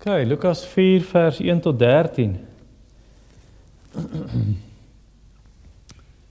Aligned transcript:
OK, 0.00 0.24
Lukas 0.24 0.64
4 0.64 1.02
vers 1.04 1.38
1 1.40 1.58
tot 1.60 1.78
13. 1.78 2.38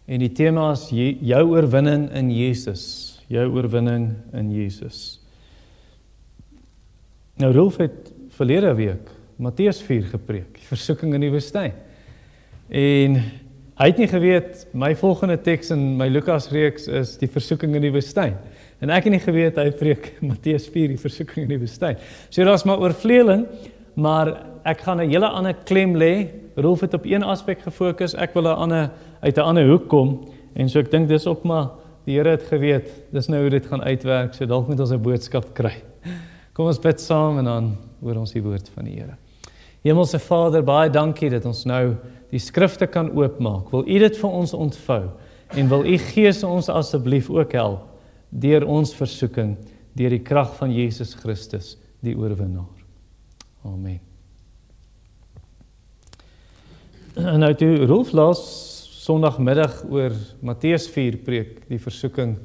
En 0.09 0.23
die 0.23 0.31
tema 0.33 0.71
is 0.73 0.87
jou 0.89 1.41
oorwinning 1.51 2.07
in 2.17 2.31
Jesus, 2.33 2.85
jou 3.29 3.43
oorwinning 3.53 4.07
in 4.33 4.49
Jesus. 4.49 5.19
Nou 7.37 7.51
Rolf 7.53 7.77
het 7.77 8.09
verlede 8.39 8.73
week 8.73 9.13
Matteus 9.37 9.83
4 9.85 10.09
gepreek, 10.15 10.49
die 10.57 10.65
versoeking 10.71 11.13
in 11.13 11.27
die 11.27 11.31
woestyn. 11.37 11.77
En 12.73 13.21
hy 13.83 13.91
het 13.91 14.01
nie 14.01 14.09
geweet 14.09 14.65
my 14.73 14.95
volgende 14.97 15.37
teks 15.45 15.69
in 15.77 15.91
my 16.01 16.09
Lukas 16.09 16.49
reeks 16.49 16.89
is 16.89 17.19
die 17.21 17.29
versoeking 17.29 17.77
in 17.77 17.85
die 17.85 17.93
woestyn. 17.93 18.33
En 18.79 18.91
ek 18.95 19.09
het 19.09 19.13
nie 19.13 19.23
geweet 19.23 19.57
hy 19.59 19.69
preek 19.75 20.13
Matteus 20.29 20.69
4 20.71 20.93
die 20.93 21.01
versoeking 21.01 21.45
in 21.45 21.55
die 21.55 21.61
woestyn. 21.61 21.99
So 22.31 22.45
daar's 22.47 22.65
maar 22.67 22.79
oorvleeling, 22.79 23.45
maar 23.99 24.31
ek 24.67 24.85
gaan 24.87 25.01
'n 25.01 25.11
hele 25.11 25.27
ander 25.27 25.53
klem 25.53 25.95
lê. 25.95 26.29
Rolf 26.55 26.81
het 26.81 26.93
op 26.93 27.05
een 27.05 27.23
aspek 27.23 27.61
gefokus, 27.61 28.15
ek 28.15 28.33
wil 28.33 28.47
'n 28.47 28.55
ander 28.55 28.91
uit 29.21 29.37
'n 29.37 29.41
ander 29.41 29.67
hoek 29.67 29.87
kom 29.89 30.27
en 30.55 30.69
so 30.69 30.79
ek 30.79 30.91
dink 30.91 31.07
dis 31.07 31.27
ook 31.27 31.43
maar 31.43 31.69
die 32.05 32.15
Here 32.15 32.29
het 32.29 32.43
geweet, 32.43 32.89
dis 33.11 33.27
nou 33.27 33.41
hoe 33.41 33.49
dit 33.49 33.65
gaan 33.65 33.83
uitwerk, 33.83 34.33
so 34.33 34.45
dalk 34.45 34.67
moet 34.67 34.79
ons 34.79 34.91
'n 34.91 35.01
boodskap 35.01 35.53
kry. 35.59 35.83
Kom 36.53 36.65
ons 36.65 36.79
bid 36.79 36.99
saam 36.99 37.37
en 37.37 37.45
dan 37.45 37.77
hoor 38.01 38.15
ons 38.15 38.31
die 38.31 38.41
woord 38.41 38.69
van 38.69 38.85
die 38.85 38.95
Here. 38.95 39.15
Hemelse 39.83 40.19
Vader, 40.19 40.63
baie 40.63 40.89
dankie 40.89 41.29
dat 41.29 41.45
ons 41.45 41.65
nou 41.65 41.95
die 42.31 42.39
skrifte 42.39 42.87
kan 42.87 43.11
oopmaak. 43.11 43.71
Wil 43.71 43.87
U 43.87 43.99
dit 43.99 44.17
vir 44.17 44.29
ons 44.29 44.53
ontvou 44.53 45.09
en 45.55 45.69
wil 45.69 45.85
U 45.85 45.97
Gees 45.97 46.43
ons 46.43 46.69
asseblief 46.69 47.29
ook 47.29 47.51
help 47.51 47.88
deur 48.29 48.65
ons 48.67 48.93
versoeking 48.95 49.55
deur 49.97 50.13
die 50.13 50.23
krag 50.23 50.53
van 50.59 50.71
Jesus 50.71 51.15
Christus 51.17 51.73
die 52.05 52.15
oorwinnaar. 52.15 52.69
Amen. 53.67 53.99
En 57.19 57.41
nou 57.43 57.51
toe 57.57 57.85
Rolf 57.89 58.13
laas 58.15 58.41
Sondagmiddag 58.99 59.81
oor 59.89 60.13
Matteus 60.45 60.85
4 60.93 61.17
preek, 61.25 61.63
die 61.67 61.79
versoeking 61.81 62.35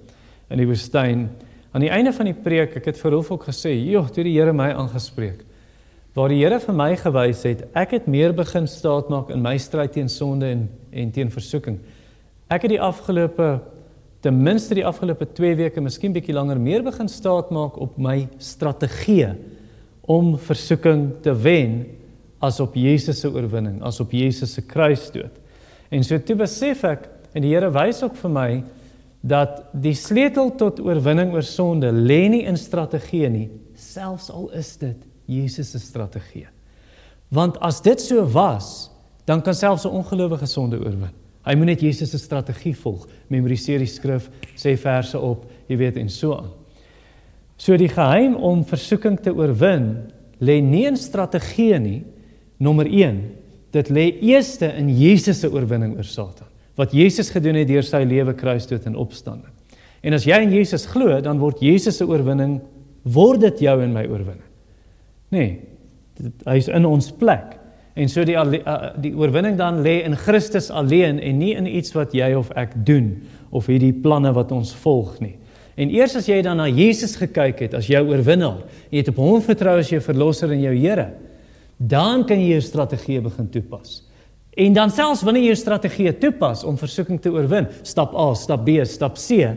in 0.49 0.63
die 0.63 0.67
woestyn. 0.67 1.27
Aan 1.75 1.85
die 1.85 1.93
einde 1.93 2.15
van 2.17 2.31
die 2.31 2.37
preek, 2.37 2.79
ek 2.81 2.89
het 2.89 2.99
vir 2.99 3.13
Rolf 3.13 3.31
ook 3.31 3.45
gesê, 3.51 3.75
"Joh, 3.77 4.09
toe 4.09 4.25
die 4.25 4.33
Here 4.39 4.53
my 4.53 4.71
aangespreek, 4.73 5.45
waar 6.15 6.29
die 6.29 6.41
Here 6.41 6.61
vir 6.61 6.75
my 6.75 6.97
gewys 6.97 7.43
het, 7.43 7.69
ek 7.75 7.91
het 7.91 8.07
meer 8.07 8.33
begin 8.33 8.67
staatmaak 8.67 9.31
in 9.31 9.43
my 9.43 9.59
stryd 9.59 9.93
teen 9.93 10.09
sonde 10.09 10.47
en 10.47 10.69
en 10.95 11.11
teen 11.11 11.31
versoeking. 11.31 11.79
Ek 12.49 12.63
het 12.63 12.71
die 12.71 12.81
afgelope 12.81 13.61
ten 14.25 14.37
minste 14.41 14.77
die 14.79 14.87
afgelope 14.87 15.27
2 15.37 15.57
weke, 15.59 15.83
miskien 15.85 16.15
bietjie 16.15 16.33
langer, 16.33 16.57
meer 16.61 16.85
begin 16.85 17.11
staatmaak 17.13 17.77
op 17.83 17.99
my 18.01 18.23
strategie 18.41 19.35
om 20.09 20.35
versoeking 20.41 21.11
te 21.25 21.35
wen 21.45 21.83
as 22.45 22.61
op 22.61 22.77
Jesus 22.77 23.21
se 23.21 23.29
oorwinning, 23.29 23.83
as 23.85 24.01
op 24.01 24.13
Jesus 24.17 24.55
se 24.57 24.65
kruisdood. 24.65 25.37
En 25.93 26.05
so 26.05 26.17
toe 26.21 26.37
besef 26.41 26.85
ek 26.89 27.05
en 27.37 27.45
die 27.45 27.53
Here 27.53 27.69
wys 27.75 28.01
ook 28.05 28.17
vir 28.21 28.33
my 28.33 28.49
dat 29.25 29.63
die 29.85 29.95
sleutel 29.97 30.53
tot 30.61 30.81
oorwinning 30.85 31.33
oor 31.35 31.45
sonde 31.45 31.93
lê 31.93 32.25
nie 32.33 32.45
in 32.49 32.57
strategie 32.61 33.29
nie, 33.33 33.49
selfs 33.77 34.31
al 34.33 34.51
is 34.57 34.75
dit 34.81 35.05
Jesus 35.29 35.73
se 35.73 35.81
strategie. 35.81 36.47
Want 37.33 37.57
as 37.65 37.81
dit 37.85 38.01
so 38.01 38.25
was, 38.33 38.89
dan 39.29 39.41
kan 39.45 39.57
selfs 39.57 39.85
'n 39.85 39.97
ongelowige 40.01 40.47
sonde 40.47 40.81
oorwin. 40.81 41.13
Hy 41.45 41.55
moet 41.59 41.75
net 41.75 41.85
Jesus 41.85 42.11
se 42.15 42.19
strategie 42.21 42.75
volg. 42.79 43.07
Memoriseer 43.33 43.83
die 43.83 43.91
skrif, 43.91 44.31
sê 44.57 44.75
verse 44.81 45.19
op, 45.19 45.45
jy 45.69 45.79
weet 45.81 46.01
en 46.01 46.11
so 46.13 46.39
aan. 46.39 46.51
So 47.61 47.77
die 47.79 47.91
geheim 47.93 48.35
om 48.37 48.65
versoeking 48.67 49.21
te 49.23 49.33
oorwin 49.35 49.89
lê 50.45 50.59
nie 50.65 50.87
in 50.89 50.99
strategie 50.99 51.79
nie, 51.81 52.01
Nommer 52.63 52.87
1, 52.87 53.17
dit 53.75 53.91
lê 53.91 54.05
eerste 54.31 54.69
in 54.79 54.89
Jesus 54.95 55.41
se 55.43 55.51
oorwinning 55.51 55.97
oor 55.99 56.07
Satan. 56.07 56.49
Wat 56.79 56.95
Jesus 56.95 57.31
gedoen 57.35 57.59
het 57.59 57.69
deur 57.69 57.85
sy 57.87 58.03
lewe 58.07 58.35
kruisdood 58.39 58.87
en 58.89 58.99
opstanding. 58.99 59.51
En 60.05 60.15
as 60.17 60.27
jy 60.29 60.39
in 60.45 60.53
Jesus 60.55 60.87
glo, 60.91 61.19
dan 61.23 61.41
word 61.43 61.63
Jesus 61.65 61.99
se 61.99 62.07
oorwinning 62.07 62.61
word 63.05 63.43
dit 63.45 63.65
jou 63.67 63.75
en 63.83 63.93
my 63.95 64.05
oorwinning. 64.09 64.47
Nee, 65.35 65.51
hy's 66.47 66.71
in 66.71 66.87
ons 66.89 67.11
plek. 67.19 67.59
En 67.95 68.11
so 68.11 68.25
die 68.27 68.37
die 68.99 69.15
oorwinning 69.15 69.57
dan 69.59 69.83
lê 69.85 70.01
in 70.03 70.17
Christus 70.19 70.71
alleen 70.71 71.21
en 71.23 71.39
nie 71.39 71.55
in 71.55 71.67
iets 71.71 71.95
wat 71.95 72.15
jy 72.15 72.33
of 72.35 72.51
ek 72.59 72.75
doen 72.87 73.13
of 73.55 73.69
hierdie 73.71 73.95
planne 73.95 74.33
wat 74.35 74.51
ons 74.53 74.75
volg 74.83 75.21
nie. 75.23 75.37
En 75.79 75.91
eers 75.91 76.15
as 76.19 76.27
jy 76.31 76.41
dan 76.43 76.59
na 76.59 76.67
Jesus 76.71 77.17
gekyk 77.19 77.65
het 77.67 77.77
as 77.79 77.91
jou 77.91 78.03
oorwinnaar, 78.11 78.63
jy 78.91 79.03
het 79.03 79.11
op 79.11 79.19
hom 79.23 79.43
vertrou 79.43 79.77
as 79.79 79.91
jou 79.91 80.01
verlosser 80.03 80.53
en 80.55 80.63
jou 80.63 80.75
Here, 80.75 81.09
dan 81.79 82.23
kan 82.27 82.39
jy 82.39 82.55
jou 82.55 82.65
strategie 82.67 83.21
begin 83.23 83.49
toepas. 83.51 84.03
En 84.55 84.75
dan 84.75 84.91
selfs 84.95 85.25
wanneer 85.27 85.49
jy 85.49 85.55
jou 85.55 85.63
strategie 85.63 86.13
toepas 86.23 86.63
om 86.67 86.79
versoeking 86.79 87.19
te 87.23 87.33
oorwin, 87.35 87.67
stap 87.83 88.15
A, 88.15 88.29
stap 88.39 88.63
B, 88.67 88.79
stap 88.87 89.19
C, 89.19 89.51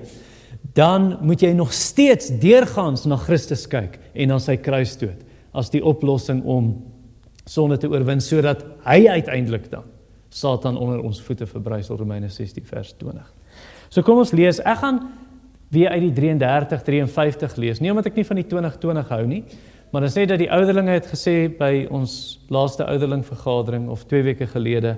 dan 0.78 1.16
moet 1.22 1.46
jy 1.46 1.54
nog 1.54 1.74
steeds 1.74 2.32
deurgaans 2.42 3.06
na 3.10 3.18
Christus 3.22 3.66
kyk 3.70 4.00
en 4.14 4.34
na 4.34 4.40
sy 4.42 4.58
kruisdood 4.62 5.22
as 5.58 5.70
die 5.74 5.82
oplossing 5.86 6.44
om 6.46 6.74
sonde 7.48 7.78
te 7.80 7.90
oorwin 7.90 8.22
sodat 8.22 8.66
hy 8.86 9.08
uiteindelik 9.08 9.70
dan 9.72 9.88
Satan 10.30 10.78
onder 10.78 11.00
ons 11.02 11.22
voete 11.24 11.48
verbrysel 11.48 11.98
Romeine 11.98 12.28
16 12.30 12.66
vers 12.68 12.92
20. 13.00 13.34
So 13.90 14.04
kom 14.04 14.20
ons 14.20 14.36
lees. 14.36 14.60
Ek 14.60 14.82
gaan 14.84 15.00
weer 15.72 15.90
uit 15.96 16.04
die 16.10 16.14
33 16.14 16.84
53 16.84 17.56
lees. 17.56 17.80
Nie 17.80 17.94
omdat 17.94 18.12
ek 18.12 18.20
nie 18.20 18.28
van 18.28 18.42
die 18.42 18.48
2020 18.52 19.14
hou 19.16 19.24
nie, 19.28 19.42
Maar 19.90 20.02
dan 20.02 20.10
sê 20.10 20.26
dat 20.26 20.38
die 20.38 20.52
ouderlinge 20.52 20.92
het 20.92 21.08
gesê 21.08 21.48
by 21.58 21.88
ons 21.92 22.40
laaste 22.52 22.86
ouderling 22.86 23.26
vergadering 23.26 23.88
of 23.90 24.04
2 24.06 24.24
weke 24.24 24.48
gelede. 24.48 24.98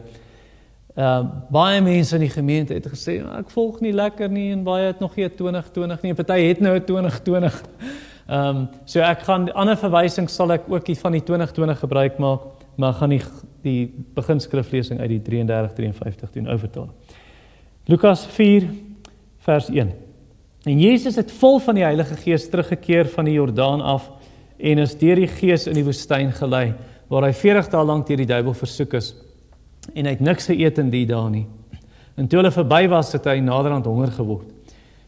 Uh, 0.98 1.22
baie 1.54 1.81
mense 1.81 2.16
in 2.16 2.26
die 2.26 2.34
gemeente 2.34 2.74
het 2.74 2.88
gesê 2.90 3.20
ek 3.38 3.52
volg 3.54 3.80
nie 3.86 3.94
lekker 3.94 4.31
nie 4.34 4.50
en 4.52 4.64
baie 4.66 4.90
het 4.90 5.00
nog 5.00 5.14
nie 5.16 5.30
2020 5.30 6.02
nie. 6.02 6.14
Party 6.18 6.40
het 6.48 6.60
nou 6.60 6.74
2020. 6.81 7.62
Ehm 8.29 8.57
um, 8.57 8.67
so 8.85 9.01
ek 9.01 9.23
gaan 9.25 9.47
ander 9.57 9.78
verwysings 9.78 10.35
sal 10.38 10.51
ek 10.53 10.67
ook 10.69 10.90
van 11.01 11.16
die 11.17 11.23
2020 11.25 11.79
gebruik 11.79 12.19
maak, 12.22 12.41
maar 12.78 12.94
gaan 12.94 13.09
nie 13.09 13.22
die 13.63 13.90
beginskriflesing 14.13 15.00
uit 15.00 15.09
die 15.09 15.22
33 15.22 15.73
53 15.73 16.31
doen 16.35 16.50
oortaal. 16.50 16.91
Lukas 17.85 18.25
4 18.25 18.68
vers 19.38 19.69
1. 19.69 19.91
En 20.63 20.79
Jesus 20.79 21.16
het 21.16 21.31
vol 21.31 21.57
van 21.59 21.75
die 21.75 21.84
Heilige 21.84 22.16
Gees 22.16 22.45
teruggekeer 22.50 23.09
van 23.09 23.25
die 23.25 23.34
Jordaan 23.34 23.81
af 23.81 24.12
en 24.57 24.78
is 24.78 24.94
deur 25.00 25.16
die 25.16 25.28
Gees 25.28 25.66
in 25.66 25.73
die 25.73 25.85
woestyn 25.88 26.29
gelei 26.31 26.75
waar 27.09 27.25
hy 27.25 27.34
40 27.34 27.72
dae 27.73 27.84
lank 27.84 28.06
deur 28.07 28.22
die 28.22 28.29
duiwel 28.29 28.53
versoek 28.53 28.94
is 28.94 29.16
en 29.95 30.06
hy 30.06 30.13
het 30.13 30.22
niks 30.22 30.51
geëet 30.51 30.78
in 30.78 30.94
die 30.94 31.06
dae 31.09 31.34
nie. 31.34 31.47
En 32.13 32.28
toe 32.28 32.44
hulle 32.44 32.53
verby 32.53 32.84
was, 32.91 33.09
het 33.16 33.25
hy 33.25 33.39
naderhand 33.41 33.89
honger 33.89 34.13
geword. 34.13 34.53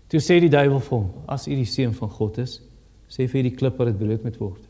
Toe 0.09 0.19
sê 0.19 0.39
die 0.41 0.49
duiwel 0.49 0.79
vir 0.79 0.97
hom: 0.97 1.09
"As 1.27 1.45
u 1.47 1.53
die 1.53 1.69
seun 1.69 1.93
van 1.93 2.09
God 2.09 2.37
is, 2.41 2.61
sê 3.11 3.27
vir 3.27 3.41
hierdie 3.41 3.57
klip 3.57 3.77
dat 3.77 3.91
dit 3.91 3.99
brood 3.99 4.23
moet 4.23 4.39
word." 4.39 4.63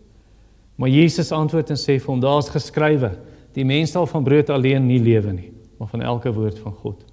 Maar 0.81 0.90
Jesus 0.90 1.31
antwoord 1.31 1.69
en 1.69 1.78
sê 1.78 2.00
vir 2.00 2.09
hom: 2.09 2.19
"Daar's 2.19 2.50
geskrywe: 2.50 3.12
Die 3.53 3.66
mens 3.66 3.91
sal 3.91 4.07
van 4.07 4.24
brood 4.24 4.50
alleen 4.50 4.88
nie 4.88 5.00
lewe 5.00 5.34
nie, 5.34 5.52
maar 5.78 5.88
van 5.88 6.02
elke 6.02 6.34
woord 6.34 6.59
van 6.59 6.74
God." 6.74 7.06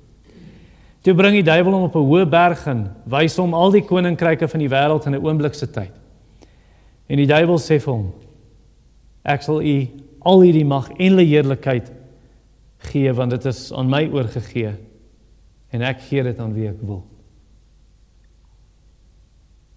Toe 1.03 1.15
bring 1.15 1.35
die 1.39 1.47
duiwel 1.47 1.73
hom 1.73 1.83
op 1.83 1.97
'n 1.97 2.09
hoë 2.09 2.29
berg 2.29 2.67
en 2.67 2.89
wys 3.07 3.37
hom 3.37 3.55
al 3.55 3.71
die 3.71 3.85
koninkryke 3.85 4.49
van 4.49 4.61
die 4.61 4.69
wêreld 4.69 5.07
in 5.07 5.15
'n 5.15 5.25
oomblik 5.25 5.55
se 5.55 5.67
tyd. 5.67 5.93
En 7.09 7.17
die 7.17 7.27
duiwel 7.27 7.59
sê 7.59 7.81
vir 7.81 7.93
hom: 7.93 8.13
Ek 9.25 9.43
sal 9.43 9.63
u 9.63 9.89
al 10.21 10.41
hierdie 10.41 10.65
mag 10.65 10.91
en 10.99 11.17
die 11.17 11.27
heerlikheid 11.27 11.93
gee 12.79 13.13
want 13.13 13.31
dit 13.31 13.45
is 13.45 13.73
aan 13.73 13.91
my 13.91 14.07
oorgegee 14.13 14.75
en 15.71 15.83
ek 15.83 16.01
gee 16.09 16.23
dit 16.23 16.39
aan 16.39 16.55
wie 16.55 16.69
ek 16.69 16.81
wil. 16.83 17.03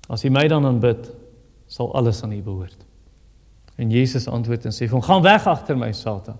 As 0.09 0.25
u 0.25 0.29
my 0.29 0.47
dan 0.47 0.65
aanbid, 0.65 1.11
sal 1.71 1.93
alles 1.95 2.19
aan 2.23 2.33
u 2.35 2.41
behoort. 2.43 2.85
En 3.79 3.89
Jesus 3.89 4.27
antwoord 4.27 4.67
en 4.67 4.75
sê 4.75 4.87
vir 4.89 4.97
hom: 4.97 5.03
Gaan 5.05 5.23
weg 5.23 5.47
agter 5.47 5.77
my, 5.79 5.91
Satan. 5.95 6.37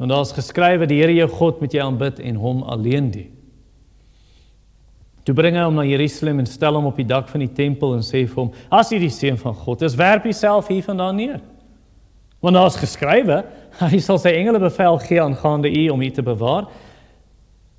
Want 0.00 0.10
daar 0.10 0.24
is 0.24 0.32
geskrywe: 0.32 0.88
Die 0.88 1.00
Here 1.02 1.14
jou 1.14 1.28
God 1.30 1.60
moet 1.60 1.74
jy 1.76 1.82
aanbid 1.84 2.20
en 2.24 2.38
hom 2.40 2.62
alleen 2.62 3.10
dien. 3.12 3.30
Toe 5.24 5.34
bring 5.36 5.56
hy 5.56 5.64
hom 5.64 5.76
na 5.78 5.84
Jerusalem 5.88 6.42
en 6.42 6.48
stel 6.48 6.76
hom 6.76 6.88
op 6.90 6.98
die 7.00 7.06
dak 7.08 7.30
van 7.32 7.44
die 7.44 7.52
tempel 7.52 7.94
en 7.96 8.04
sê 8.04 8.24
vir 8.24 8.40
hom: 8.40 8.52
"As 8.72 8.92
jy 8.92 8.98
die 9.04 9.12
seun 9.12 9.36
van 9.40 9.54
God 9.54 9.82
is, 9.82 9.96
werp 10.00 10.24
jouself 10.24 10.68
hiervandaan 10.72 11.16
neer." 11.16 11.40
Want 12.40 12.56
daar 12.56 12.68
is 12.72 12.80
geskrywe: 12.80 13.44
Hy 13.80 14.00
sal 14.00 14.18
sy 14.20 14.34
engele 14.36 14.60
bevel 14.62 14.98
gee 15.04 15.20
aangaande 15.20 15.70
u 15.72 15.88
om 15.90 16.02
u 16.02 16.10
te 16.10 16.22
bewaar 16.22 16.68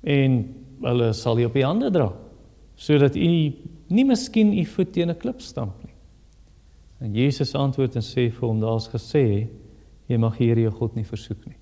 en 0.02 0.38
hulle 0.82 1.12
sal 1.16 1.38
u 1.38 1.46
op 1.48 1.54
die 1.56 1.64
hande 1.64 1.90
dra 1.90 2.10
sodat 2.76 3.14
u 3.16 3.28
nie 3.88 4.04
miskien 4.04 4.52
u 4.52 4.64
voet 4.68 4.92
teen 4.92 5.10
'n 5.10 5.16
klip 5.16 5.40
stamp 5.40 5.72
nie. 5.82 5.85
En 6.98 7.14
Jesus 7.14 7.54
antwoord 7.54 7.94
en 7.94 8.02
sê 8.02 8.30
vir 8.32 8.48
hom: 8.48 8.60
"Daar's 8.60 8.88
gesê: 8.88 9.48
Jy 10.06 10.16
mag 10.16 10.36
hier 10.38 10.58
jou 10.58 10.70
God 10.70 10.94
nie 10.94 11.04
versoek 11.04 11.46
nie." 11.46 11.56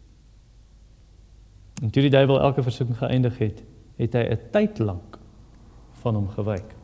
En 1.82 1.90
toe 1.90 2.02
die 2.02 2.10
duiwel 2.10 2.40
elke 2.40 2.62
versoeking 2.62 2.98
geëindig 2.98 3.38
het, 3.38 3.62
het 3.96 4.12
hy 4.14 4.24
'n 4.30 4.50
tyd 4.52 4.78
lank 4.78 5.18
van 6.02 6.14
hom 6.14 6.28
gewyk. 6.28 6.74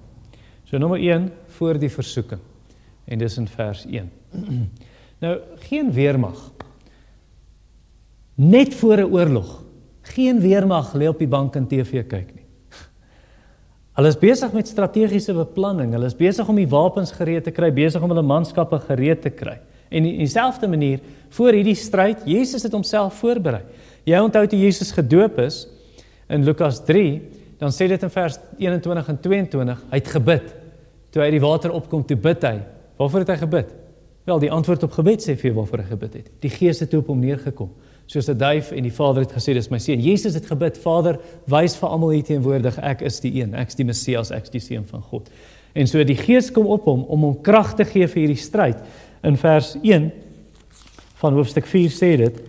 So 0.64 0.78
nommer 0.78 0.98
1 0.98 1.30
voor 1.46 1.78
die 1.78 1.90
versoeking. 1.90 2.40
En 3.04 3.18
dis 3.18 3.36
in 3.38 3.48
vers 3.48 3.86
1. 3.86 4.10
Nou 5.20 5.38
geen 5.68 5.92
weermag. 5.92 6.52
Net 8.34 8.74
voor 8.74 8.96
'n 8.96 9.12
oorlog. 9.12 9.64
Geen 10.02 10.40
weermag 10.40 10.94
lê 10.94 11.08
op 11.08 11.18
die 11.18 11.28
bank 11.28 11.56
en 11.56 11.66
TV 11.66 12.06
kyk 12.06 12.34
nie. 12.34 12.46
Hulle 14.00 14.08
is 14.08 14.16
besig 14.16 14.54
met 14.56 14.64
strategiese 14.64 15.34
beplanning. 15.36 15.90
Hulle 15.92 16.08
is 16.08 16.16
besig 16.16 16.48
om 16.48 16.56
die 16.56 16.68
wapens 16.72 17.10
gereed 17.12 17.44
te 17.44 17.52
kry, 17.52 17.68
besig 17.76 18.00
om 18.00 18.08
hulle 18.08 18.22
manskappe 18.24 18.78
gereed 18.86 19.20
te 19.20 19.28
kry. 19.28 19.58
En 19.92 20.06
in 20.08 20.22
dieselfde 20.22 20.70
manier 20.72 21.02
voor 21.36 21.52
hierdie 21.52 21.76
stryd, 21.76 22.22
Jesus 22.24 22.64
het 22.64 22.72
homself 22.72 23.18
voorberei. 23.20 23.60
Jy 24.08 24.22
onthou 24.24 24.46
toe 24.48 24.62
Jesus 24.62 24.94
gedoop 24.96 25.36
is 25.44 25.66
in 26.32 26.48
Lukas 26.48 26.80
3, 26.88 27.04
dan 27.60 27.76
sê 27.76 27.90
dit 27.92 28.08
in 28.08 28.14
vers 28.14 28.40
21 28.56 29.12
en 29.12 29.20
22, 29.20 29.84
hy 29.92 30.00
het 30.00 30.10
gebid. 30.16 30.48
Toe 31.12 31.20
hy 31.26 31.28
die 31.36 31.44
water 31.44 31.76
opkom, 31.76 32.06
toe 32.08 32.16
bid 32.16 32.48
hy. 32.48 32.56
Waarvoor 33.02 33.26
het 33.26 33.34
hy 33.34 33.38
gebid? 33.42 33.76
Wel, 34.30 34.40
die 34.46 34.52
antwoord 34.56 34.88
op 34.88 34.96
gebed 34.96 35.28
sê 35.28 35.36
vir 35.36 35.52
waarvoor 35.60 35.84
hy 35.84 35.90
gebid 35.90 36.16
het. 36.22 36.32
Die 36.40 36.54
Gees 36.56 36.80
het 36.80 36.96
op 36.96 37.12
hom 37.12 37.20
neergekom. 37.20 37.68
Soos 38.10 38.26
'n 38.26 38.38
duif 38.38 38.72
en 38.72 38.82
die 38.82 38.92
Vader 38.92 39.22
het 39.22 39.32
gesê, 39.32 39.54
"Dis 39.54 39.70
my 39.70 39.78
seun." 39.78 40.00
Jesus 40.00 40.34
het 40.34 40.46
gebid, 40.46 40.78
"Vader, 40.78 41.18
wys 41.46 41.76
vir 41.76 41.88
almal 41.88 42.10
hier 42.10 42.22
teenwoordig, 42.22 42.78
ek 42.78 43.02
is 43.02 43.20
die 43.20 43.40
een, 43.40 43.54
ek 43.54 43.68
is 43.68 43.74
die 43.74 43.84
Messias, 43.84 44.30
ek 44.30 44.42
is 44.42 44.50
die 44.50 44.60
seun 44.60 44.84
van 44.84 45.02
God." 45.02 45.30
En 45.74 45.86
so 45.86 46.04
die 46.04 46.16
Gees 46.16 46.50
kom 46.50 46.66
op 46.66 46.84
hom 46.84 47.04
om 47.04 47.20
hom 47.20 47.40
krag 47.42 47.74
te 47.74 47.84
gee 47.84 48.06
vir 48.06 48.20
hierdie 48.22 48.36
stryd. 48.36 48.76
In 49.22 49.36
vers 49.36 49.76
1 49.82 50.12
van 51.14 51.34
hoofstuk 51.34 51.66
4 51.66 51.90
sê 51.90 52.16
dit 52.16 52.40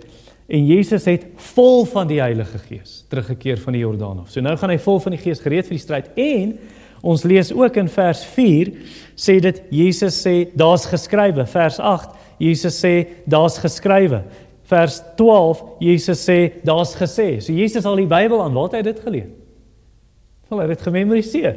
en 0.47 0.65
Jesus 0.65 1.05
het 1.05 1.25
vol 1.35 1.85
van 1.85 2.07
die 2.07 2.19
Heilige 2.19 2.57
Gees 2.57 3.05
teruggekeer 3.09 3.57
van 3.57 3.73
die 3.73 3.81
Jordaan 3.81 4.19
af. 4.19 4.31
So 4.31 4.41
nou 4.41 4.57
gaan 4.57 4.69
hy 4.69 4.77
vol 4.77 4.99
van 4.99 5.11
die 5.11 5.21
Gees 5.21 5.39
gereed 5.39 5.65
vir 5.65 5.77
die 5.77 5.85
stryd 5.85 6.09
en 6.15 6.57
Ons 7.01 7.23
lees 7.23 7.49
ook 7.53 7.79
in 7.81 7.87
vers 7.89 8.21
4 8.35 8.69
sê 9.17 9.39
dit 9.41 9.61
Jesus 9.73 10.19
sê 10.21 10.51
daar's 10.53 10.85
geskrywe 10.85 11.47
vers 11.49 11.79
8 11.79 12.09
Jesus 12.41 12.77
sê 12.77 13.07
daar's 13.25 13.57
geskrywe 13.57 14.21
vers 14.71 15.01
12 15.19 15.62
Jesus 15.83 16.23
sê 16.23 16.38
daar's 16.63 16.95
gesê 16.95 17.27
so 17.44 17.53
Jesus 17.53 17.85
al 17.85 18.00
die 18.00 18.09
Bybel 18.09 18.41
aan 18.44 18.56
waar 18.56 18.69
het 18.69 18.79
hy 18.79 18.83
dit 18.88 19.03
geleer? 19.03 19.29
Wel 20.50 20.59
hy 20.59 20.68
het 20.68 20.73
dit 20.75 20.88
gememoriseer. 20.88 21.56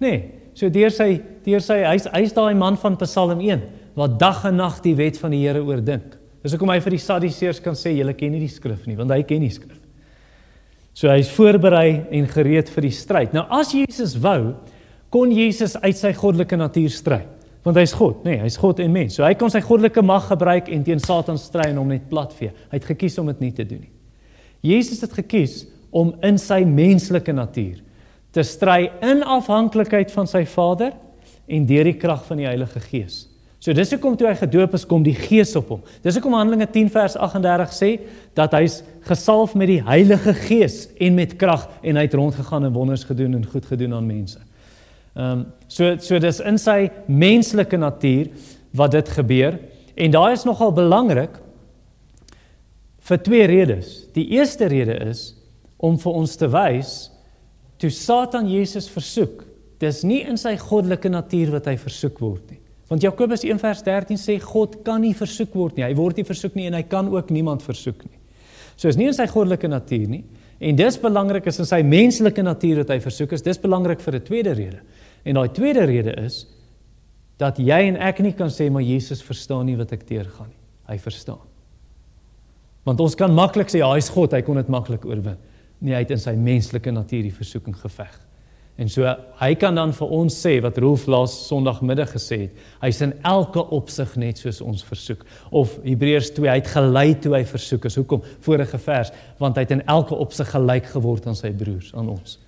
Nee, 0.00 0.20
so 0.56 0.70
deur 0.72 0.92
sy 0.92 1.10
deur 1.44 1.64
sy 1.64 1.80
hy's 1.86 2.08
hy's 2.12 2.34
daai 2.36 2.54
man 2.58 2.78
van 2.80 2.98
Psalm 3.00 3.40
1 3.40 3.66
wat 3.98 4.16
dag 4.20 4.44
en 4.48 4.60
nag 4.60 4.80
die 4.84 4.94
wet 4.96 5.18
van 5.20 5.34
die 5.34 5.42
Here 5.42 5.62
oordink. 5.64 6.16
Dis 6.40 6.54
hoekom 6.54 6.72
hy 6.72 6.78
vir 6.80 6.96
die 6.96 7.02
Sadduseërs 7.04 7.60
kan 7.64 7.76
sê 7.76 7.92
julle 7.96 8.14
ken 8.16 8.32
nie 8.32 8.44
die 8.44 8.52
skrif 8.52 8.86
nie 8.88 8.96
want 8.98 9.12
hy 9.12 9.22
ken 9.28 9.44
die 9.44 9.52
skrif. 9.52 9.80
So 10.96 11.08
hy's 11.08 11.30
voorberei 11.32 12.06
en 12.16 12.28
gereed 12.28 12.68
vir 12.72 12.88
die 12.88 12.94
stryd. 12.94 13.34
Nou 13.36 13.46
as 13.56 13.72
Jesus 13.76 14.16
wou 14.20 14.54
kon 15.12 15.32
Jesus 15.34 15.76
uit 15.80 15.96
sy 15.98 16.12
goddelike 16.16 16.58
natuur 16.58 16.92
stry. 16.92 17.22
Want 17.64 17.76
hy's 17.76 17.92
God, 17.92 18.22
nê, 18.24 18.38
nee, 18.38 18.44
hy's 18.46 18.56
God 18.60 18.80
en 18.80 18.92
mens. 18.92 19.18
So 19.18 19.24
hy 19.26 19.34
kon 19.38 19.52
sy 19.52 19.60
goddelike 19.64 20.02
mag 20.06 20.24
gebruik 20.30 20.70
en 20.72 20.84
teen 20.86 21.02
Satan 21.02 21.38
stry 21.40 21.68
en 21.68 21.80
hom 21.82 21.90
net 21.92 22.08
platvee. 22.08 22.54
Hy 22.70 22.78
het 22.78 22.88
gekies 22.88 23.18
om 23.20 23.28
dit 23.28 23.42
nie 23.44 23.52
te 23.56 23.66
doen 23.68 23.82
nie. 23.82 23.92
Jesus 24.64 25.00
het 25.04 25.12
gekies 25.16 25.64
om 25.90 26.14
in 26.24 26.38
sy 26.40 26.62
menslike 26.68 27.32
natuur 27.34 27.80
te 28.30 28.44
stry 28.46 28.90
in 29.02 29.24
afhanklikheid 29.26 30.12
van 30.14 30.28
sy 30.30 30.44
Vader 30.46 30.94
en 31.50 31.66
deur 31.66 31.88
die 31.88 31.98
krag 31.98 32.22
van 32.28 32.38
die 32.38 32.46
Heilige 32.46 32.80
Gees. 32.84 33.24
So 33.60 33.74
dis 33.76 33.90
hoekom 33.92 34.14
toe 34.16 34.30
hy 34.30 34.36
gedoop 34.38 34.76
is 34.78 34.86
kom 34.88 35.02
die 35.04 35.16
Gees 35.16 35.52
op 35.58 35.74
hom. 35.74 35.80
Dis 36.04 36.16
hoekom 36.16 36.36
Handelinge 36.38 36.68
10 36.72 36.88
vers 36.94 37.16
38 37.20 37.74
sê 37.76 37.90
dat 38.38 38.54
hy's 38.56 38.78
gesalf 39.04 39.52
met 39.58 39.68
die 39.68 39.82
Heilige 39.84 40.32
Gees 40.46 40.86
en 40.96 41.18
met 41.18 41.34
krag 41.40 41.66
en 41.82 41.98
hy 42.00 42.06
het 42.06 42.16
rondgegaan 42.16 42.68
en 42.68 42.72
wonders 42.72 43.04
gedoen 43.04 43.36
en 43.36 43.44
goed 43.44 43.68
gedoen 43.68 43.98
aan 43.98 44.08
mense. 44.08 44.40
Ehm 45.14 45.40
um, 45.40 45.46
so 45.68 45.96
so 45.98 46.18
dis 46.18 46.40
in 46.40 46.58
sy 46.58 46.90
menslike 47.06 47.76
natuur 47.76 48.30
wat 48.74 48.92
dit 48.92 49.08
gebeur 49.08 49.58
en 49.94 50.10
daai 50.10 50.32
is 50.32 50.44
nogal 50.46 50.72
belangrik 50.72 51.40
vir 53.10 53.22
twee 53.26 53.46
redes. 53.46 54.06
Die 54.14 54.28
eerste 54.36 54.68
rede 54.70 54.94
is 55.10 55.32
om 55.76 55.98
vir 55.98 56.12
ons 56.12 56.36
te 56.36 56.46
wys 56.50 57.10
toe 57.80 57.90
Satan 57.90 58.46
Jesus 58.50 58.90
versoek, 58.92 59.44
dis 59.80 60.02
nie 60.04 60.20
in 60.28 60.36
sy 60.38 60.52
goddelike 60.60 61.08
natuur 61.08 61.54
wat 61.56 61.70
hy 61.70 61.78
versoek 61.80 62.18
word 62.20 62.50
nie. 62.52 62.60
Want 62.90 63.02
Jakobus 63.06 63.44
1:13 63.46 64.18
sê 64.18 64.36
God 64.42 64.82
kan 64.84 65.00
nie 65.00 65.14
versoek 65.14 65.54
word 65.54 65.76
nie. 65.78 65.86
Hy 65.86 65.94
word 65.94 66.18
nie 66.18 66.26
versoek 66.26 66.56
nie 66.58 66.66
en 66.66 66.74
hy 66.74 66.82
kan 66.82 67.08
ook 67.08 67.30
niemand 67.30 67.62
versoek 67.62 68.04
nie. 68.04 68.18
So 68.76 68.88
is 68.88 68.98
nie 68.98 69.06
in 69.06 69.14
sy 69.14 69.26
goddelike 69.30 69.68
natuur 69.68 70.08
nie. 70.08 70.24
En 70.60 70.76
dis 70.76 70.98
belangrik 71.00 71.46
is 71.46 71.58
in 71.62 71.68
sy 71.68 71.80
menslike 71.82 72.42
natuur 72.42 72.82
dat 72.82 72.90
hy 72.92 72.98
versoek 73.00 73.32
is. 73.32 73.42
Dis 73.42 73.58
belangrik 73.58 74.00
vir 74.00 74.16
'n 74.16 74.22
tweede 74.22 74.52
rede. 74.52 74.80
En 75.24 75.36
daai 75.36 75.50
tweede 75.56 75.84
rede 75.88 76.14
is 76.24 76.44
dat 77.40 77.58
jy 77.60 77.78
en 77.88 77.98
ek 78.00 78.20
nie 78.24 78.34
kan 78.36 78.52
sê 78.52 78.68
maar 78.72 78.84
Jesus 78.84 79.22
verstaan 79.24 79.68
nie 79.68 79.76
wat 79.78 79.92
ek 79.96 80.06
deurgaan 80.08 80.50
nie. 80.50 80.58
Hy 80.90 80.98
verstaan. 81.00 81.40
Want 82.88 83.00
ons 83.04 83.14
kan 83.16 83.32
maklik 83.32 83.70
sê 83.72 83.80
ja, 83.82 83.90
hy's 83.94 84.10
God, 84.12 84.34
hy 84.34 84.42
kon 84.44 84.58
dit 84.60 84.72
maklik 84.72 85.04
oorwin. 85.08 85.38
Nee, 85.80 85.94
hy 85.94 86.02
het 86.02 86.12
in 86.12 86.20
sy 86.20 86.34
menslike 86.36 86.92
natuur 86.92 87.24
die 87.28 87.36
versoeking 87.36 87.76
geveg. 87.80 88.16
En 88.80 88.88
so 88.88 89.04
hy 89.36 89.50
kan 89.60 89.76
dan 89.76 89.92
vir 89.92 90.12
ons 90.16 90.36
sê 90.44 90.54
wat 90.64 90.78
Rolf 90.80 91.04
laas 91.10 91.34
Sondagmiddag 91.48 92.14
gesê 92.14 92.46
het, 92.46 92.60
hy's 92.80 93.00
in 93.04 93.12
elke 93.28 93.60
opsig 93.76 94.14
net 94.20 94.40
soos 94.40 94.62
ons 94.64 94.84
versoek. 94.88 95.26
Of 95.52 95.74
Hebreërs 95.84 96.32
2, 96.36 96.48
hy 96.48 96.58
het 96.62 96.70
gelei 96.72 97.10
toe 97.20 97.34
hy 97.36 97.42
versoek 97.48 97.90
is. 97.90 97.98
Hoekom? 98.00 98.24
Vorige 98.44 98.80
vers, 98.80 99.12
want 99.40 99.60
hy 99.60 99.66
het 99.66 99.74
in 99.76 99.84
elke 99.84 100.16
opsig 100.16 100.48
gelyk 100.54 100.88
geword 100.94 101.28
aan 101.28 101.36
sy 101.36 101.52
broers, 101.52 101.92
aan 101.92 102.08
ons. 102.12 102.38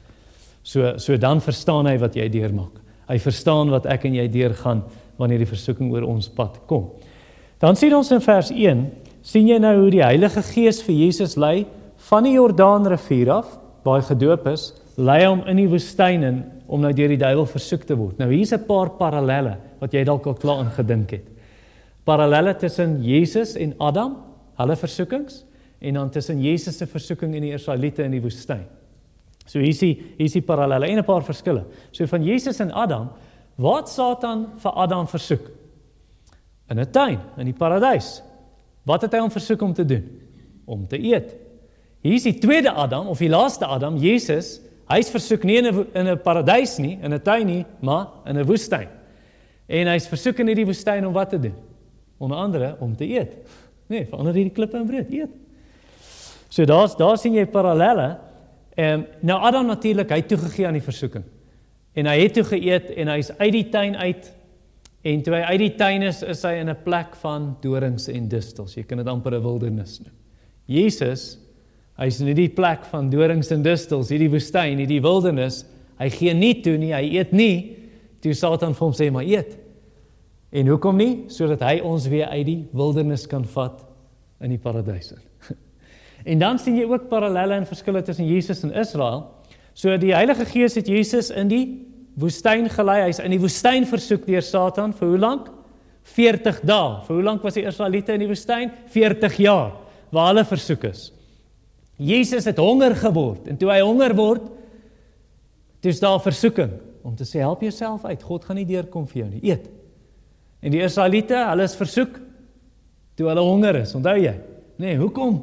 So 0.62 0.98
so 0.98 1.16
dan 1.16 1.40
verstaan 1.40 1.86
hy 1.86 1.96
wat 1.98 2.16
jy 2.16 2.28
deurmaak. 2.28 2.78
Hy 3.08 3.18
verstaan 3.18 3.70
wat 3.70 3.86
ek 3.90 4.06
en 4.08 4.14
jy 4.14 4.28
deurgaan 4.30 4.82
wanneer 5.18 5.42
die 5.42 5.50
versoeking 5.50 5.90
oor 5.92 6.06
ons 6.08 6.28
pad 6.32 6.60
kom. 6.70 6.90
Dan 7.62 7.76
sien 7.78 7.94
ons 7.94 8.10
in 8.14 8.22
vers 8.22 8.50
1, 8.50 8.86
sien 9.22 9.48
jy 9.48 9.58
nou 9.62 9.74
hoe 9.84 9.90
die 9.90 10.02
Heilige 10.02 10.42
Gees 10.42 10.80
vir 10.82 10.94
Jesus 10.94 11.36
lei 11.38 11.66
van 12.08 12.26
die 12.26 12.34
Jordaanrivier 12.34 13.30
af, 13.36 13.58
waar 13.84 14.00
hy 14.00 14.06
gedoop 14.08 14.48
is, 14.50 14.72
lei 14.98 15.20
hom 15.26 15.44
in 15.50 15.60
die 15.60 15.68
woestyn 15.70 16.26
in 16.26 16.40
om 16.72 16.82
nou 16.82 16.90
deur 16.96 17.12
die 17.12 17.20
duiwel 17.20 17.46
versoek 17.46 17.84
te 17.86 17.96
word. 17.98 18.18
Nou 18.18 18.30
hier's 18.32 18.52
'n 18.52 18.66
paar 18.66 18.90
parallelle 18.98 19.58
wat 19.80 19.92
jy 19.92 20.04
dalk 20.04 20.26
al 20.26 20.34
klaar 20.34 20.64
ingedink 20.64 21.10
het. 21.10 21.26
Parallelle 22.04 22.54
tussen 22.54 23.02
Jesus 23.02 23.56
en 23.56 23.74
Adam, 23.78 24.16
hulle 24.58 24.76
versoekings 24.76 25.44
en 25.80 25.94
dan 25.94 26.10
tussen 26.10 26.40
Jesus 26.40 26.78
se 26.78 26.86
versoeking 26.86 27.34
en 27.34 27.42
die 27.42 27.54
Israeliete 27.54 28.02
in 28.02 28.10
die 28.10 28.22
woestyn. 28.22 28.66
So 29.46 29.58
hier 29.58 29.68
is 29.68 29.78
die 29.82 29.94
hier 29.94 30.26
is 30.26 30.32
die 30.32 30.42
parallelle 30.42 30.86
en 30.86 30.98
'n 30.98 31.04
paar 31.04 31.24
verskille. 31.24 31.64
So 31.90 32.06
van 32.06 32.24
Jesus 32.24 32.60
en 32.60 32.72
Adam, 32.72 33.10
wat 33.56 33.88
Satan 33.88 34.52
vir 34.56 34.72
Adam 34.72 35.06
versoek? 35.08 35.50
In 36.68 36.78
'n 36.78 36.90
tuin, 36.90 37.20
in 37.36 37.44
die 37.44 37.54
paradys. 37.54 38.22
Wat 38.84 39.02
het 39.02 39.12
hy 39.12 39.18
hom 39.18 39.30
versoek 39.30 39.62
om 39.62 39.72
te 39.72 39.84
doen? 39.84 40.20
Om 40.64 40.86
te 40.86 40.98
eet. 40.98 41.34
Hier 42.02 42.14
is 42.14 42.22
die 42.22 42.38
tweede 42.38 42.72
Adam 42.72 43.06
of 43.06 43.18
die 43.18 43.28
laaste 43.28 43.66
Adam, 43.66 43.96
Jesus. 43.96 44.60
Hy's 44.88 45.10
versoek 45.10 45.44
nie 45.44 45.56
in 45.58 45.66
'n 45.66 45.86
in 45.94 46.08
'n 46.08 46.18
paradys 46.18 46.78
nie, 46.78 46.98
in 47.02 47.12
'n 47.12 47.22
tuin 47.22 47.46
nie, 47.46 47.64
maar 47.80 48.08
in 48.26 48.38
'n 48.38 48.46
woestyn. 48.46 48.88
En 49.66 49.86
hy's 49.86 50.08
versoek 50.08 50.38
in 50.38 50.46
hierdie 50.46 50.66
woestyn 50.66 51.06
om 51.06 51.12
wat 51.12 51.30
te 51.30 51.38
doen? 51.38 51.54
Onder 52.18 52.36
andere 52.36 52.76
om 52.80 52.96
te 52.96 53.04
eet. 53.04 53.36
Nee, 53.86 54.06
verander 54.06 54.34
hierdie 54.34 54.52
klippe 54.52 54.76
in 54.76 54.86
brood, 54.86 55.10
eet. 55.10 55.30
So 56.48 56.64
daar's 56.64 56.96
daar 56.96 57.18
sien 57.18 57.34
jy 57.34 57.46
parallelle. 57.46 58.18
Ehm 58.74 59.00
um, 59.00 59.06
nou 59.20 59.38
Adam 59.40 59.66
natuurlik 59.66 60.10
hy 60.10 60.22
het 60.22 60.28
toegegee 60.28 60.66
aan 60.66 60.78
die 60.78 60.84
versoeking. 60.84 61.24
En 61.92 62.06
hy 62.08 62.16
het 62.22 62.32
toe 62.34 62.44
geëet 62.44 62.94
en 62.96 63.10
hy's 63.12 63.30
uit 63.36 63.52
die 63.52 63.68
tuin 63.68 63.96
uit. 63.96 64.30
En 65.02 65.22
toe 65.22 65.34
hy 65.34 65.40
uit 65.50 65.60
die 65.60 65.74
tuin 65.76 66.02
is, 66.06 66.22
is 66.22 66.42
hy 66.46 66.54
in 66.62 66.70
'n 66.70 66.82
plek 66.84 67.16
van 67.20 67.56
dorings 67.60 68.08
en 68.08 68.28
distels. 68.28 68.74
Jy 68.74 68.82
kan 68.82 68.98
dit 68.98 69.06
amper 69.06 69.34
'n 69.34 69.42
wildernis 69.42 70.00
noem. 70.00 70.14
Jesus, 70.66 71.38
hy's 71.98 72.20
in 72.20 72.26
hierdie 72.26 72.54
plek 72.54 72.84
van 72.84 73.10
dorings 73.10 73.50
en 73.50 73.62
distels, 73.62 74.08
hierdie 74.08 74.30
woestyn, 74.30 74.78
hierdie 74.78 75.02
wildernis. 75.02 75.64
Hy 75.98 76.08
gee 76.08 76.34
nie 76.34 76.62
toe 76.62 76.76
nie, 76.78 76.92
hy 76.92 77.18
eet 77.18 77.32
nie. 77.32 77.76
Toe 78.20 78.34
Satan 78.34 78.74
vir 78.74 78.86
hom 78.86 78.92
sê 78.92 79.10
maar 79.10 79.24
eet. 79.24 79.58
En 80.52 80.66
hoekom 80.66 80.96
nie? 80.96 81.24
Sodat 81.28 81.60
hy 81.60 81.80
ons 81.80 82.06
weer 82.06 82.26
uit 82.26 82.46
die 82.46 82.68
wildernis 82.72 83.26
kan 83.26 83.44
vat 83.44 83.84
in 84.40 84.50
die 84.50 84.58
paradys 84.58 85.12
in. 85.12 85.31
En 86.24 86.38
dan 86.38 86.58
sien 86.58 86.76
jy 86.78 86.84
ook 86.86 87.08
parallelle 87.10 87.56
en 87.58 87.66
verskille 87.66 88.02
tussen 88.02 88.26
Jesus 88.26 88.62
en 88.62 88.74
Israel. 88.78 89.24
So 89.74 89.96
die 89.96 90.12
Heilige 90.14 90.44
Gees 90.46 90.76
het 90.78 90.88
Jesus 90.88 91.30
in 91.30 91.48
die 91.50 91.64
woestyn 92.20 92.68
gelei. 92.70 93.00
Hy's 93.06 93.22
in 93.22 93.32
die 93.32 93.40
woestyn 93.40 93.86
versoek 93.88 94.26
deur 94.28 94.44
Satan 94.44 94.92
vir 94.96 95.14
hoe 95.14 95.20
lank? 95.20 95.50
40 96.14 96.60
dae. 96.66 97.00
Vir 97.06 97.16
hoe 97.16 97.24
lank 97.24 97.44
was 97.46 97.56
die 97.56 97.66
Israeliete 97.66 98.14
in 98.16 98.24
die 98.24 98.30
woestyn? 98.30 98.72
40 98.92 99.38
jaar 99.42 99.72
waar 100.12 100.32
hulle 100.32 100.44
versoek 100.44 100.84
is. 100.90 101.06
Jesus 102.02 102.44
het 102.48 102.58
honger 102.60 102.94
geword 102.98 103.46
en 103.48 103.58
toe 103.60 103.70
hy 103.70 103.78
honger 103.80 104.14
word, 104.18 104.48
dis 105.82 106.00
daar 106.02 106.20
versoeking 106.22 106.74
om 107.02 107.14
te 107.18 107.26
sê 107.26 107.40
help 107.42 107.62
jouself 107.64 108.04
uit. 108.04 108.22
God 108.22 108.44
gaan 108.46 108.58
nie 108.60 108.68
deurkom 108.68 109.06
vir 109.10 109.22
jou 109.22 109.30
nie. 109.30 109.42
Eet. 109.50 109.70
En 110.62 110.74
die 110.74 110.82
Israeliete, 110.84 111.38
hulle 111.48 111.66
is 111.66 111.78
versoek 111.78 112.20
toe 113.18 113.26
hulle 113.28 113.42
honger 113.42 113.80
is. 113.82 113.94
Onthou 113.98 114.14
jy? 114.20 114.34
Nee, 114.82 114.94
hoekom? 115.00 115.40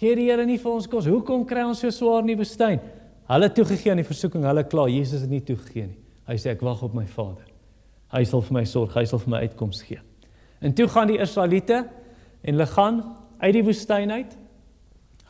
Gee 0.00 0.16
die 0.16 0.30
Here 0.30 0.46
nie 0.48 0.56
vir 0.56 0.72
ons 0.72 0.88
kos. 0.88 1.04
Hoekom 1.10 1.44
kry 1.48 1.60
ons 1.68 1.82
so 1.84 1.92
swaar 1.92 2.22
in 2.24 2.32
die 2.32 2.38
woestyn? 2.40 2.80
Hulle 3.30 3.48
toegegee 3.52 3.92
aan 3.92 4.00
die 4.00 4.08
versoeking, 4.08 4.46
hulle 4.48 4.64
klaar. 4.64 4.88
Jesus 4.88 5.26
het 5.26 5.30
nie 5.30 5.42
toegegee 5.44 5.90
nie. 5.90 5.98
Hy 6.30 6.36
sê 6.40 6.54
ek 6.54 6.62
wag 6.64 6.80
op 6.86 6.94
my 6.96 7.04
Vader. 7.10 7.44
Hy 8.14 8.22
sal 8.26 8.40
vir 8.46 8.56
my 8.56 8.62
sorg, 8.66 8.94
hy 8.96 9.04
sal 9.06 9.20
vir 9.22 9.34
my 9.34 9.42
uitkoms 9.44 9.82
gee. 9.86 10.00
En 10.64 10.72
toe 10.76 10.86
gaan 10.90 11.10
die 11.12 11.20
Israeliete 11.20 11.82
en 11.84 12.56
hulle 12.56 12.66
gaan 12.72 13.02
uit 13.42 13.52
die 13.58 13.64
woestyn 13.66 14.12
uit 14.12 14.36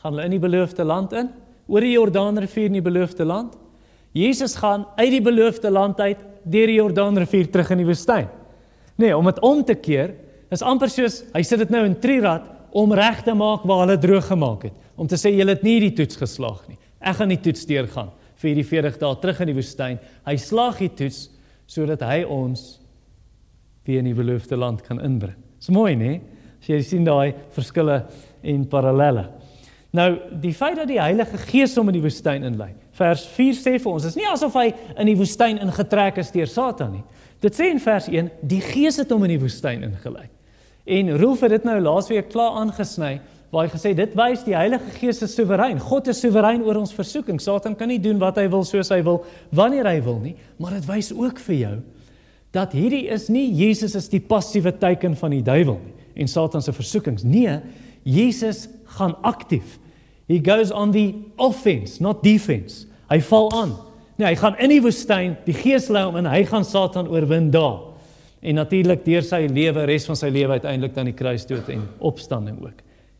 gaan 0.01 0.15
hulle 0.15 0.23
in 0.25 0.33
die 0.33 0.41
beloofde 0.41 0.85
land 0.87 1.11
in, 1.13 1.27
oor 1.69 1.85
die 1.85 1.93
Jordaanrivier 1.93 2.71
in 2.71 2.79
die 2.79 2.83
beloofde 2.83 3.25
land. 3.27 3.53
Jesus 4.17 4.55
gaan 4.57 4.87
uit 4.97 5.11
die 5.13 5.21
beloofde 5.21 5.69
land 5.69 5.99
uit 6.01 6.23
deur 6.41 6.71
die 6.71 6.79
Jordaanrivier 6.79 7.51
terug 7.53 7.69
in 7.75 7.83
die 7.83 7.85
woestyn. 7.85 8.31
Nee, 8.97 9.13
om 9.13 9.29
dit 9.29 9.43
om 9.45 9.61
te 9.65 9.75
keer, 9.77 10.15
is 10.49 10.63
amper 10.65 10.89
soos 10.89 11.21
hy 11.35 11.43
sit 11.45 11.61
dit 11.61 11.69
nou 11.75 11.83
in 11.85 11.99
trirad 12.01 12.47
om 12.71 12.93
reg 12.95 13.21
te 13.25 13.33
maak 13.35 13.65
waar 13.67 13.85
hulle 13.85 13.99
droog 13.99 14.27
gemaak 14.31 14.67
het, 14.69 14.75
om 14.95 15.07
te 15.07 15.19
sê 15.19 15.33
julle 15.33 15.55
het 15.55 15.63
nie 15.65 15.79
die 15.83 15.93
toets 15.97 16.19
geslaag 16.19 16.63
nie. 16.69 16.79
Ek 17.01 17.17
gaan 17.19 17.33
die 17.33 17.41
toets 17.41 17.65
deurgaan 17.67 18.11
vir 18.41 18.51
hierdie 18.51 18.67
40 18.67 18.99
dae 19.01 19.19
terug 19.21 19.41
in 19.43 19.51
die 19.51 19.57
woestyn. 19.57 19.99
Hy 20.25 20.35
slaag 20.41 20.79
die 20.81 20.91
toets 21.01 21.25
sodat 21.69 22.03
hy 22.05 22.23
ons 22.25 22.81
weer 23.87 24.01
in 24.01 24.09
die 24.11 24.17
beloofde 24.17 24.57
land 24.59 24.83
kan 24.85 25.01
inbring. 25.03 25.37
Dis 25.61 25.71
mooi, 25.73 25.93
né? 25.97 26.19
As 26.61 26.69
jy 26.69 26.81
sien 26.85 27.05
daai 27.05 27.33
verskille 27.53 28.03
en 28.45 28.65
parallelle. 28.69 29.27
Nou, 29.97 30.09
die 30.39 30.53
feit 30.55 30.77
dat 30.79 30.87
die 30.87 31.01
Heilige 31.01 31.39
Gees 31.49 31.73
hom 31.75 31.89
in 31.91 31.97
die 31.97 32.03
woestyn 32.03 32.45
inlei. 32.47 32.71
Vers 32.95 33.25
4 33.35 33.57
sê 33.59 33.73
vir 33.75 33.91
ons, 33.91 34.05
is 34.07 34.15
nie 34.15 34.27
asof 34.29 34.55
hy 34.55 34.69
in 34.95 35.09
die 35.09 35.17
woestyn 35.19 35.59
ingetrek 35.65 36.21
is 36.21 36.31
deur 36.31 36.47
Satan 36.47 36.95
nie. 36.95 37.03
Dit 37.43 37.57
sê 37.57 37.67
in 37.73 37.81
vers 37.81 38.07
1, 38.07 38.29
die 38.47 38.61
Gees 38.63 39.01
het 39.01 39.11
hom 39.11 39.25
in 39.27 39.33
die 39.35 39.41
woestyn 39.41 39.83
ingelei. 39.89 40.29
En 40.85 41.17
Rolf 41.17 41.43
het 41.45 41.53
dit 41.53 41.67
nou 41.67 41.77
laasweek 41.79 42.31
klaar 42.33 42.57
aangesny 42.63 43.19
waar 43.51 43.67
hy 43.67 43.71
gesê 43.73 43.91
dit 43.95 44.13
wys 44.15 44.45
die 44.47 44.55
Heilige 44.55 44.93
Gees 44.95 45.19
is 45.25 45.33
soewerein. 45.35 45.79
God 45.83 46.07
is 46.07 46.21
soewerein 46.23 46.63
oor 46.63 46.79
ons 46.79 46.93
versoeking. 46.95 47.41
Satan 47.43 47.75
kan 47.75 47.91
nie 47.91 47.99
doen 47.99 48.19
wat 48.21 48.39
hy 48.39 48.45
wil 48.51 48.63
soos 48.63 48.93
hy 48.93 49.01
wil 49.03 49.25
wanneer 49.51 49.89
hy 49.89 49.97
wil 50.05 50.21
nie, 50.23 50.37
maar 50.57 50.77
dit 50.77 50.87
wys 50.87 51.11
ook 51.11 51.41
vir 51.49 51.57
jou 51.57 51.73
dat 52.55 52.73
hierdie 52.75 53.05
is 53.11 53.29
nie 53.31 53.45
Jesus 53.55 53.95
is 53.95 54.09
die 54.11 54.19
passiewe 54.19 54.73
teken 54.75 55.13
van 55.19 55.31
die 55.31 55.43
duiwel 55.43 55.77
nie 55.79 56.01
en 56.21 56.27
Satan 56.27 56.61
se 56.61 56.73
versoekings. 56.75 57.23
Nee, 57.23 57.59
Jesus 58.03 58.67
gaan 58.97 59.15
aktief. 59.23 59.77
He 60.27 60.39
goes 60.43 60.71
on 60.71 60.91
the 60.91 61.13
offense, 61.35 62.01
not 62.03 62.23
defense. 62.23 62.85
Hy 63.11 63.21
val 63.21 63.51
aan. 63.55 63.71
Nee, 64.17 64.27
hy 64.27 64.35
gaan 64.39 64.57
in 64.59 64.73
die 64.73 64.81
woestyn, 64.83 65.37
die 65.47 65.55
Gees 65.55 65.89
lei 65.91 66.03
hom 66.05 66.19
en 66.19 66.27
hy 66.29 66.43
gaan 66.49 66.67
Satan 66.67 67.09
oorwin 67.11 67.49
daar. 67.51 67.90
En 68.41 68.57
natuurlik 68.57 69.03
deur 69.05 69.25
sy 69.25 69.45
lewe, 69.45 69.85
res 69.85 70.07
van 70.09 70.17
sy 70.17 70.31
lewe 70.33 70.57
uiteindelik 70.57 70.95
dan 70.95 71.09
die 71.09 71.17
kruisdood 71.17 71.69
en 71.69 71.83
opstanding 71.99 72.57
ook. 72.63 72.79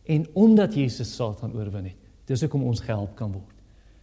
En 0.10 0.25
omdat 0.34 0.74
Jesus 0.74 1.16
Satan 1.16 1.54
oorwin 1.54 1.92
het, 1.92 2.00
dis 2.25 2.42
hoekom 2.42 2.63
ons 2.66 2.82
gehelp 2.82 3.13
kan 3.20 3.32
word. 3.32 3.58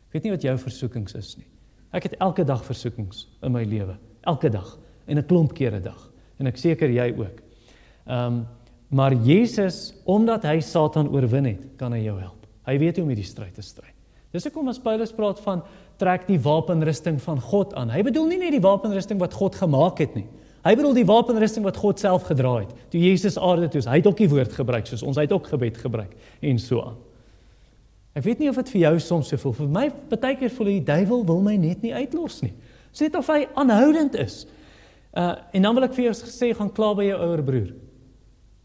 Ek 0.09 0.19
weet 0.19 0.29
nie 0.29 0.35
wat 0.37 0.47
jou 0.47 0.55
versoekings 0.63 1.17
is 1.19 1.33
nie. 1.41 1.49
Ek 1.93 2.07
het 2.07 2.15
elke 2.23 2.45
dag 2.47 2.63
versoekings 2.65 3.27
in 3.43 3.53
my 3.53 3.65
lewe, 3.67 3.97
elke 4.29 4.51
dag 4.53 4.79
en 5.07 5.19
'n 5.19 5.27
klomp 5.27 5.55
kere 5.55 5.81
dag. 5.81 6.11
En 6.39 6.47
ek 6.47 6.57
seker 6.57 6.89
jy 6.89 7.15
ook. 7.19 7.43
Ehm 8.07 8.27
um, 8.27 8.47
maar 8.89 9.13
Jesus, 9.13 9.95
omdat 10.05 10.43
hy 10.49 10.61
Satan 10.61 11.11
oorwin 11.13 11.45
het, 11.45 11.65
kan 11.77 11.93
hy 11.93 11.99
jou 12.07 12.19
help. 12.21 12.47
Hy 12.65 12.79
weet 12.79 12.97
hoe 12.97 13.05
om 13.05 13.11
hierdie 13.13 13.27
stryd 13.27 13.55
te 13.55 13.63
stry. 13.63 13.91
Dis 14.33 14.45
hoekom 14.45 14.69
as 14.69 14.81
Paulus 14.81 15.13
praat 15.13 15.41
van 15.41 15.63
trek 16.01 16.27
die 16.29 16.39
wapenrusting 16.41 17.21
van 17.21 17.41
God 17.41 17.75
aan. 17.75 17.91
Hy 17.91 18.03
bedoel 18.07 18.27
nie 18.27 18.39
net 18.39 18.55
die 18.57 18.65
wapenrusting 18.65 19.21
wat 19.21 19.37
God 19.37 19.57
gemaak 19.61 19.99
het 19.99 20.15
nie. 20.15 20.27
Hy 20.69 20.75
bedoel 20.77 20.99
die 20.99 21.07
wapenrusting 21.09 21.65
wat 21.65 21.79
God 21.81 22.01
self 22.03 22.27
gedra 22.29 22.59
het. 22.61 22.73
Toe 22.93 23.01
Jesus 23.01 23.39
aarde 23.41 23.71
toe, 23.73 23.81
hy 23.89 24.01
het 24.03 24.09
ook 24.11 24.19
die 24.21 24.29
woord 24.29 24.53
gebruik 24.53 24.89
soos 24.91 25.05
ons 25.07 25.17
hy 25.17 25.25
het 25.25 25.33
ook 25.33 25.49
gebed 25.49 25.79
gebruik 25.81 26.13
en 26.45 26.61
so 26.61 26.83
aan. 26.85 26.99
Ek 28.19 28.27
weet 28.27 28.43
nie 28.43 28.51
of 28.51 28.59
dit 28.61 28.73
vir 28.75 28.81
jou 28.83 28.95
soms 29.01 29.31
so 29.33 29.41
voel. 29.41 29.55
Vir 29.57 29.71
my 29.73 29.87
baie 30.13 30.37
keer 30.37 30.53
voel 30.53 30.73
die 30.75 30.85
duiwel 30.85 31.25
wil 31.25 31.41
my 31.45 31.55
net 31.57 31.81
nie 31.87 31.95
uitlos 31.95 32.43
nie. 32.45 32.53
Sê 32.93 33.07
dit 33.07 33.17
of 33.17 33.31
hy 33.33 33.47
aanhoudend 33.57 34.19
is. 34.21 34.43
Uh 35.17 35.39
en 35.57 35.65
dan 35.65 35.79
wil 35.79 35.89
ek 35.89 35.97
vir 35.97 36.11
jou 36.11 36.17
sê 36.21 36.53
gaan 36.57 36.73
kla 36.75 36.93
by 36.99 37.09
jou 37.09 37.23
ouer 37.25 37.45
broer. 37.47 37.73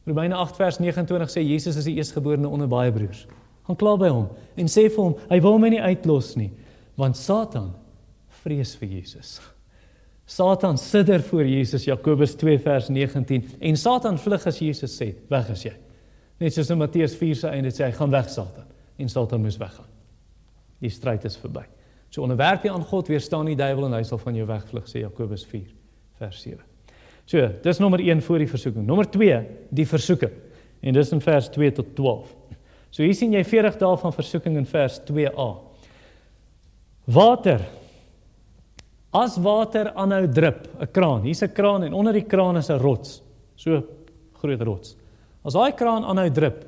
Romeine 0.10 0.36
8 0.36 0.60
vers 0.60 0.82
29 0.84 1.32
sê 1.32 1.46
Jesus 1.46 1.80
is 1.80 1.88
die 1.88 1.96
eerstgeborene 1.96 2.50
onder 2.52 2.68
baie 2.68 2.92
broers 2.92 3.24
gaan 3.68 3.80
kla 3.80 3.96
by 4.00 4.12
hom 4.12 4.28
en 4.60 4.72
sê 4.72 4.90
vir 4.90 5.00
hom 5.00 5.16
hy 5.30 5.40
wil 5.44 5.60
my 5.62 5.72
nie 5.72 5.82
uitlos 5.84 6.34
nie 6.40 6.52
want 7.00 7.18
Satan 7.18 7.72
vrees 8.44 8.76
vir 8.78 9.00
Jesus. 9.00 9.40
Satan 10.26 10.78
sidder 10.78 11.22
voor 11.22 11.46
Jesus 11.46 11.84
Jakobus 11.84 12.36
2 12.40 12.60
vers 12.60 12.88
19 12.88 13.50
en 13.60 13.78
Satan 13.78 14.20
vlug 14.20 14.46
as 14.48 14.60
Jesus 14.60 14.96
sê 14.96 15.12
weg 15.30 15.50
is 15.52 15.66
jy. 15.68 15.74
Net 16.40 16.56
soos 16.56 16.72
in 16.72 16.80
Matteus 16.80 17.16
4 17.20 17.36
se 17.36 17.52
einde 17.52 17.72
sê 17.76 17.88
hy 17.88 17.96
gaan 17.98 18.12
weg 18.14 18.30
Satan 18.32 18.70
en 18.98 19.10
Satan 19.10 19.44
moes 19.44 19.60
weggaan. 19.60 19.90
Die 20.84 20.92
stryd 20.92 21.26
is 21.28 21.38
verby. 21.40 21.66
So 22.10 22.24
onderwerp 22.24 22.64
jy 22.64 22.72
aan 22.72 22.86
God 22.88 23.10
weerstaan 23.12 23.50
die 23.52 23.58
duiwel 23.60 23.90
en 23.90 23.98
hy 23.98 24.04
sal 24.08 24.22
van 24.22 24.38
jou 24.38 24.48
wegvlug 24.48 24.88
sê 24.88 25.04
Jakobus 25.04 25.46
4 25.50 25.68
vers 26.22 26.44
7. 26.46 26.62
So, 27.26 27.48
dis 27.64 27.80
nommer 27.80 28.02
1 28.04 28.22
voor 28.22 28.44
die 28.44 28.50
versoeking. 28.52 28.86
Nommer 28.86 29.08
2, 29.10 29.38
die 29.72 29.88
versoeking. 29.88 30.32
En 30.84 30.96
dis 30.96 31.12
in 31.16 31.22
vers 31.24 31.48
2 31.50 31.72
tot 31.72 31.94
12. 31.96 32.34
So 32.94 33.02
hier 33.02 33.16
sien 33.18 33.32
jy 33.34 33.42
40 33.48 33.80
dae 33.82 33.98
van 33.98 34.14
versoeking 34.14 34.58
in 34.60 34.68
vers 34.70 35.00
2a. 35.08 35.48
Water. 37.16 37.64
As 39.14 39.38
water 39.38 39.92
aanhou 39.94 40.28
drup, 40.28 40.68
'n 40.80 40.88
kraan. 40.92 41.22
Hier's 41.22 41.44
'n 41.44 41.54
kraan 41.54 41.84
en 41.84 41.94
onder 41.94 42.14
die 42.14 42.26
kraan 42.26 42.58
is 42.58 42.70
'n 42.70 42.80
rots. 42.80 43.22
So 43.56 43.84
groot 44.34 44.62
rots. 44.62 44.96
As 45.46 45.54
daai 45.54 45.72
kraan 45.72 46.04
aanhou 46.04 46.30
drup, 46.32 46.66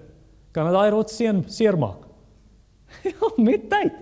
kan 0.51 0.65
dit 0.65 0.73
daai 0.73 0.91
rots 0.91 1.15
seën 1.15 1.43
seermaak. 1.47 2.05
ja, 3.03 3.31
met 3.37 3.69
tyd. 3.69 3.93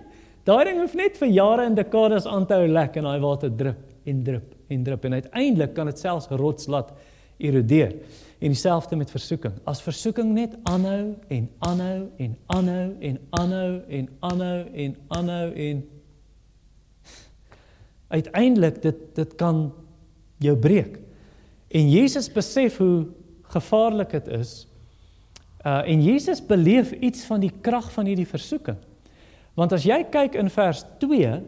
Daai 0.44 0.64
ding 0.64 0.80
hoef 0.82 0.94
net 0.94 1.16
vir 1.16 1.28
jare 1.28 1.64
en 1.64 1.74
dekades 1.74 2.26
aan 2.26 2.46
te 2.46 2.54
hou 2.54 2.66
lek 2.68 2.96
en 2.96 3.04
daai 3.08 3.20
water 3.20 3.50
drup 3.50 3.80
en 4.04 4.22
drup 4.22 4.52
en 4.68 4.84
drup 4.84 5.04
en 5.04 5.12
uiteindelik 5.12 5.74
kan 5.74 5.86
dit 5.86 5.98
selfs 5.98 6.28
rots 6.28 6.68
laat 6.68 6.92
erodeer. 7.38 7.94
En 8.44 8.52
dieselfde 8.52 8.96
met 8.96 9.10
versoeking. 9.10 9.54
As 9.64 9.80
versoeking 9.82 10.34
net 10.34 10.56
aanhou 10.68 11.14
en 11.32 11.48
aanhou 11.58 12.00
en 12.18 12.36
aanhou 12.46 12.88
en 13.00 13.18
aanhou 13.40 13.72
en 13.88 14.08
aanhou 14.20 14.60
en 14.84 14.96
aanhou 15.08 15.48
en 15.68 15.82
uiteindelik 18.08 18.82
dit 18.82 19.00
dit 19.14 19.34
kan 19.40 19.72
jou 20.42 20.56
breek. 20.56 20.98
En 21.68 21.90
Jesus 21.90 22.32
besef 22.32 22.78
hoe 22.78 23.06
gevaarlik 23.42 24.10
dit 24.10 24.28
is. 24.28 24.66
Uh 25.64 25.82
en 25.88 26.02
Jesus 26.02 26.46
beleef 26.46 26.92
iets 26.92 27.24
van 27.24 27.40
die 27.40 27.52
krag 27.60 27.92
van 27.92 28.06
hierdie 28.06 28.28
versoeking. 28.28 28.78
Want 29.54 29.72
as 29.72 29.86
jy 29.86 30.02
kyk 30.10 30.34
in 30.34 30.50
vers 30.50 30.84
2 30.98 31.40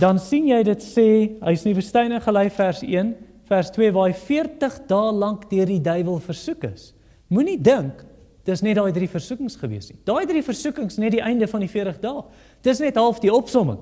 dan 0.00 0.18
sien 0.22 0.46
jy 0.48 0.62
dit 0.66 0.84
sê 0.84 1.08
hy's 1.42 1.64
nie 1.66 1.74
verstyne 1.74 2.20
gelei 2.22 2.46
vers 2.54 2.82
1 2.86 3.14
vers 3.50 3.70
2 3.74 3.90
waar 3.94 4.10
hy 4.10 4.14
40 4.14 4.78
dae 4.90 5.12
lank 5.12 5.48
deur 5.50 5.66
die 5.66 5.82
duiwel 5.82 6.20
versoek 6.22 6.68
is. 6.70 6.92
Moenie 7.30 7.58
dink 7.58 8.04
dis 8.46 8.62
net 8.62 8.78
daai 8.78 8.92
drie 8.94 9.08
versoekings 9.10 9.58
gewees 9.58 9.90
nie. 9.90 9.98
Daai 10.06 10.24
drie 10.26 10.42
versoekings 10.42 10.98
net 11.02 11.16
die 11.16 11.22
einde 11.22 11.46
van 11.50 11.62
die 11.62 11.70
40 11.70 11.98
dae. 12.02 12.22
Dis 12.66 12.80
net 12.82 12.98
half 12.98 13.20
die 13.22 13.32
opsomming. 13.34 13.80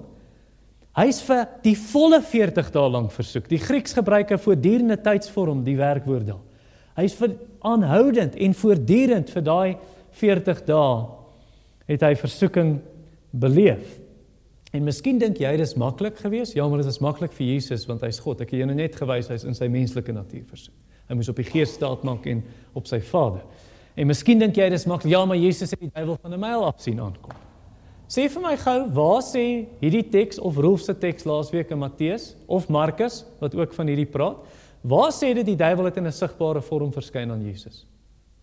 Hy's 0.97 1.21
vir 1.23 1.45
die 1.63 1.77
volle 1.77 2.23
40 2.23 2.73
dae 2.75 2.91
lank 2.91 3.13
versoek. 3.15 3.49
Die 3.49 3.61
Grieks 3.63 3.95
gebruik 3.95 4.33
'n 4.33 4.39
voortdurende 4.39 4.97
tydsvorm 4.97 5.65
die 5.65 5.77
werkwoord 5.77 6.27
daar. 6.27 6.45
Hy's 6.97 7.15
vir 7.15 7.37
aanhoudend 7.63 8.35
en 8.35 8.55
voortdurend 8.55 9.31
vir 9.31 9.43
daai 9.43 9.77
40 10.11 10.65
dae 10.67 11.07
het 11.87 12.01
hy 12.01 12.15
versoeking 12.15 12.81
beleef. 13.31 13.99
En 14.73 14.85
miskien 14.85 15.19
dink 15.19 15.39
jy 15.41 15.57
dis 15.57 15.75
maklik 15.75 16.19
geweest? 16.21 16.55
Ja, 16.55 16.69
maar 16.69 16.83
dit 16.83 16.87
is 16.87 17.01
maklik 17.01 17.33
vir 17.33 17.47
Jesus 17.47 17.87
want 17.87 18.03
hy's 18.05 18.19
God. 18.19 18.41
Ek 18.41 18.51
het 18.51 18.59
jou 18.59 18.67
nou 18.67 18.77
net 18.77 18.97
gewys 18.97 19.29
hy's 19.29 19.45
in 19.45 19.55
sy 19.55 19.69
menslike 19.69 20.13
natuur 20.13 20.45
versoek. 20.45 20.75
Hy 21.09 21.15
moes 21.15 21.29
op 21.33 21.37
die 21.41 21.49
gees 21.49 21.73
staat 21.73 22.05
maak 22.05 22.27
en 22.27 22.43
op 22.77 22.87
sy 22.87 23.01
Vader. 23.01 23.47
En 23.97 24.07
miskien 24.07 24.39
dink 24.39 24.57
jy 24.57 24.69
dis 24.71 24.87
maklik. 24.87 25.13
Ja, 25.15 25.25
maar 25.25 25.41
Jesus 25.41 25.71
het 25.71 25.81
die 25.81 25.91
duiwel 25.95 26.19
van 26.21 26.35
'n 26.35 26.41
myl 26.41 26.65
af 26.65 26.81
sien 26.81 27.01
aankom. 27.01 27.48
Sê 28.09 28.25
vir 28.33 28.41
my 28.41 28.55
gou, 28.57 28.87
waar 28.97 29.21
sê 29.21 29.43
hierdie 29.83 30.07
teks 30.09 30.39
of 30.41 30.57
Rolf 30.57 30.81
se 30.81 30.95
teks 30.97 31.27
laasweek 31.29 31.75
in 31.75 31.83
Matteus 31.83 32.31
of 32.49 32.71
Markus 32.73 33.21
wat 33.37 33.53
ook 33.53 33.75
van 33.77 33.91
hierdie 33.91 34.09
praat? 34.09 34.41
Waar 34.89 35.13
sê 35.13 35.35
dit 35.37 35.45
die 35.45 35.59
duiwel 35.61 35.91
het 35.91 35.99
in 36.01 36.07
'n 36.07 36.13
sigbare 36.13 36.63
vorm 36.63 36.91
verskyn 36.91 37.31
aan 37.31 37.45
Jesus? 37.45 37.85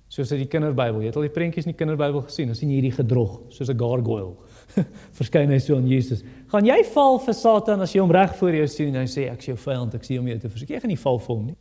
Soos 0.08 0.32
in 0.32 0.38
die 0.38 0.48
kinderbybel. 0.48 1.02
Jy 1.02 1.08
het 1.08 1.16
al 1.16 1.26
die 1.26 1.34
prentjies 1.34 1.66
in 1.66 1.72
die 1.72 1.78
kinderbybel 1.78 2.22
gesien. 2.22 2.50
Ons 2.50 2.60
sien 2.60 2.70
hierdie 2.70 2.92
gedrog 2.92 3.42
soos 3.50 3.70
'n 3.70 3.78
gargoyle. 3.78 4.36
verskyn 5.20 5.50
hy 5.50 5.58
so 5.58 5.76
aan 5.76 5.88
Jesus. 5.88 6.24
Gaan 6.48 6.66
jy 6.66 6.84
val 6.84 7.18
vir 7.20 7.34
Satan 7.34 7.82
as 7.82 7.92
jy 7.92 8.02
hom 8.02 8.12
reg 8.12 8.36
voor 8.36 8.54
jou 8.54 8.68
sien 8.68 8.96
en 8.96 9.02
hy 9.02 9.08
sê 9.08 9.32
ek 9.32 9.40
is 9.40 9.46
jou 9.46 9.58
vyand, 9.58 9.96
ek 9.96 10.04
sien 10.04 10.18
hom 10.18 10.28
jy 10.28 10.38
te 10.38 10.50
versoek. 10.50 10.70
Jy 10.70 10.80
gaan 10.80 10.90
nie 10.90 11.04
val 11.04 11.18
vir 11.18 11.36
hom 11.36 11.46
nie. 11.48 11.58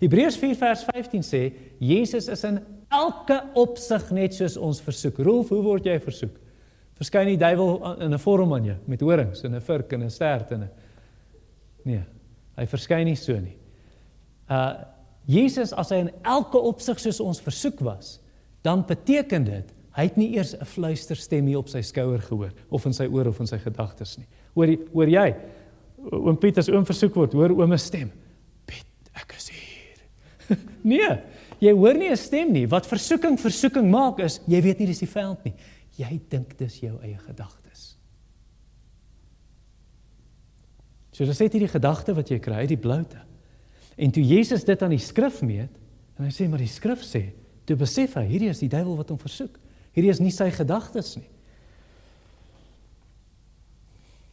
Hebreërs 0.00 0.38
4 0.38 0.54
vers 0.54 0.84
15 0.84 1.22
sê 1.22 1.52
Jesus 1.80 2.28
is 2.28 2.44
in 2.44 2.60
elke 2.90 3.42
opsig 3.54 4.10
net 4.12 4.34
soos 4.34 4.56
ons 4.56 4.80
versoek. 4.80 5.18
Rolf, 5.18 5.48
hoe 5.48 5.62
word 5.62 5.84
jy 5.84 5.98
versoek? 5.98 6.38
Verskyn 7.00 7.30
die 7.32 7.40
duiwel 7.40 7.96
in 8.04 8.12
'n 8.14 8.18
vorm 8.18 8.52
aan 8.52 8.64
jou 8.64 8.76
met 8.86 9.00
horings 9.00 9.44
en 9.44 9.54
'n 9.54 9.60
vurk 9.60 9.92
en 9.92 10.02
'n 10.02 10.10
stert 10.10 10.52
en 10.52 10.62
'n 10.62 10.70
Nee, 11.84 12.04
hy 12.56 12.66
verskyn 12.66 13.06
nie 13.06 13.16
so 13.16 13.32
nie. 13.38 13.56
Uh 14.50 14.84
Jesus 15.26 15.72
as 15.72 15.90
hy 15.90 15.96
in 15.96 16.10
elke 16.24 16.58
opsig 16.58 16.98
soos 16.98 17.20
ons 17.20 17.40
versoek 17.40 17.80
was, 17.80 18.20
dan 18.62 18.84
beteken 18.86 19.44
dit 19.44 19.74
Hy 19.96 20.06
het 20.06 20.18
nie 20.20 20.30
eers 20.36 20.54
'n 20.54 20.64
fluisterstem 20.64 21.46
hier 21.46 21.58
op 21.58 21.68
sy 21.68 21.82
skouer 21.82 22.22
gehoor 22.22 22.52
of 22.70 22.84
in 22.86 22.92
sy 22.92 23.06
oor 23.06 23.26
of 23.26 23.40
in 23.40 23.46
sy 23.46 23.58
gedagtes 23.58 24.18
nie. 24.18 24.26
Hoor 24.54 24.76
hoor 24.92 25.08
jy? 25.08 25.34
Oom 26.12 26.36
Piet 26.36 26.58
as 26.58 26.68
oom 26.68 26.86
versoek 26.86 27.14
word, 27.14 27.32
hoor 27.32 27.50
oom 27.50 27.76
se 27.76 27.86
stem. 27.86 28.10
Piet, 28.66 28.86
ek 29.12 29.34
is 29.36 29.50
hier. 29.50 30.56
nee. 30.82 31.18
jy 31.60 31.72
hoor 31.72 31.94
nie 31.94 32.10
'n 32.10 32.16
stem 32.16 32.52
nie. 32.52 32.66
Wat 32.66 32.86
versoeking 32.86 33.38
versoeking 33.38 33.90
maak 33.90 34.20
is, 34.20 34.40
jy 34.46 34.62
weet 34.62 34.78
nie 34.78 34.86
dis 34.86 35.00
die 35.00 35.06
vyand 35.06 35.44
nie. 35.44 35.54
Jy 35.98 36.20
dink 36.30 36.54
dis 36.58 36.78
jou 36.84 36.94
eie 37.02 37.18
gedagtes. 37.26 37.94
So 41.10 41.26
dis 41.26 41.40
net 41.42 41.56
hierdie 41.56 41.72
gedagte 41.72 42.14
wat 42.16 42.30
jy 42.30 42.38
kry 42.42 42.62
die 42.70 42.80
bloute. 42.80 43.18
En 44.00 44.12
toe 44.14 44.22
Jesus 44.24 44.64
dit 44.64 44.82
aan 44.82 44.94
die 44.94 45.02
skrif 45.02 45.42
meet, 45.44 45.74
en 46.16 46.28
hy 46.28 46.30
sê 46.32 46.46
maar 46.48 46.62
die 46.62 46.70
skrif 46.70 47.02
sê, 47.04 47.30
toe 47.68 47.76
besef 47.80 48.14
hy 48.16 48.24
hierdie 48.30 48.48
is 48.52 48.62
die 48.62 48.70
duiwel 48.72 48.96
wat 49.00 49.10
hom 49.12 49.20
versoek. 49.20 49.58
Hierdie 49.96 50.12
is 50.14 50.22
nie 50.22 50.32
sy 50.32 50.48
gedagtes 50.54 51.16
nie. 51.18 51.26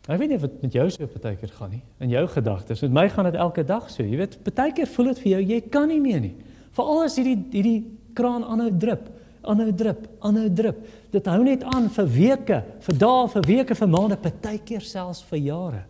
Ek 0.07 0.21
weet 0.21 0.31
nie 0.31 0.39
wat 0.39 0.61
met 0.63 0.75
jou 0.77 0.85
so 0.93 1.09
partykeer 1.11 1.51
gaan 1.57 1.73
nie. 1.75 1.81
In 1.99 2.13
jou 2.13 2.23
gedagtes, 2.31 2.81
met 2.85 2.93
my 2.95 3.05
gaan 3.11 3.27
dit 3.27 3.35
elke 3.43 3.65
dag 3.67 3.89
so. 3.91 4.05
Jy 4.07 4.21
weet, 4.21 4.37
partykeer 4.45 4.87
voel 4.93 5.11
dit 5.11 5.23
vir 5.25 5.31
jou 5.33 5.41
jy 5.49 5.59
kan 5.73 5.89
nie 5.91 5.99
meer 5.99 6.21
nie. 6.23 6.35
Veral 6.77 7.03
as 7.03 7.17
hierdie 7.19 7.35
hierdie 7.51 7.79
kraan 8.15 8.45
aanhou 8.47 8.69
drup, 8.71 9.09
aanhou 9.49 9.71
drup, 9.75 10.07
aanhou 10.25 10.47
drup. 10.53 10.79
Dit 11.13 11.27
hou 11.31 11.41
net 11.45 11.63
aan 11.67 11.89
vir 11.93 12.09
weke, 12.13 12.61
vir 12.85 12.97
dae, 13.03 13.27
vir 13.33 13.47
weke, 13.47 13.77
vir 13.77 13.91
maande, 13.91 14.17
partykeer 14.21 14.85
selfs 14.85 15.23
vir 15.29 15.41
jare. 15.45 15.83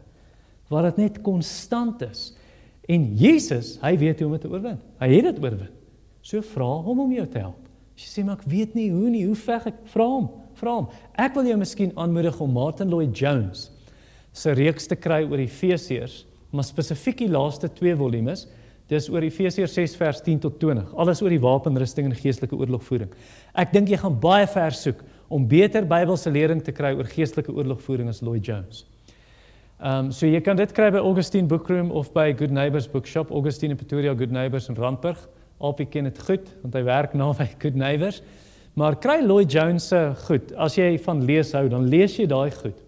Waar 0.72 0.90
dit 0.90 1.06
net 1.06 1.22
konstant 1.26 2.02
is. 2.08 2.30
En 2.88 3.08
Jesus, 3.20 3.76
hy 3.84 3.94
weet 4.00 4.22
hoe 4.22 4.30
om 4.30 4.36
dit 4.38 4.46
te 4.46 4.52
oorwin. 4.52 4.78
Hy 5.02 5.10
het 5.12 5.30
dit 5.30 5.42
oorwin. 5.44 5.72
So 6.24 6.44
vra 6.54 6.70
hom 6.84 7.06
om 7.06 7.16
jou 7.16 7.26
te 7.32 7.42
help. 7.44 7.64
As 7.98 8.06
jy 8.06 8.12
sê 8.12 8.24
maar 8.26 8.38
ek 8.38 8.46
weet 8.52 8.76
nie 8.78 8.92
hoe 8.94 9.10
nie, 9.10 9.24
hoe 9.26 9.38
veg 9.40 9.72
ek? 9.72 9.80
Vra 9.90 10.06
hom, 10.12 10.28
vra 10.60 10.76
hom. 10.80 10.88
Ek 11.18 11.34
wil 11.38 11.50
jou 11.50 11.58
miskien 11.60 11.96
aanmoedig 11.98 12.38
om 12.44 12.52
Martin 12.54 12.92
Lloyd 12.92 13.16
Jones 13.18 13.68
se 14.38 14.54
reeks 14.54 14.86
te 14.86 14.96
kry 15.00 15.24
oor 15.26 15.42
Efesiërs, 15.42 16.20
maar 16.54 16.68
spesifiek 16.68 17.24
die 17.24 17.32
laaste 17.32 17.72
2 17.74 17.96
volumes. 17.98 18.46
Dis 18.88 19.10
oor 19.12 19.26
Efesiërs 19.28 19.74
6 19.76 19.96
vers 20.00 20.22
10 20.24 20.40
tot 20.46 20.60
20. 20.62 20.94
Alles 20.96 21.22
oor 21.22 21.34
die 21.34 21.42
wapenrusting 21.44 22.08
en 22.08 22.16
geestelike 22.16 22.56
oorlogvoering. 22.56 23.12
Ek 23.52 23.74
dink 23.74 23.92
jy 23.92 24.00
gaan 24.00 24.16
baie 24.24 24.48
ver 24.48 24.76
soek 24.76 25.02
om 25.28 25.48
beter 25.48 25.84
Bybelse 25.88 26.32
lering 26.32 26.62
te 26.64 26.72
kry 26.72 26.94
oor 26.96 27.10
geestelike 27.12 27.52
oorlogvoering 27.52 28.08
as 28.08 28.24
Lloyd 28.24 28.48
Jones. 28.48 28.86
Ehm 29.78 30.08
um, 30.08 30.12
so 30.16 30.26
jy 30.26 30.40
kan 30.42 30.58
dit 30.58 30.72
kry 30.74 30.88
by 30.90 31.04
Augustine 31.04 31.52
Bookroom 31.52 31.92
of 31.92 32.14
by 32.16 32.32
Good 32.34 32.52
Neighbors 32.56 32.88
Bookshop, 32.88 33.30
Augustine 33.30 33.76
in 33.76 33.78
Pretoria, 33.78 34.16
Good 34.16 34.32
Neighbors 34.32 34.70
in 34.72 34.80
Randburg. 34.80 35.20
Albei 35.60 35.86
ken 35.86 36.08
dit 36.08 36.24
goed 36.24 36.48
want 36.64 36.74
hy 36.74 36.84
werk 36.88 37.14
naby 37.14 37.50
Good 37.60 37.76
Neighbors. 37.76 38.24
Maar 38.78 38.96
kry 39.04 39.20
Lloyd 39.22 39.52
Jones 39.52 39.92
se 39.92 40.00
goed. 40.24 40.54
As 40.56 40.80
jy 40.80 40.96
van 41.04 41.26
lees 41.26 41.52
hou, 41.58 41.68
dan 41.70 41.90
lees 41.92 42.16
jy 42.18 42.26
daai 42.30 42.52
goed. 42.56 42.80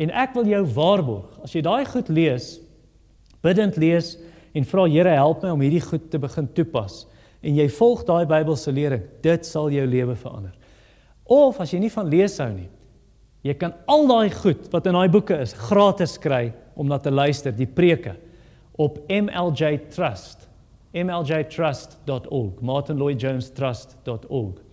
En 0.00 0.12
ek 0.14 0.34
wil 0.36 0.48
jou 0.48 0.64
waarborg, 0.76 1.38
as 1.44 1.52
jy 1.56 1.62
daai 1.64 1.84
goed 1.88 2.08
lees, 2.08 2.54
bidend 3.44 3.76
lees 3.80 4.14
en 4.54 4.66
vra 4.66 4.86
Here 4.90 5.14
help 5.14 5.44
my 5.44 5.54
om 5.54 5.64
hierdie 5.64 5.84
goed 5.84 6.10
te 6.10 6.18
begin 6.18 6.48
toepas 6.56 7.04
en 7.40 7.56
jy 7.56 7.68
volg 7.72 8.02
daai 8.08 8.26
Bybelse 8.28 8.72
lering, 8.74 9.04
dit 9.24 9.46
sal 9.48 9.70
jou 9.72 9.86
lewe 9.88 10.16
verander. 10.18 10.52
Of 11.30 11.60
as 11.62 11.72
jy 11.72 11.80
nie 11.80 11.92
van 11.92 12.10
lees 12.10 12.36
hou 12.42 12.50
nie, 12.52 12.68
jy 13.46 13.54
kan 13.56 13.72
al 13.88 14.06
daai 14.10 14.30
goed 14.34 14.66
wat 14.72 14.86
in 14.90 14.98
daai 14.98 15.12
boeke 15.12 15.38
is 15.40 15.54
gratis 15.56 16.18
kry 16.20 16.50
om 16.76 16.90
na 16.90 16.98
te 17.00 17.12
luister, 17.12 17.52
die 17.52 17.68
preke 17.68 18.16
op 18.80 18.98
MLJ 19.08 19.78
Trust, 19.92 20.48
mljtrust.org, 20.92 22.60
martinlloydjonestrust.org. 22.66 24.69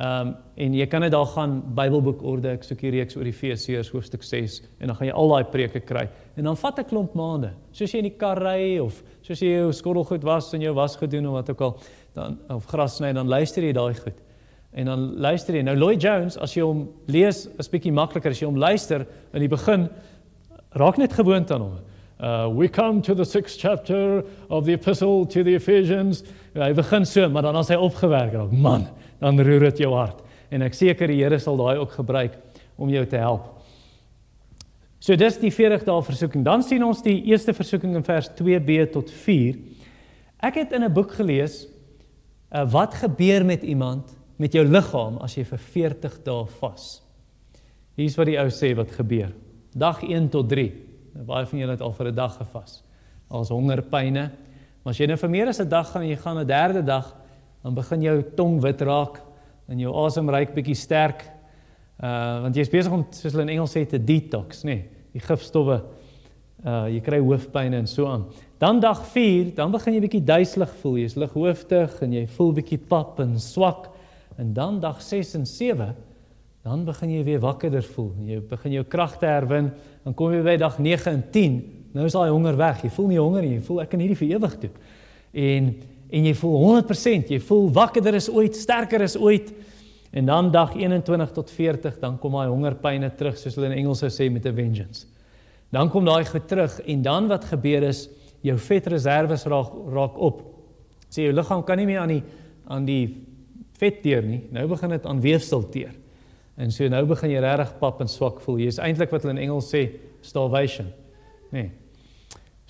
Ehm 0.00 0.28
um, 0.28 0.36
en 0.60 0.74
jy 0.76 0.84
kan 0.88 1.00
net 1.00 1.12
daar 1.12 1.28
gaan 1.28 1.58
Bybelboekorde, 1.76 2.54
ek 2.56 2.64
soek 2.64 2.82
hier 2.84 2.92
reeks 2.92 3.16
oor 3.16 3.28
Efesiërs 3.28 3.88
hoofstuk 3.92 4.22
6 4.24 4.58
en 4.80 4.90
dan 4.90 4.96
gaan 4.96 5.08
jy 5.08 5.14
al 5.16 5.32
daai 5.32 5.50
preke 5.52 5.80
kry. 5.84 6.06
En 6.36 6.48
dan 6.48 6.56
vat 6.56 6.78
'n 6.78 6.84
klomp 6.88 7.14
maande, 7.14 7.50
soos 7.72 7.92
jy 7.92 7.98
in 7.98 8.08
die 8.08 8.16
kar 8.16 8.40
ry 8.40 8.78
of 8.78 9.02
soos 9.22 9.40
jy 9.40 9.48
jou 9.60 9.72
skottelgoed 9.72 10.24
was 10.24 10.52
en 10.54 10.60
jou 10.60 10.74
was 10.74 10.96
gedoen 10.96 11.26
of 11.26 11.32
wat 11.32 11.50
ook 11.50 11.60
al, 11.60 11.76
dan 12.14 12.38
of 12.48 12.64
gras 12.64 12.96
sny, 12.96 13.12
dan 13.12 13.28
luister 13.28 13.62
jy 13.62 13.72
daai 13.72 13.94
goed. 13.94 14.16
En 14.72 14.86
dan 14.86 15.16
luister 15.18 15.54
jy. 15.54 15.62
Nou 15.62 15.76
Lloyd 15.76 16.02
Jones, 16.02 16.36
as 16.38 16.54
jy 16.54 16.62
hom 16.62 16.88
lees, 17.06 17.48
is 17.58 17.68
bietjie 17.68 17.92
makliker 17.92 18.30
as 18.30 18.40
jy 18.40 18.46
hom 18.46 18.56
luister 18.56 19.06
in 19.34 19.40
die 19.40 19.48
begin 19.48 19.88
raak 20.78 20.98
net 20.98 21.12
gewoond 21.12 21.50
aan 21.50 21.60
hom. 21.60 21.78
Uh 22.20 22.48
we 22.48 22.68
come 22.68 23.02
to 23.02 23.14
the 23.14 23.24
6th 23.24 23.58
chapter 23.58 24.22
of 24.48 24.64
the 24.64 24.72
epistle 24.72 25.26
to 25.26 25.42
the 25.42 25.54
Ephesians. 25.54 26.22
Hy 26.54 26.72
begin 26.72 27.06
so, 27.06 27.28
maar 27.28 27.42
dan 27.42 27.56
as 27.56 27.68
hy 27.68 27.76
opgewerk 27.76 28.32
raak, 28.32 28.52
man, 28.52 28.86
dan 29.20 29.40
roer 29.40 29.70
dit 29.70 29.84
jou 29.84 29.92
hart. 29.94 30.22
En 30.50 30.62
ek 30.62 30.74
seker 30.74 31.10
die 31.10 31.20
Here 31.22 31.38
sal 31.38 31.56
daai 31.60 31.78
ook 31.78 31.92
gebruik 31.92 32.36
om 32.80 32.90
jou 32.90 33.04
te 33.06 33.20
help. 33.20 33.60
So 35.00 35.16
dis 35.16 35.38
die 35.40 35.52
40 35.52 35.84
dae 35.86 36.02
versoeking. 36.04 36.44
Dan 36.44 36.64
sien 36.64 36.84
ons 36.84 37.02
die 37.04 37.22
eerste 37.30 37.54
versoeking 37.56 37.94
in 37.96 38.04
vers 38.04 38.28
2b 38.36 38.90
tot 38.92 39.12
4. 39.22 39.56
Ek 40.44 40.58
het 40.60 40.72
in 40.72 40.84
'n 40.84 40.92
boek 40.92 41.12
gelees 41.12 41.66
uh, 42.52 42.64
wat 42.68 42.94
gebeur 42.94 43.44
met 43.44 43.62
iemand 43.62 44.16
met 44.36 44.52
jou 44.52 44.64
liggaam 44.64 45.18
as 45.20 45.36
jy 45.36 45.44
vir 45.44 45.58
40 45.58 46.22
dae 46.24 46.44
vas. 46.60 47.02
Hier's 47.96 48.16
wat 48.16 48.26
die 48.26 48.38
ou 48.40 48.48
sê 48.48 48.74
wat 48.76 48.90
gebeur. 48.90 49.32
Dag 49.76 50.02
1 50.02 50.28
tot 50.28 50.48
3. 50.48 50.72
Nou, 51.14 51.24
baie 51.24 51.46
van 51.46 51.58
julle 51.58 51.72
het 51.72 51.80
al 51.80 51.92
vir 51.92 52.06
'n 52.08 52.14
dag 52.14 52.36
gevas. 52.36 52.82
Al's 53.28 53.50
hongerpyne. 53.50 54.30
Maar 54.82 54.90
as 54.90 54.98
jy 54.98 55.06
nou 55.06 55.16
vir 55.16 55.30
meer 55.30 55.48
as 55.48 55.60
'n 55.60 55.68
dag 55.68 55.90
gaan 55.90 56.02
en 56.02 56.08
jy 56.08 56.16
gaan 56.16 56.38
'n 56.38 56.46
derde 56.46 56.82
dag, 56.82 57.19
dan 57.62 57.76
begin 57.76 58.02
jou 58.02 58.16
tong 58.36 58.58
wit 58.62 58.82
raak 58.86 59.20
en 59.70 59.78
jou 59.78 59.92
asem 60.04 60.28
ruik 60.30 60.54
bietjie 60.56 60.78
sterk. 60.78 61.24
Uh 62.00 62.46
want 62.46 62.56
jy's 62.56 62.72
besig 62.72 62.92
om 62.92 63.04
soos 63.12 63.32
hulle 63.32 63.46
in 63.46 63.54
Engels 63.56 63.76
sê 63.76 63.84
te 63.88 64.00
detox, 64.00 64.64
nê? 64.64 64.76
Nee, 64.80 65.06
die 65.16 65.24
gifstowwe 65.24 65.80
uh 66.64 66.86
jy 66.92 67.00
kry 67.04 67.20
hoofpyn 67.20 67.76
en 67.76 67.88
so 67.88 68.08
aan. 68.08 68.28
Dan 68.60 68.80
dag 68.80 69.00
4, 69.12 69.54
dan 69.56 69.72
begin 69.72 69.96
jy 69.96 70.04
bietjie 70.04 70.24
duiselig 70.24 70.72
voel. 70.82 71.00
Jy's 71.00 71.16
lighooftig 71.20 72.00
en 72.04 72.14
jy 72.16 72.26
voel 72.36 72.54
bietjie 72.60 72.80
pap 72.90 73.20
en 73.24 73.38
swak. 73.40 73.88
En 74.40 74.54
dan 74.56 74.80
dag 74.80 75.00
6 75.04 75.34
en 75.38 75.46
7 75.48 75.90
dan 76.60 76.82
begin 76.84 77.12
jy 77.14 77.20
weer 77.24 77.40
wakkerder 77.40 77.84
voel. 77.94 78.10
Jy 78.28 78.40
begin 78.50 78.74
jou 78.74 78.82
kragte 78.84 79.28
herwin. 79.28 79.70
Dan 80.04 80.16
kom 80.16 80.34
jy 80.34 80.42
by 80.44 80.58
dag 80.60 80.76
9 80.76 81.12
en 81.14 81.22
10. 81.32 81.54
Nou 81.96 82.04
is 82.04 82.16
daai 82.16 82.28
honger 82.28 82.58
weg. 82.60 82.82
Jy 82.84 82.90
voel 82.96 83.08
nie 83.08 83.20
honger 83.20 83.46
nie. 83.46 83.54
Jy 83.54 83.62
voel 83.68 83.80
ek 83.84 83.92
kan 83.94 84.02
hierdie 84.04 84.18
vir 84.18 84.34
ewig 84.36 84.56
doen. 84.66 84.74
En 85.40 85.70
en 86.10 86.26
jy 86.26 86.34
voel 86.34 86.56
100%, 86.82 87.30
jy 87.30 87.40
voel 87.40 87.68
wakkerder 87.72 88.18
as 88.18 88.28
ooit, 88.28 88.56
sterker 88.56 89.02
as 89.02 89.16
ooit. 89.16 89.52
En 90.10 90.26
dan 90.26 90.50
dag 90.50 90.74
21 90.74 91.30
tot 91.32 91.50
40, 91.54 91.98
dan 92.02 92.18
kom 92.18 92.34
daai 92.34 92.50
hongerpyne 92.50 93.12
terug 93.16 93.38
soos 93.38 93.54
hulle 93.54 93.70
in 93.70 93.78
Engels 93.78 94.02
sou 94.02 94.10
sê 94.10 94.30
met 94.30 94.46
'n 94.46 94.54
vengeance. 94.54 95.06
Dan 95.70 95.90
kom 95.90 96.04
daai 96.04 96.24
goed 96.24 96.48
terug 96.48 96.80
en 96.80 97.02
dan 97.02 97.28
wat 97.28 97.44
gebeur 97.44 97.82
is 97.82 98.08
jou 98.42 98.56
vetreserwes 98.58 99.46
raak 99.46 99.72
raak 99.92 100.18
op. 100.18 100.42
Sê 101.08 101.26
jou 101.26 101.32
liggaam 101.32 101.64
kan 101.64 101.78
nie 101.78 101.86
meer 101.86 102.00
aan 102.00 102.08
die 102.08 102.22
aan 102.70 102.84
die 102.84 103.26
vet 103.78 104.02
teer 104.02 104.22
nie. 104.22 104.44
Nou 104.52 104.66
begin 104.68 104.90
dit 104.90 105.06
aan 105.06 105.20
weefsel 105.20 105.62
teer. 105.68 105.94
En 106.56 106.70
so 106.70 106.88
nou 106.88 107.04
begin 107.06 107.30
jy 107.30 107.40
regtig 107.40 107.78
pap 107.80 108.00
en 108.00 108.08
swak 108.08 108.40
voel. 108.40 108.58
Jy 108.58 108.66
is 108.66 108.78
eintlik 108.78 109.10
wat 109.10 109.22
hulle 109.22 109.38
in 109.38 109.44
Engels 109.48 109.70
sê 109.72 109.86
starvation. 110.22 110.90
Nee. 111.50 111.70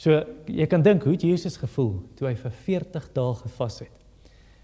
So 0.00 0.22
jy 0.48 0.64
kan 0.70 0.80
dink 0.84 1.04
hoe 1.04 1.16
Jesus 1.20 1.58
gevoel 1.60 1.98
toe 2.16 2.30
hy 2.30 2.36
vir 2.40 2.52
40 2.64 3.08
dae 3.16 3.32
gevas 3.42 3.82
het. 3.82 3.96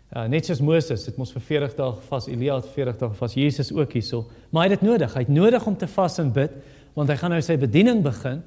Uh, 0.07 0.23
net 0.31 0.47
soos 0.47 0.63
Moses, 0.65 1.03
het 1.11 1.17
mos 1.19 1.33
vir 1.35 1.43
40 1.45 1.75
dae 1.77 1.97
gevas, 1.99 2.29
Elia 2.31 2.55
het 2.57 2.69
40 2.73 3.01
dae 3.01 3.11
gevas, 3.11 3.35
Jesus 3.37 3.73
ook 3.75 3.97
hierso. 3.99 4.23
Maar 4.49 4.65
hy 4.65 4.71
het 4.71 4.79
dit 4.79 4.87
nodig. 4.87 5.13
Hy 5.13 5.25
het 5.27 5.33
nodig 5.35 5.67
om 5.69 5.77
te 5.77 5.89
vas 5.93 6.21
en 6.23 6.31
bid 6.33 6.55
want 6.97 7.11
hy 7.13 7.17
gaan 7.21 7.35
nou 7.35 7.43
sy 7.45 7.59
bediening 7.61 7.99
begin 8.01 8.39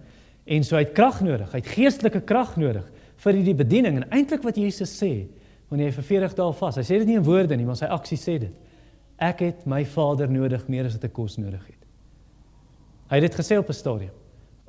en 0.50 0.64
so 0.66 0.78
hy 0.80 0.82
het 0.88 0.96
krag 0.98 1.20
nodig. 1.22 1.52
Hy 1.52 1.60
het 1.62 1.70
geestelike 1.76 2.24
krag 2.26 2.56
nodig 2.58 2.88
vir 3.22 3.38
hierdie 3.38 3.58
bediening 3.60 4.00
en 4.00 4.08
eintlik 4.16 4.48
wat 4.48 4.58
Jesus 4.58 4.96
sê 4.98 5.12
wanneer 5.70 5.92
hy 5.92 5.98
vir 6.00 6.08
40 6.08 6.34
dae 6.40 6.56
vas. 6.64 6.80
Hy 6.80 6.86
sê 6.88 6.98
dit 7.04 7.12
nie 7.12 7.20
in 7.20 7.28
woorde 7.28 7.60
nie, 7.60 7.68
maar 7.68 7.78
sy 7.78 7.92
aksie 7.94 8.18
sê 8.18 8.40
dit. 8.48 8.56
Ek 9.22 9.44
het 9.46 9.68
my 9.70 9.84
Vader 9.86 10.32
nodig 10.32 10.66
meer 10.72 10.90
as 10.90 10.98
wat 10.98 11.06
ek 11.06 11.14
kos 11.14 11.38
nodig 11.38 11.62
het. 11.62 11.86
Hy 13.12 13.20
het 13.20 13.28
dit 13.28 13.38
gesê 13.44 13.60
op 13.62 13.70
'n 13.70 13.78
stadium 13.78 14.16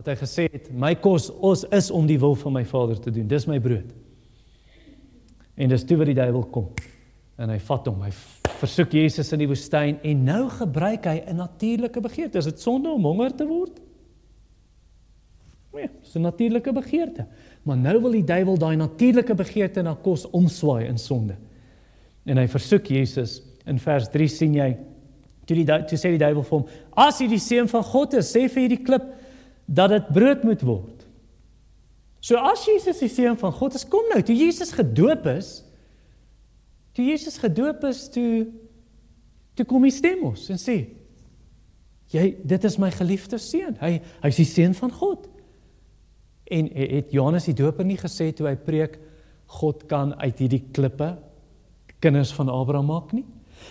wat 0.01 0.15
hy 0.15 0.17
gesê 0.17 0.47
het, 0.49 0.71
my 0.73 0.95
kos 0.97 1.29
ons 1.45 1.67
is 1.77 1.91
om 1.93 2.07
die 2.09 2.17
wil 2.21 2.33
van 2.41 2.55
my 2.57 2.63
Vader 2.65 2.97
te 2.97 3.13
doen. 3.13 3.27
Dis 3.29 3.45
my 3.49 3.59
brood. 3.61 3.91
En 5.61 5.69
dis 5.69 5.85
toe 5.85 5.99
wat 6.01 6.09
die 6.09 6.17
duiwel 6.17 6.47
kom. 6.55 6.71
En 7.37 7.53
hy 7.53 7.59
vat 7.67 7.91
hom. 7.91 8.01
Hy 8.07 8.13
versoek 8.63 8.97
Jesus 8.97 9.29
in 9.37 9.43
die 9.43 9.49
woestyn 9.51 9.99
en 10.09 10.25
nou 10.25 10.47
gebruik 10.57 11.05
hy 11.05 11.21
'n 11.21 11.37
natuurlike 11.37 12.01
begeerte. 12.01 12.39
Is 12.39 12.49
dit 12.49 12.61
sonde 12.61 12.89
om 12.89 13.05
honger 13.05 13.37
te 13.37 13.47
word? 13.47 13.81
Nee, 15.75 15.91
dis 16.01 16.17
'n 16.17 16.23
natuurlike 16.23 16.73
begeerte. 16.73 17.27
Maar 17.63 17.77
nou 17.77 18.01
wil 18.01 18.13
die 18.13 18.25
duiwel 18.25 18.59
daai 18.59 18.77
natuurlike 18.77 19.35
begeerte 19.35 19.83
na 19.83 19.95
kos 19.95 20.25
omswaai 20.31 20.87
in 20.87 20.99
sonde. 20.99 21.37
En 22.25 22.37
hy 22.37 22.49
versoek 22.49 22.87
Jesus 22.87 23.43
in 23.67 23.79
vers 23.79 24.09
3 24.09 24.29
sien 24.29 24.55
jy 24.55 24.79
toe 25.45 25.57
die 25.57 25.65
toe 25.65 25.99
sê 25.99 26.09
die 26.09 26.19
duiwel 26.19 26.43
vir 26.43 26.59
hom: 26.59 26.67
"As 26.97 27.19
jy 27.21 27.29
die 27.29 27.39
seun 27.39 27.69
van 27.69 27.83
God 27.83 28.15
is, 28.15 28.37
sê 28.37 28.49
vir 28.49 28.69
hierdie 28.69 28.85
klip 28.85 29.20
dat 29.71 29.93
dit 29.95 30.09
brood 30.13 30.43
moet 30.43 30.63
word. 30.67 31.05
So 32.21 32.37
as 32.37 32.67
Jesus 32.67 33.01
die 33.01 33.09
seun 33.09 33.39
van 33.41 33.53
God 33.57 33.77
is, 33.79 33.87
kom 33.89 34.09
nou, 34.11 34.21
toe 34.27 34.37
Jesus 34.37 34.75
gedoop 34.77 35.29
is, 35.31 35.61
toe 36.97 37.07
Jesus 37.07 37.39
gedoop 37.41 37.87
is, 37.89 38.09
toe 38.13 38.51
toe 39.59 39.67
kom 39.69 39.85
hy 39.85 39.91
stem 39.93 40.23
ons 40.25 40.47
en 40.55 40.61
sê 40.61 40.77
jy 42.11 42.23
dit 42.49 42.65
is 42.65 42.77
my 42.81 42.89
geliefde 42.95 43.39
seun. 43.43 43.75
Hy 43.79 43.99
hy's 44.25 44.39
die 44.41 44.49
seun 44.49 44.73
van 44.79 44.93
God. 44.95 45.27
En 46.51 46.71
het 46.75 47.13
Johannes 47.15 47.47
die 47.47 47.55
Doper 47.59 47.87
nie 47.87 47.99
gesê 48.01 48.31
toe 48.35 48.49
hy 48.49 48.57
preek 48.59 48.97
God 49.61 49.85
kan 49.91 50.15
uit 50.19 50.41
hierdie 50.43 50.65
klippe 50.75 51.13
kinders 52.03 52.33
van 52.35 52.51
Abraham 52.51 52.89
maak 52.91 53.13
nie? 53.15 53.27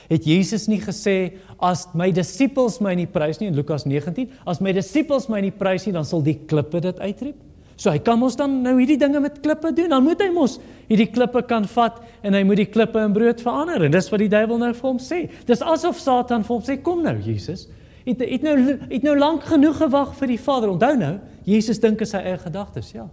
Het 0.10 0.26
Jesus 0.26 0.68
nie 0.68 0.80
gesê 0.82 1.18
as 1.60 1.88
my 1.98 2.10
disippels 2.16 2.80
my 2.82 2.96
nie 2.98 3.08
prys 3.10 3.42
nie 3.42 3.50
in 3.52 3.58
Lukas 3.58 3.86
19, 3.86 4.30
as 4.48 4.62
my 4.62 4.74
disippels 4.74 5.30
my 5.30 5.42
nie 5.44 5.54
prys 5.54 5.86
nie, 5.88 5.94
dan 5.96 6.08
sal 6.08 6.24
die 6.26 6.38
klippe 6.50 6.82
dit 6.84 7.00
uitroep? 7.00 7.46
So 7.80 7.94
hy 7.94 8.02
kan 8.04 8.20
mos 8.20 8.36
dan 8.36 8.58
nou 8.60 8.74
hierdie 8.76 9.00
dinge 9.00 9.22
met 9.24 9.38
klippe 9.40 9.72
doen. 9.72 9.94
Dan 9.94 10.04
moet 10.04 10.20
hy 10.20 10.28
mos 10.36 10.58
hierdie 10.90 11.08
klippe 11.16 11.46
kan 11.48 11.64
vat 11.72 12.02
en 12.28 12.36
hy 12.36 12.42
moet 12.44 12.60
die 12.66 12.68
klippe 12.68 13.00
in 13.00 13.16
brood 13.16 13.40
verander. 13.40 13.86
En 13.88 13.94
dis 13.94 14.10
wat 14.12 14.20
die 14.20 14.32
duiwel 14.32 14.60
nou 14.60 14.72
vir 14.76 14.88
hom 14.90 15.00
sê. 15.00 15.22
Dis 15.48 15.64
asof 15.64 16.02
Satan 16.04 16.44
vir 16.44 16.56
hom 16.58 16.66
sê 16.68 16.76
kom 16.84 17.06
nou 17.06 17.16
Jesus. 17.24 17.70
Het 18.04 18.26
het 18.26 18.44
nou 18.44 18.56
het 18.82 19.08
nou 19.08 19.16
lank 19.16 19.48
genoeg 19.48 19.80
gewag 19.80 20.12
vir 20.20 20.34
die 20.34 20.40
Vader. 20.44 20.74
Onthou 20.74 20.92
nou, 21.00 21.14
Jesus 21.48 21.80
dink 21.80 22.04
in 22.04 22.10
sy 22.10 22.20
eie 22.20 22.40
gedagtes, 22.42 22.92
ja. 22.98 23.08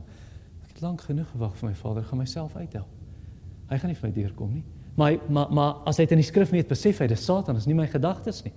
Ek 0.67 0.75
het 0.75 0.83
lank 0.83 1.07
genoeg 1.07 1.31
gewag 1.31 1.55
vir 1.61 1.71
my 1.71 1.77
Vader, 1.79 2.07
gaan 2.09 2.25
myself 2.25 2.57
uithelp. 2.59 2.91
Hy 3.71 3.79
gaan 3.79 3.93
nie 3.93 3.99
vir 4.01 4.09
my 4.09 4.15
deurkom 4.19 4.51
nie. 4.57 4.65
Maar 4.97 5.19
maar 5.29 5.53
maar 5.53 5.75
as 5.85 6.01
hy 6.01 6.07
dit 6.07 6.17
in 6.17 6.23
die 6.23 6.29
skrif 6.29 6.53
net 6.53 6.69
besef 6.69 7.01
hy 7.03 7.09
dis 7.11 7.25
Satan, 7.25 7.57
is 7.57 7.69
nie 7.69 7.77
my 7.77 7.87
gedagtes 7.93 8.43
nie. 8.45 8.53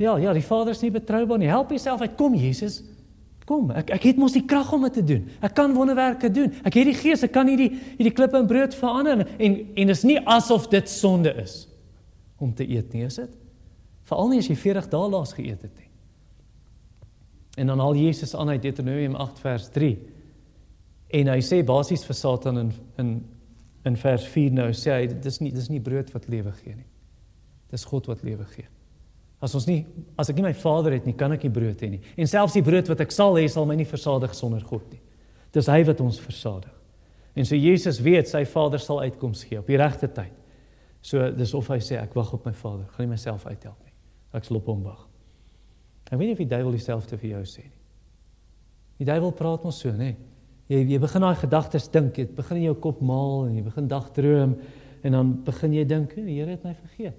Ja, 0.00 0.16
ja, 0.16 0.32
die 0.32 0.44
Vader 0.44 0.72
is 0.72 0.80
nie 0.82 0.90
betroubaar 0.90 1.38
nie. 1.38 1.50
Help 1.50 1.70
jouself 1.70 2.00
uit. 2.00 2.16
Kom 2.16 2.34
Jesus. 2.34 2.80
Kom. 3.44 3.68
Ek 3.76 3.90
ek 3.94 4.06
het 4.10 4.20
mos 4.20 4.32
die 4.32 4.46
krag 4.48 4.70
om 4.72 4.86
dit 4.86 4.94
te 5.00 5.04
doen. 5.04 5.26
Ek 5.44 5.54
kan 5.54 5.74
wonderwerke 5.76 6.30
doen. 6.32 6.54
Ek 6.64 6.78
het 6.78 6.88
die 6.88 6.96
gees. 6.96 7.24
Ek 7.26 7.34
kan 7.34 7.50
hierdie 7.50 7.68
hierdie 7.98 8.14
klippe 8.16 8.40
in 8.40 8.48
brood 8.50 8.74
verander 8.74 9.26
en 9.26 9.58
en 9.74 9.92
dis 9.92 10.04
nie 10.08 10.18
asof 10.24 10.70
dit 10.72 10.88
sonde 10.90 11.34
is 11.42 11.64
om 12.40 12.54
te 12.56 12.64
eet 12.64 12.94
nie, 12.96 13.04
is 13.04 13.18
dit? 13.20 13.32
Veral 14.08 14.30
nie 14.32 14.38
as 14.40 14.48
jy 14.48 14.56
40 14.56 14.86
dae 14.88 15.08
laas 15.12 15.34
geëet 15.36 15.66
het 15.66 15.74
nie. 15.76 15.90
En 17.60 17.68
dan 17.68 17.82
haal 17.84 17.98
Jesus 18.00 18.32
aan 18.34 18.48
uit 18.48 18.62
Deuteronomium 18.62 19.18
8 19.20 19.42
vers 19.44 19.68
3. 19.74 19.90
En 21.20 21.28
hy 21.34 21.40
sê 21.44 21.60
basies 21.66 22.06
vir 22.08 22.16
Satan 22.16 22.64
in 22.64 22.72
in 23.02 23.12
in 23.88 23.96
vers 23.96 24.26
4 24.28 24.52
nou 24.52 24.68
sê 24.76 24.92
hy 24.92 25.06
dis 25.24 25.40
nie 25.40 25.52
dis 25.54 25.70
nie 25.72 25.80
brood 25.80 26.10
wat 26.14 26.28
lewe 26.28 26.52
gee 26.60 26.74
nie. 26.74 26.88
Dis 27.70 27.86
God 27.88 28.10
wat 28.10 28.24
lewe 28.26 28.44
gee. 28.52 28.66
As 29.40 29.54
ons 29.56 29.66
nie 29.68 29.84
as 30.20 30.28
ek 30.28 30.36
nie 30.36 30.44
my 30.44 30.54
Vader 30.56 30.98
het 30.98 31.06
nie, 31.08 31.16
kan 31.16 31.32
ek 31.32 31.46
nie 31.46 31.54
brood 31.54 31.80
hê 31.80 31.88
nie. 31.94 32.02
En 32.20 32.28
selfs 32.28 32.58
die 32.58 32.64
brood 32.64 32.90
wat 32.92 33.00
ek 33.06 33.14
sal 33.14 33.38
hê, 33.40 33.46
sal 33.48 33.68
my 33.68 33.78
nie 33.78 33.88
versadig 33.88 34.34
sonder 34.36 34.64
God 34.66 34.84
nie. 34.92 35.00
Dis 35.54 35.70
hy 35.72 35.80
wat 35.88 36.02
ons 36.04 36.20
versadig. 36.20 36.74
En 37.38 37.46
so 37.46 37.56
Jesus 37.56 38.02
weet 38.04 38.28
sy 38.28 38.44
Vader 38.44 38.82
sal 38.82 39.00
uitkoms 39.06 39.46
gee 39.48 39.60
op 39.62 39.70
die 39.70 39.78
regte 39.80 40.10
tyd. 40.12 40.34
So 41.00 41.30
dis 41.32 41.54
of 41.56 41.70
hy 41.72 41.78
sê 41.80 41.96
ek 41.96 42.12
wag 42.18 42.34
op 42.36 42.44
my 42.44 42.52
Vader, 42.52 42.84
gaan 42.92 43.06
nie 43.06 43.14
myself 43.14 43.46
uithelp 43.48 43.78
nie. 43.86 43.94
Ek 44.36 44.44
sal 44.44 44.60
op 44.60 44.68
hom 44.68 44.82
wag. 44.84 45.06
Ek 46.10 46.18
weet 46.18 46.28
nie 46.28 46.36
of 46.36 46.42
die 46.42 46.50
duiwel 46.50 46.74
dieselfde 46.76 47.16
vir 47.16 47.36
jou 47.38 47.44
sê 47.48 47.64
nie. 47.64 47.78
Die 49.00 49.08
duiwel 49.08 49.32
praat 49.32 49.64
mos 49.64 49.78
so, 49.80 49.92
nê? 49.96 50.12
Jy 50.70 50.84
jy 50.86 51.00
begin 51.02 51.24
daai 51.26 51.34
gedagtes 51.34 51.88
dink, 51.90 52.14
dit 52.14 52.36
begin 52.36 52.60
in 52.60 52.68
jou 52.68 52.76
kop 52.78 53.00
maal 53.02 53.48
en 53.48 53.56
jy 53.56 53.64
begin 53.66 53.88
dagdroom 53.90 54.52
en 55.02 55.16
dan 55.16 55.32
begin 55.42 55.72
jy 55.74 55.84
dink, 55.88 56.14
die 56.14 56.36
Here 56.38 56.54
het 56.54 56.62
my 56.64 56.76
vergeet. 56.76 57.16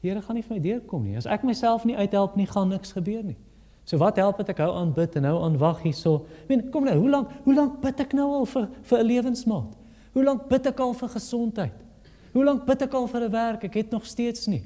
Die 0.00 0.10
Here 0.10 0.22
gaan 0.22 0.38
nie 0.38 0.44
vir 0.44 0.54
my 0.54 0.60
deurkom 0.62 1.08
nie. 1.08 1.16
As 1.18 1.26
ek 1.26 1.42
myself 1.42 1.86
nie 1.88 1.96
uithelp 1.96 2.36
nie, 2.38 2.46
gaan 2.46 2.70
niks 2.70 2.92
gebeur 2.94 3.24
nie. 3.24 3.36
So 3.84 3.98
wat 4.00 4.20
help 4.20 4.38
dit 4.40 4.52
ek 4.54 4.62
hou 4.62 4.70
aan 4.78 4.92
bid 4.96 5.16
en 5.18 5.26
hou 5.28 5.40
aan 5.44 5.56
wag 5.60 5.82
hierso? 5.82 6.22
Ek 6.44 6.52
meen, 6.52 6.62
kom 6.72 6.86
nou, 6.86 6.94
hoe 7.02 7.10
lank 7.10 7.32
hoe 7.44 7.56
lank 7.56 7.80
bid 7.82 8.00
ek 8.00 8.14
nou 8.16 8.28
al 8.38 8.46
vir 8.48 8.68
vir 8.82 8.98
'n 8.98 9.06
lewensmaat? 9.06 9.74
Hoe 10.14 10.24
lank 10.24 10.48
bid 10.48 10.66
ek 10.66 10.80
al 10.80 10.94
vir 10.94 11.08
gesondheid? 11.08 11.76
Hoe 12.32 12.44
lank 12.44 12.64
bid 12.66 12.82
ek 12.82 12.94
al 12.94 13.06
vir 13.06 13.20
'n 13.24 13.30
werk? 13.30 13.64
Ek 13.64 13.74
het 13.74 13.90
nog 13.90 14.06
steeds 14.06 14.46
nie. 14.46 14.62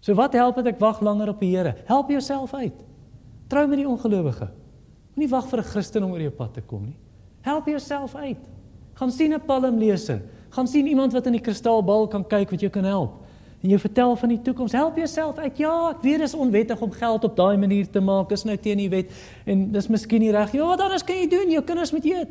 So 0.00 0.14
wat 0.14 0.32
help 0.34 0.56
dit 0.56 0.66
ek 0.66 0.80
wag 0.80 1.00
langer 1.00 1.28
op 1.28 1.40
die 1.40 1.56
Here? 1.56 1.74
Help 1.86 2.10
jouself 2.10 2.54
uit. 2.54 2.84
Trou 3.48 3.66
met 3.66 3.78
die 3.78 3.88
ongelowige. 3.88 4.50
Moenie 5.14 5.30
wag 5.30 5.48
vir 5.48 5.58
'n 5.58 5.64
Christen 5.64 6.04
om 6.04 6.12
oor 6.12 6.20
jou 6.20 6.30
pad 6.30 6.54
te 6.54 6.60
kom 6.60 6.84
nie. 6.84 6.96
Help 7.42 7.66
jouself 7.66 8.14
uit. 8.14 8.38
Gaan 8.94 9.10
sien 9.10 9.32
'n 9.32 9.44
palmleser. 9.46 10.22
Gaan 10.48 10.68
sien 10.68 10.86
iemand 10.86 11.12
wat 11.12 11.26
in 11.26 11.32
die 11.32 11.40
kristalbal 11.40 12.08
kan 12.08 12.26
kyk 12.26 12.50
wat 12.50 12.60
jou 12.60 12.70
kan 12.70 12.84
help. 12.84 13.12
En 13.62 13.70
jy 13.70 13.78
vertel 13.78 14.16
van 14.16 14.28
die 14.28 14.40
toekoms. 14.42 14.72
Help 14.72 14.96
jouself 14.96 15.38
uit. 15.38 15.58
Ja, 15.58 15.90
ek 15.90 16.02
weet 16.02 16.18
dit 16.18 16.26
is 16.26 16.34
onwettig 16.34 16.80
om 16.80 16.90
geld 16.90 17.24
op 17.24 17.36
daai 17.36 17.56
manier 17.56 17.90
te 17.90 18.00
maak. 18.00 18.28
Dis 18.28 18.44
nou 18.44 18.56
teen 18.56 18.76
die 18.76 18.88
wet 18.90 19.12
en 19.46 19.70
dis 19.72 19.88
miskien 19.88 20.20
nie 20.20 20.30
reg. 20.30 20.52
Ja, 20.52 20.66
wat 20.66 20.80
anders 20.80 21.04
kan 21.04 21.16
jy 21.16 21.28
doen? 21.28 21.50
Jou 21.50 21.62
kinders 21.64 21.92
moet 21.92 22.04
eet. 22.04 22.28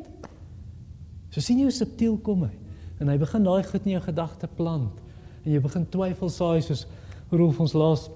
So 1.29 1.39
sien 1.39 1.57
jy 1.57 1.63
hoe 1.63 1.71
subtiel 1.71 2.17
kom 2.17 2.43
hy. 2.43 2.51
En 2.99 3.07
hy 3.07 3.17
begin 3.17 3.43
daai 3.43 3.63
goed 3.63 3.85
in 3.85 3.91
jou 3.91 4.01
gedagte 4.01 4.47
plant. 4.55 4.99
En 5.45 5.51
jy 5.51 5.61
begin 5.63 5.87
twyfel 5.89 6.29
saai 6.29 6.61
soos 6.61 6.87
Rolf 7.31 7.59
ons 7.63 7.73
laas 7.73 8.09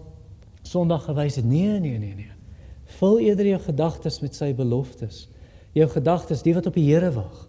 Sondag 0.66 1.06
gewys 1.06 1.36
het. 1.36 1.46
Nee, 1.46 1.80
nee, 1.80 1.98
nee, 1.98 2.16
nee. 2.16 2.32
Vul 2.98 3.20
eerder 3.20 3.46
jou 3.46 3.60
gedagtes 3.62 4.20
met 4.20 4.36
sy 4.36 4.50
beloftes. 4.58 5.28
Jou 5.76 5.90
gedagtes, 5.92 6.44
die 6.46 6.54
wat 6.56 6.70
op 6.70 6.78
die 6.78 6.86
Here 6.88 7.12
wag. 7.12 7.44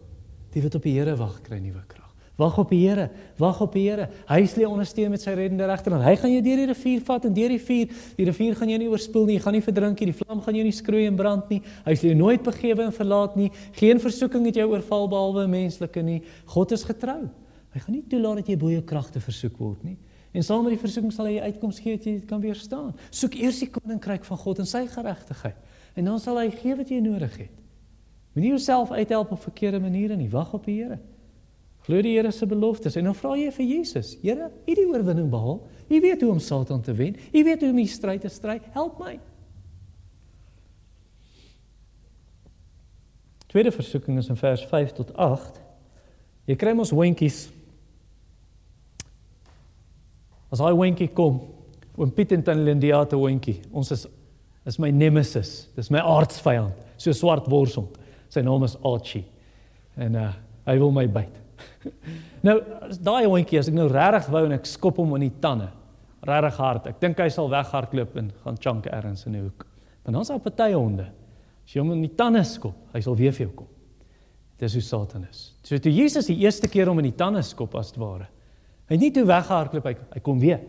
Die 0.50 0.62
wat 0.64 0.74
op 0.74 0.82
die 0.82 0.96
Here 0.96 1.14
wag, 1.18 1.38
kry 1.46 1.60
nuwe 1.62 1.84
krag. 1.86 2.06
Wag 2.36 2.56
op 2.58 2.72
die 2.74 2.80
Here, 2.82 3.06
wag 3.38 3.60
op 3.64 3.76
die 3.76 3.84
Here. 3.86 4.08
Hy 4.28 4.40
sal 4.50 4.64
jou 4.64 4.70
ondersteun 4.74 5.12
met 5.14 5.22
sy 5.22 5.32
reddende 5.38 5.68
regterhand. 5.70 6.04
Hy 6.04 6.16
gaan 6.20 6.32
jou 6.34 6.40
deur 6.44 6.58
die 6.60 6.66
rivier 6.72 7.04
vat 7.06 7.28
en 7.28 7.36
deur 7.36 7.54
die 7.54 7.60
vuur. 7.62 7.94
Die 8.18 8.26
rivier 8.28 8.58
gaan 8.58 8.72
jou 8.72 8.78
nie 8.82 8.88
oorspoel 8.90 9.28
nie, 9.28 9.36
jy 9.38 9.44
gaan 9.44 9.56
nie 9.56 9.64
verdrink 9.64 10.02
nie, 10.02 10.08
die 10.10 10.18
vlam 10.18 10.42
gaan 10.44 10.58
jou 10.58 10.64
nie 10.66 10.74
skroei 10.74 11.04
en 11.08 11.16
brand 11.16 11.54
nie. 11.54 11.60
Hy 11.86 11.94
sal 11.96 12.10
jou 12.10 12.18
nooit 12.18 12.42
begewe 12.44 12.84
en 12.84 12.92
verlaat 12.98 13.38
nie. 13.38 13.48
Geen 13.78 14.02
versoeking 14.02 14.50
het 14.50 14.58
jou 14.60 14.66
oorval 14.74 15.08
behalwe 15.14 15.46
menslike 15.54 16.04
nie. 16.04 16.18
God 16.52 16.74
is 16.76 16.84
getrou. 16.84 17.22
Hy 17.72 17.84
gaan 17.84 17.94
nie 17.94 18.04
toelaat 18.10 18.42
dat 18.42 18.50
jy 18.52 18.60
bo 18.60 18.72
jou 18.74 18.82
kragte 18.90 19.22
versoek 19.22 19.56
word 19.62 19.86
nie. 19.86 19.96
En 20.36 20.44
saam 20.44 20.66
met 20.66 20.74
die 20.74 20.82
versoeking 20.82 21.14
sal 21.14 21.30
hy 21.30 21.38
uitkoms 21.46 21.78
gee 21.80 21.96
dat 21.96 22.04
jy 22.04 22.18
dit 22.18 22.26
kan 22.28 22.42
weerstaan. 22.42 22.90
Soek 23.14 23.38
eers 23.38 23.62
die 23.62 23.70
koninkryk 23.72 24.26
van 24.28 24.42
God 24.42 24.60
en 24.60 24.68
sy 24.68 24.82
geregtigheid. 24.92 25.56
En 25.96 26.10
dan 26.10 26.20
sal 26.20 26.42
hy 26.42 26.50
gee 26.52 26.76
wat 26.76 26.92
jy 26.92 27.00
nodig 27.00 27.38
het. 27.46 27.62
Moenie 28.36 28.52
jouself 28.52 28.92
uithelp 28.92 29.30
op 29.32 29.40
verkeerde 29.40 29.80
maniere 29.80 30.16
nie. 30.16 30.28
Wag 30.30 30.52
op 30.52 30.66
die 30.68 30.76
Here. 30.82 30.98
Glo 31.86 32.02
die 32.04 32.12
Here 32.18 32.30
se 32.30 32.46
beloftes 32.46 32.98
en 33.00 33.08
dan 33.08 33.16
vra 33.16 33.32
jy 33.40 33.48
vir 33.56 33.64
Jesus. 33.64 34.12
Here, 34.20 34.50
U 34.52 34.74
die 34.76 34.84
oorwinning 34.84 35.30
behaal. 35.32 35.62
U 35.88 36.00
weet 36.04 36.20
hoe 36.20 36.30
om 36.34 36.42
Satan 36.42 36.82
te 36.84 36.92
wen. 36.92 37.16
U 37.32 37.44
weet 37.44 37.64
hoe 37.64 37.70
om 37.72 37.80
die 37.80 37.88
stryd 37.88 38.20
te 38.26 38.28
stry. 38.28 38.58
Help 38.76 39.00
my. 39.00 39.16
Tweede 43.48 43.72
versoeking 43.72 44.18
is 44.20 44.28
in 44.28 44.36
vers 44.36 44.66
5 44.68 44.92
tot 45.00 45.14
8. 45.16 45.62
Jy 46.46 46.60
kry 46.60 46.76
mos 46.76 46.92
hondjies 46.92 47.46
As 50.52 50.60
daai 50.62 50.76
hondjie 50.76 51.08
kom, 51.12 51.40
oom 51.98 52.12
Piet 52.14 52.30
en 52.36 52.44
tannie 52.46 52.68
Lindia 52.68 53.00
te 53.08 53.18
hondjie. 53.18 53.58
Ons 53.74 53.92
is 53.96 54.06
is 54.66 54.80
my 54.82 54.88
nemesis. 54.90 55.68
Dis 55.76 55.92
my 55.94 56.00
aardsvyand. 56.02 56.74
So 56.98 57.12
swart 57.14 57.46
worshond. 57.46 57.92
Sy 58.36 58.44
naam 58.44 58.66
is 58.68 58.76
Archie. 58.84 59.24
En 59.96 60.20
uh 60.20 60.32
hy 60.66 60.74
wil 60.82 60.90
my 60.90 61.04
byt. 61.06 61.34
nou, 62.46 62.56
daai 63.06 63.28
hondjie 63.30 63.60
as 63.60 63.68
ek 63.70 63.76
nou 63.76 63.84
regtig 63.86 64.26
wou 64.34 64.40
en 64.48 64.56
ek 64.56 64.64
skop 64.66 64.96
hom 64.98 65.12
in 65.14 65.28
die 65.28 65.36
tande. 65.40 65.68
Regtig 66.26 66.56
hard. 66.58 66.88
Ek 66.90 66.98
dink 66.98 67.20
hy 67.22 67.28
sal 67.30 67.46
weghardloop 67.52 68.16
en 68.18 68.32
gaan 68.42 68.58
chunk 68.58 68.88
ergens 68.90 69.22
in 69.30 69.36
die 69.38 69.44
hoek. 69.44 69.62
Maar 70.02 70.16
dan's 70.18 70.32
daar 70.32 70.42
party 70.42 70.72
honde. 70.74 71.06
As 71.62 71.76
jy 71.76 71.84
hom 71.84 71.92
in 71.94 72.02
die 72.02 72.10
tande 72.18 72.42
skop, 72.46 72.74
hy 72.90 73.02
sal 73.04 73.14
weer 73.18 73.34
vir 73.36 73.44
jou 73.44 73.52
kom. 73.60 73.68
Dis 74.58 74.74
hoe 74.74 74.82
Satan 74.82 75.28
is. 75.30 75.44
So 75.66 75.78
toe 75.82 75.92
Jesus 75.94 76.26
die 76.32 76.40
eerste 76.42 76.66
keer 76.72 76.90
hom 76.90 76.98
in 77.02 77.12
die 77.12 77.16
tande 77.18 77.44
skop 77.46 77.78
as 77.78 77.94
ware. 77.94 78.26
Hy 78.90 78.96
het 78.96 79.04
nie 79.04 79.12
toe 79.14 79.24
weggehardloop 79.28 79.86
hy, 79.86 79.94
hy 80.16 80.22
kom 80.26 80.42
weer. 80.42 80.64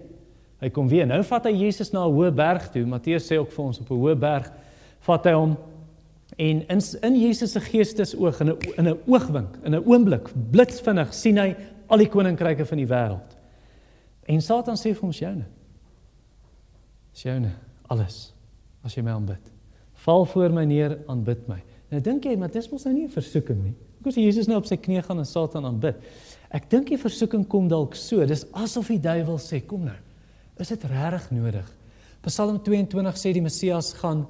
Hy 0.61 0.69
kom 0.73 0.93
weer. 0.93 1.09
Nou 1.09 1.23
vat 1.25 1.49
hy 1.49 1.55
Jesus 1.57 1.89
na 1.93 2.05
'n 2.05 2.13
hoë 2.13 2.31
berg 2.37 2.69
toe. 2.69 2.85
Matteus 2.85 3.25
sê 3.25 3.41
ook 3.41 3.49
vir 3.49 3.65
ons 3.65 3.81
op 3.81 3.89
'n 3.89 3.97
hoë 3.97 4.15
berg 4.15 4.51
vat 5.09 5.25
hy 5.25 5.33
hom 5.33 5.57
en 6.37 6.61
in 6.67 6.81
in 7.01 7.19
Jesus 7.19 7.51
se 7.51 7.59
geestesoog 7.59 8.39
in 8.39 8.49
'n 8.49 8.57
in 8.77 8.87
'n 8.87 8.99
oogwink, 9.05 9.57
in 9.63 9.75
'n 9.75 9.85
oomblik, 9.85 10.29
blitsvinnig 10.51 11.13
sien 11.13 11.37
hy 11.37 11.55
al 11.87 11.97
die 11.97 12.09
koninkryke 12.09 12.65
van 12.65 12.77
die 12.77 12.87
wêreld. 12.87 13.37
En 14.25 14.41
Satan 14.41 14.75
sê 14.75 14.93
vir 14.93 15.03
ons 15.03 15.19
joune. 15.19 15.45
Joune, 17.13 17.51
alles 17.87 18.33
as 18.83 18.95
jy 18.95 19.03
my 19.03 19.11
aanbid. 19.11 19.51
Val 19.93 20.25
voor 20.25 20.53
my 20.53 20.63
neer, 20.63 20.97
aanbid 21.07 21.47
my. 21.47 21.61
Nou 21.89 22.01
dink 22.01 22.23
jy, 22.23 22.35
maar 22.35 22.51
dis 22.51 22.69
mos 22.69 22.83
nou 22.85 22.93
nie 22.93 23.05
'n 23.05 23.09
versoeking 23.09 23.63
nie. 23.63 23.75
Hoekom 23.97 24.11
sê 24.11 24.25
Jesus 24.25 24.47
nou 24.47 24.57
op 24.57 24.65
sy 24.65 24.75
knie 24.75 25.01
gaan 25.01 25.17
en 25.17 25.25
Satan 25.25 25.65
aanbid? 25.65 25.95
Ek 26.51 26.69
dink 26.69 26.87
die 26.87 26.97
versoeking 26.97 27.47
kom 27.47 27.67
dalk 27.67 27.95
so. 27.95 28.25
Dis 28.25 28.45
asof 28.53 28.87
die 28.87 28.99
duiwel 28.99 29.37
sê, 29.37 29.65
kom 29.65 29.83
nou. 29.83 29.95
Is 30.59 30.69
dit 30.69 30.83
regtig 30.83 31.31
nodig? 31.31 31.71
Psalm 32.21 32.59
22 32.63 33.17
sê 33.17 33.33
die 33.33 33.41
Messias 33.41 33.93
gaan 33.93 34.25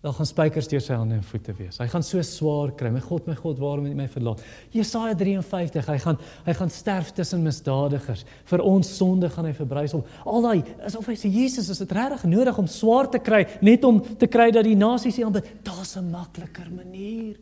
dan 0.00 0.14
gaan 0.16 0.28
spykers 0.28 0.68
deur 0.70 0.80
sy 0.80 0.96
hande 0.96 1.18
en 1.18 1.24
voete 1.28 1.52
wees. 1.58 1.76
Hy 1.76 1.86
gaan 1.92 2.04
so 2.06 2.22
swaar 2.24 2.70
kry. 2.76 2.88
My 2.92 3.02
God, 3.04 3.26
my 3.28 3.34
God, 3.36 3.58
waarom 3.60 3.84
het 3.84 3.92
jy 3.92 3.98
my 3.98 4.06
verlaat? 4.08 4.40
Jesaja 4.72 5.12
53, 5.20 5.90
hy 5.92 5.98
gaan 6.06 6.20
hy 6.46 6.54
gaan 6.56 6.72
sterf 6.72 7.10
tussen 7.16 7.44
misdadigers. 7.44 8.24
Vir 8.48 8.64
ons 8.64 8.94
sonde 8.96 9.28
gaan 9.34 9.50
hy 9.50 9.52
verbrysel. 9.58 10.06
Al 10.24 10.46
daai 10.46 10.62
asof 10.88 11.10
hy 11.12 11.18
sê 11.20 11.28
Jesus, 11.28 11.68
is 11.68 11.82
dit 11.84 11.92
regtig 11.98 12.24
nodig 12.32 12.62
om 12.62 12.70
swaar 12.70 13.10
te 13.12 13.20
kry 13.20 13.44
net 13.60 13.84
om 13.84 14.00
te 14.00 14.30
kry 14.30 14.48
dat 14.56 14.64
die 14.64 14.78
nasies 14.78 15.20
hom 15.20 15.34
aanbid? 15.34 15.52
Daar's 15.68 15.96
'n 15.96 16.10
makliker 16.10 16.70
manier. 16.72 17.36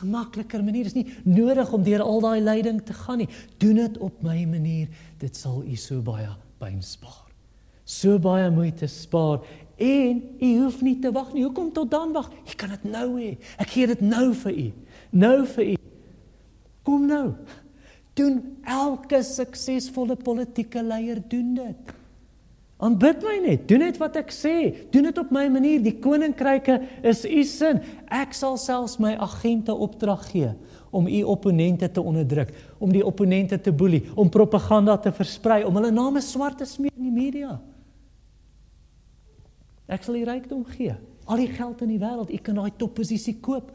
'n 0.00 0.10
makliker 0.10 0.64
manier. 0.64 0.84
Dit 0.84 0.96
is 0.96 1.04
nie 1.04 1.14
nodig 1.24 1.72
om 1.72 1.82
deur 1.82 2.02
al 2.02 2.20
daai 2.20 2.40
lyding 2.40 2.80
te 2.82 2.94
gaan 2.94 3.18
nie. 3.18 3.28
Doen 3.58 3.76
dit 3.76 3.98
op 3.98 4.22
my 4.22 4.44
manier. 4.44 4.88
Dit 5.18 5.36
sal 5.36 5.62
u 5.62 5.76
so 5.76 6.00
baie 6.00 6.30
pyn 6.58 6.82
spaar. 6.82 7.28
So 7.84 8.18
baie 8.18 8.50
moeite 8.50 8.86
spaar 8.86 9.42
en 9.76 10.22
u 10.40 10.50
hoef 10.62 10.80
nie 10.82 10.98
te 10.98 11.12
wag 11.12 11.32
nie. 11.32 11.44
Hoekom 11.44 11.72
tot 11.72 11.90
dan 11.90 12.12
wag? 12.12 12.30
U 12.30 12.56
kan 12.56 12.74
dit 12.74 12.84
nou 12.90 13.08
hê. 13.20 13.36
Ek 13.62 13.72
gee 13.74 13.86
dit 13.86 14.04
nou 14.04 14.32
vir 14.44 14.52
u. 14.52 14.68
Nou 15.10 15.36
vir 15.54 15.64
u. 15.72 15.74
Kom 16.82 17.06
nou. 17.06 17.26
Doen 18.18 18.38
elke 18.68 19.22
suksesvolle 19.24 20.16
politieke 20.20 20.82
leier 20.84 21.22
doen 21.28 21.54
dit. 21.56 21.98
Aanbid 22.82 23.22
my 23.22 23.36
net, 23.44 23.68
doen 23.70 23.84
net 23.84 23.98
wat 24.02 24.16
ek 24.18 24.32
sê, 24.34 24.54
doen 24.90 25.06
dit 25.06 25.18
op 25.20 25.30
my 25.30 25.44
manier. 25.54 25.78
Die 25.84 25.94
koninkryke 26.02 26.80
is 27.06 27.22
u 27.22 27.44
sin. 27.46 27.78
Ek 28.10 28.34
sal 28.34 28.58
selfs 28.58 28.98
my 29.02 29.14
agente 29.22 29.74
opdrag 29.74 30.26
gee 30.32 30.50
om 30.92 31.06
u 31.06 31.20
opponente 31.30 31.88
te 31.88 32.02
onderdruk, 32.02 32.50
om 32.82 32.90
die 32.92 33.04
opponente 33.06 33.56
te 33.60 33.72
boelie, 33.72 34.02
om 34.18 34.28
propaganda 34.28 34.98
te 35.00 35.12
versprei, 35.14 35.62
om 35.64 35.78
hulle 35.78 35.92
name 35.94 36.20
swart 36.20 36.58
te 36.60 36.66
smeer 36.68 36.92
in 36.98 37.06
die 37.06 37.14
media. 37.14 37.54
Ek 39.92 40.04
sal 40.06 40.16
u 40.16 40.24
rykdom 40.26 40.64
gee. 40.72 40.94
Al 41.28 41.42
die 41.42 41.50
geld 41.52 41.82
in 41.84 41.92
die 41.92 42.00
wêreld, 42.00 42.32
u 42.32 42.38
kan 42.42 42.58
daai 42.58 42.72
topposisie 42.80 43.36
koop. 43.44 43.70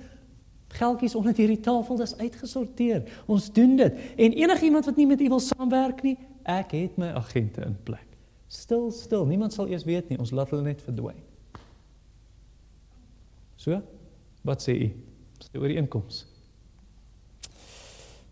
Geldjies 0.78 1.16
onder 1.16 1.36
hierdie 1.38 1.62
tafel 1.64 2.02
is 2.04 2.16
uitgesorteer. 2.18 3.06
Ons 3.32 3.52
doen 3.56 3.78
dit. 3.80 4.02
En 4.18 4.36
enigiemand 4.36 4.90
wat 4.90 4.98
nie 5.00 5.08
met 5.08 5.22
u 5.22 5.30
wil 5.32 5.44
saamwerk 5.44 6.02
nie, 6.04 6.18
ek 6.44 6.74
het 6.76 6.98
my 7.00 7.14
agente 7.16 7.64
in 7.64 7.78
plek. 7.88 8.06
Stil, 8.52 8.90
stil. 8.96 9.26
Niemand 9.28 9.56
sal 9.56 9.70
eers 9.72 9.86
weet 9.88 10.10
nie. 10.10 10.20
Ons 10.20 10.34
laat 10.36 10.52
hulle 10.52 10.66
net 10.66 10.82
verdwyn. 10.84 11.20
So? 13.60 13.80
Wat 14.48 14.64
sê 14.64 14.76
u? 14.76 14.90
Dis 15.38 15.54
die 15.54 15.80
inkomste. 15.80 16.38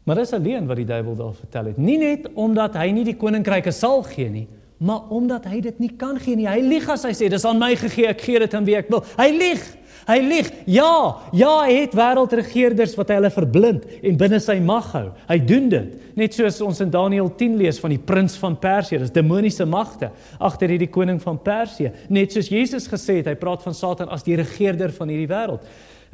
Maar 0.05 0.21
dis 0.21 0.33
alleen 0.37 0.67
wat 0.69 0.77
die 0.77 0.85
duiwel 0.85 1.15
daar 1.17 1.33
vertel 1.33 1.71
het. 1.71 1.77
Nie 1.81 1.97
net 1.97 2.27
omdat 2.37 2.75
hy 2.77 2.91
nie 2.93 3.03
die 3.07 3.17
koninkryke 3.17 3.73
sal 3.73 4.03
gee 4.05 4.29
nie, 4.29 4.45
maar 4.77 5.09
omdat 5.09 5.47
hy 5.49 5.61
dit 5.63 5.79
nie 5.79 5.93
kan 5.97 6.19
gee 6.19 6.35
nie. 6.35 6.49
Hy 6.49 6.59
lieg 6.63 6.87
as 6.91 7.05
hy 7.07 7.13
sê 7.15 7.29
dis 7.31 7.45
aan 7.47 7.59
my 7.61 7.73
gegee, 7.79 8.09
ek 8.11 8.23
gee 8.25 8.41
dit 8.43 8.55
aan 8.57 8.67
wie 8.67 8.77
ek 8.79 8.91
wil. 8.91 9.03
Hy 9.17 9.29
lieg. 9.31 9.65
Hy 10.05 10.19
lieg. 10.21 10.49
Ja, 10.69 11.17
ja, 11.33 11.51
hy 11.65 11.79
het 11.79 11.95
wêreldregerders 11.97 12.93
wat 12.99 13.09
hy 13.09 13.17
hulle 13.17 13.31
verblind 13.33 13.87
en 14.05 14.19
binne 14.19 14.37
sy 14.43 14.59
mag 14.61 14.91
hou. 14.93 15.07
Hy 15.31 15.39
doen 15.49 15.71
dit. 15.71 15.95
Net 16.19 16.37
soos 16.37 16.59
ons 16.61 16.83
in 16.83 16.91
Daniël 16.93 17.31
10 17.39 17.57
lees 17.57 17.79
van 17.81 17.95
die 17.95 18.01
prins 18.01 18.37
van 18.39 18.57
Persië, 18.61 18.99
dis 19.01 19.15
demoniese 19.15 19.65
magte 19.65 20.11
agter 20.37 20.75
hierdie 20.75 20.91
koning 20.93 21.17
van 21.23 21.39
Persië. 21.41 21.89
Net 22.13 22.35
soos 22.35 22.51
Jesus 22.53 22.85
gesê 22.91 23.19
het, 23.21 23.31
hy 23.31 23.35
praat 23.39 23.65
van 23.65 23.75
Satan 23.75 24.13
as 24.13 24.23
die 24.27 24.37
regerder 24.37 24.93
van 24.93 25.09
hierdie 25.09 25.31
wêreld. 25.31 25.65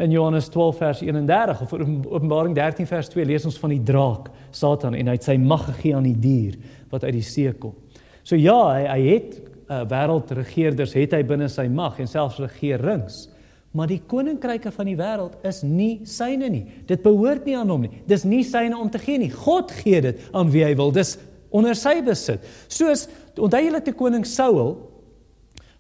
In 0.02 0.16
Johannes 0.16 0.48
12 0.50 0.80
vers 0.80 1.04
31 1.04 1.62
of 1.66 1.74
Openbaring 1.76 2.56
13 2.56 2.88
vers 2.90 3.12
2 3.12 3.28
lees 3.28 3.46
ons 3.46 3.60
van 3.60 3.76
die 3.76 3.84
draak, 3.86 4.32
Satan 4.56 4.96
en 4.98 5.12
hy 5.12 5.20
het 5.20 5.28
sy 5.28 5.36
mag 5.38 5.68
gegee 5.68 5.98
aan 5.98 6.08
die 6.08 6.18
dier 6.18 6.56
wat 6.94 7.04
uit 7.04 7.18
die 7.20 7.28
see 7.28 7.52
kom. 7.60 7.76
So 8.24 8.38
ja, 8.40 8.58
hy, 8.76 8.86
hy 8.90 9.02
het 9.08 9.38
uh, 9.42 9.82
wêreldregerders 9.90 10.96
het 10.98 11.16
hy 11.16 11.22
binne 11.28 11.50
sy 11.52 11.68
mag 11.72 12.00
en 12.02 12.10
selfs 12.10 12.40
regerings. 12.42 13.26
Maar 13.72 13.88
die 13.88 14.02
koninkryke 14.12 14.72
van 14.76 14.90
die 14.90 14.98
wêreld 15.00 15.38
is 15.48 15.62
nie 15.64 16.02
syne 16.10 16.50
nie. 16.52 16.66
Dit 16.90 17.06
behoort 17.06 17.46
nie 17.48 17.56
aan 17.56 17.72
hom 17.72 17.86
nie. 17.86 18.02
Dis 18.10 18.26
nie 18.28 18.44
syne 18.44 18.76
om 18.76 18.90
te 18.92 19.00
gee 19.00 19.22
nie. 19.22 19.32
God 19.32 19.72
gee 19.80 20.02
dit 20.04 20.26
aan 20.36 20.52
wie 20.52 20.66
hy 20.66 20.74
wil. 20.80 20.92
Dis 20.92 21.16
onder 21.56 21.78
sy 21.80 22.02
besit. 22.04 22.44
Soos 22.72 23.08
onthou 23.40 23.62
julle 23.64 23.80
te 23.84 23.96
koning 23.96 24.28
Saul 24.28 24.76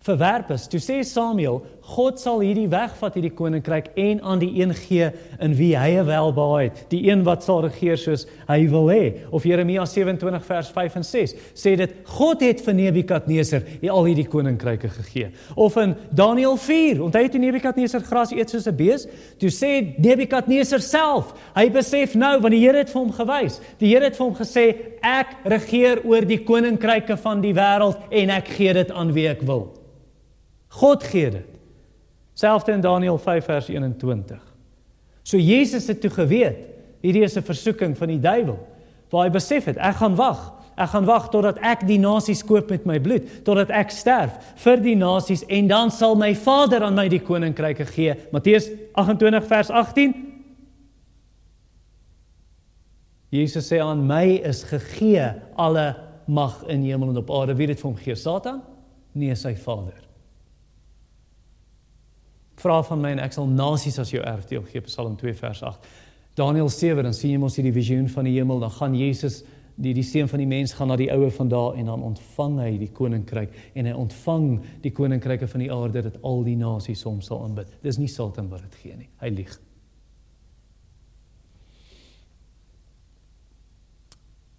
verwerp 0.05 0.49
is. 0.55 0.65
Toe 0.69 0.79
sê 0.81 1.01
Samuel, 1.05 1.61
God 1.91 2.19
sal 2.21 2.39
hierdie 2.41 2.67
wegvat 2.71 3.17
hierdie 3.17 3.33
koninkryk 3.35 3.91
en 3.99 4.21
aan 4.25 4.39
die 4.41 4.49
een 4.61 4.71
gee 4.77 5.09
in 5.43 5.53
wie 5.57 5.73
hy 5.77 6.01
welbehae 6.07 6.69
het, 6.69 6.83
die 6.93 7.01
een 7.09 7.23
wat 7.27 7.43
sal 7.45 7.63
regeer 7.65 7.99
soos 7.99 8.25
hy 8.47 8.59
wil 8.71 8.89
hê. 8.89 9.01
Of 9.33 9.45
Jeremia 9.45 9.85
27 9.89 10.45
vers 10.47 10.71
5 10.73 10.97
en 11.01 11.05
6 11.05 11.35
sê 11.57 11.75
dit 11.79 11.93
God 12.17 12.45
het 12.45 12.63
vir 12.65 12.77
Nebukadneser 12.77 13.67
al 13.91 14.07
hierdie 14.09 14.27
koninkryke 14.29 14.89
gegee. 14.93 15.31
Of 15.55 15.77
in 15.81 15.95
Daniël 16.15 16.57
4, 16.57 17.03
onthou 17.09 17.25
toe 17.27 17.43
Nebukadneser 17.43 18.05
gras 18.07 18.33
eet 18.33 18.53
soos 18.53 18.69
'n 18.69 18.77
bees? 18.77 19.07
Toe 19.37 19.49
sê 19.49 19.93
Nebukadneser 19.97 20.81
self, 20.81 21.35
hy 21.55 21.69
besef 21.69 22.15
nou 22.15 22.39
want 22.39 22.53
die 22.53 22.61
Here 22.61 22.77
het 22.77 22.89
vir 22.89 23.01
hom 23.01 23.11
gewys. 23.11 23.59
Die 23.79 23.89
Here 23.89 24.05
het 24.05 24.15
vir 24.15 24.25
hom 24.25 24.35
gesê 24.35 24.75
ek 25.01 25.35
regeer 25.45 26.05
oor 26.05 26.21
die 26.25 26.43
koninkryke 26.45 27.17
van 27.17 27.41
die 27.41 27.53
wêreld 27.53 27.97
en 28.09 28.29
ek 28.29 28.47
gee 28.47 28.73
dit 28.73 28.91
aan 28.91 29.13
wie 29.13 29.27
ek 29.27 29.41
wil. 29.41 29.80
God 30.71 31.03
gee 31.03 31.29
dit. 31.33 31.47
Selfs 32.33 32.69
in 32.71 32.81
Daniël 32.81 33.19
5 33.19 33.45
vers 33.45 33.67
21. 33.69 34.39
So 35.27 35.37
Jesus 35.37 35.87
het 35.91 35.99
toe 36.01 36.09
geweet, 36.09 36.57
hierdie 37.03 37.23
is 37.23 37.35
'n 37.37 37.43
versoeking 37.43 37.97
van 37.97 38.07
die 38.07 38.19
duiwel, 38.19 38.59
waar 39.09 39.25
hy 39.25 39.31
besef 39.31 39.65
het, 39.65 39.77
ek 39.77 39.95
gaan 39.95 40.15
wag. 40.15 40.53
Ek 40.77 40.89
gaan 40.89 41.05
wag 41.05 41.29
totdat 41.29 41.57
ek 41.57 41.85
die 41.87 41.99
nasies 41.99 42.43
koop 42.43 42.69
met 42.69 42.85
my 42.85 42.99
bloed, 42.99 43.43
totdat 43.43 43.69
ek 43.69 43.91
sterf 43.91 44.31
vir 44.55 44.77
die 44.77 44.95
nasies 44.95 45.43
en 45.47 45.67
dan 45.67 45.91
sal 45.91 46.15
my 46.15 46.33
Vader 46.35 46.83
aan 46.83 46.95
my 46.95 47.07
die 47.07 47.19
koninkryke 47.19 47.85
gee. 47.85 48.15
Matteus 48.31 48.69
28 48.95 49.47
vers 49.47 49.69
18. 49.69 50.13
Jesus 53.29 53.67
sê 53.67 53.79
aan 53.79 54.07
my 54.07 54.41
is 54.43 54.63
gegee 54.63 55.33
alle 55.55 55.95
mag 56.27 56.63
in 56.67 56.83
hemel 56.83 57.09
en 57.09 57.17
op 57.17 57.31
aarde. 57.31 57.55
Wie 57.55 57.67
het 57.67 57.75
dit 57.75 57.79
vir 57.83 57.89
hom 57.89 57.97
gegee? 57.97 58.15
Satan? 58.15 58.61
Nee, 59.11 59.35
sy 59.35 59.55
Vader. 59.55 60.10
Vra 62.61 62.81
van 62.85 63.01
my 63.01 63.15
en 63.15 63.23
ek 63.23 63.33
sal 63.33 63.49
nasies 63.49 63.97
as 64.01 64.11
jou 64.13 64.21
erfdeel 64.21 64.63
gee, 64.69 64.83
Psalm 64.85 65.15
2 65.17 65.33
vers 65.39 65.63
8. 65.65 65.89
Daniël 66.37 66.69
7 66.69 67.03
dan 67.03 67.15
sien 67.15 67.33
jy 67.33 67.39
mos 67.41 67.57
hierdie 67.57 67.73
visioen 67.75 68.07
van 68.11 68.27
die 68.27 68.37
hemel, 68.37 68.61
dan 68.61 68.71
gaan 68.75 68.95
Jesus 68.95 69.41
die 69.81 69.93
die 69.97 70.05
seun 70.05 70.29
van 70.29 70.41
die 70.41 70.49
mens 70.49 70.75
gaan 70.77 70.91
na 70.91 70.97
die 70.99 71.09
oue 71.13 71.31
van 71.33 71.49
daar 71.49 71.77
en 71.79 71.89
dan 71.89 72.03
ontvang 72.05 72.59
hy 72.61 72.71
die 72.77 72.91
koninkryk 72.93 73.55
en 73.73 73.87
hy 73.89 73.93
ontvang 73.97 74.47
die 74.83 74.91
koninkryke 74.93 75.47
van 75.49 75.63
die 75.63 75.71
aarde 75.73 76.03
dat 76.05 76.19
al 76.27 76.43
die 76.45 76.57
nasies 76.59 77.03
hom 77.07 77.21
sal 77.25 77.41
aanbid. 77.45 77.71
Dis 77.81 77.97
nie 77.97 78.09
Satan 78.11 78.51
wat 78.51 78.65
dit 78.67 78.77
gee 78.83 78.99
nie. 78.99 79.09
Hy 79.23 79.31
lieg. 79.33 79.55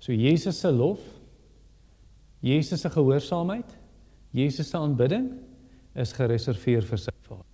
So 0.03 0.11
Jesus 0.13 0.59
se 0.59 0.73
lof, 0.75 0.99
Jesus 2.43 2.83
se 2.83 2.91
gehoorsaamheid, 2.91 3.79
Jesus 4.35 4.73
se 4.73 4.81
aanbidding 4.81 5.31
is 5.95 6.17
gereserveer 6.17 6.83
vir 6.89 6.99
sy 6.99 7.15
Vader. 7.29 7.52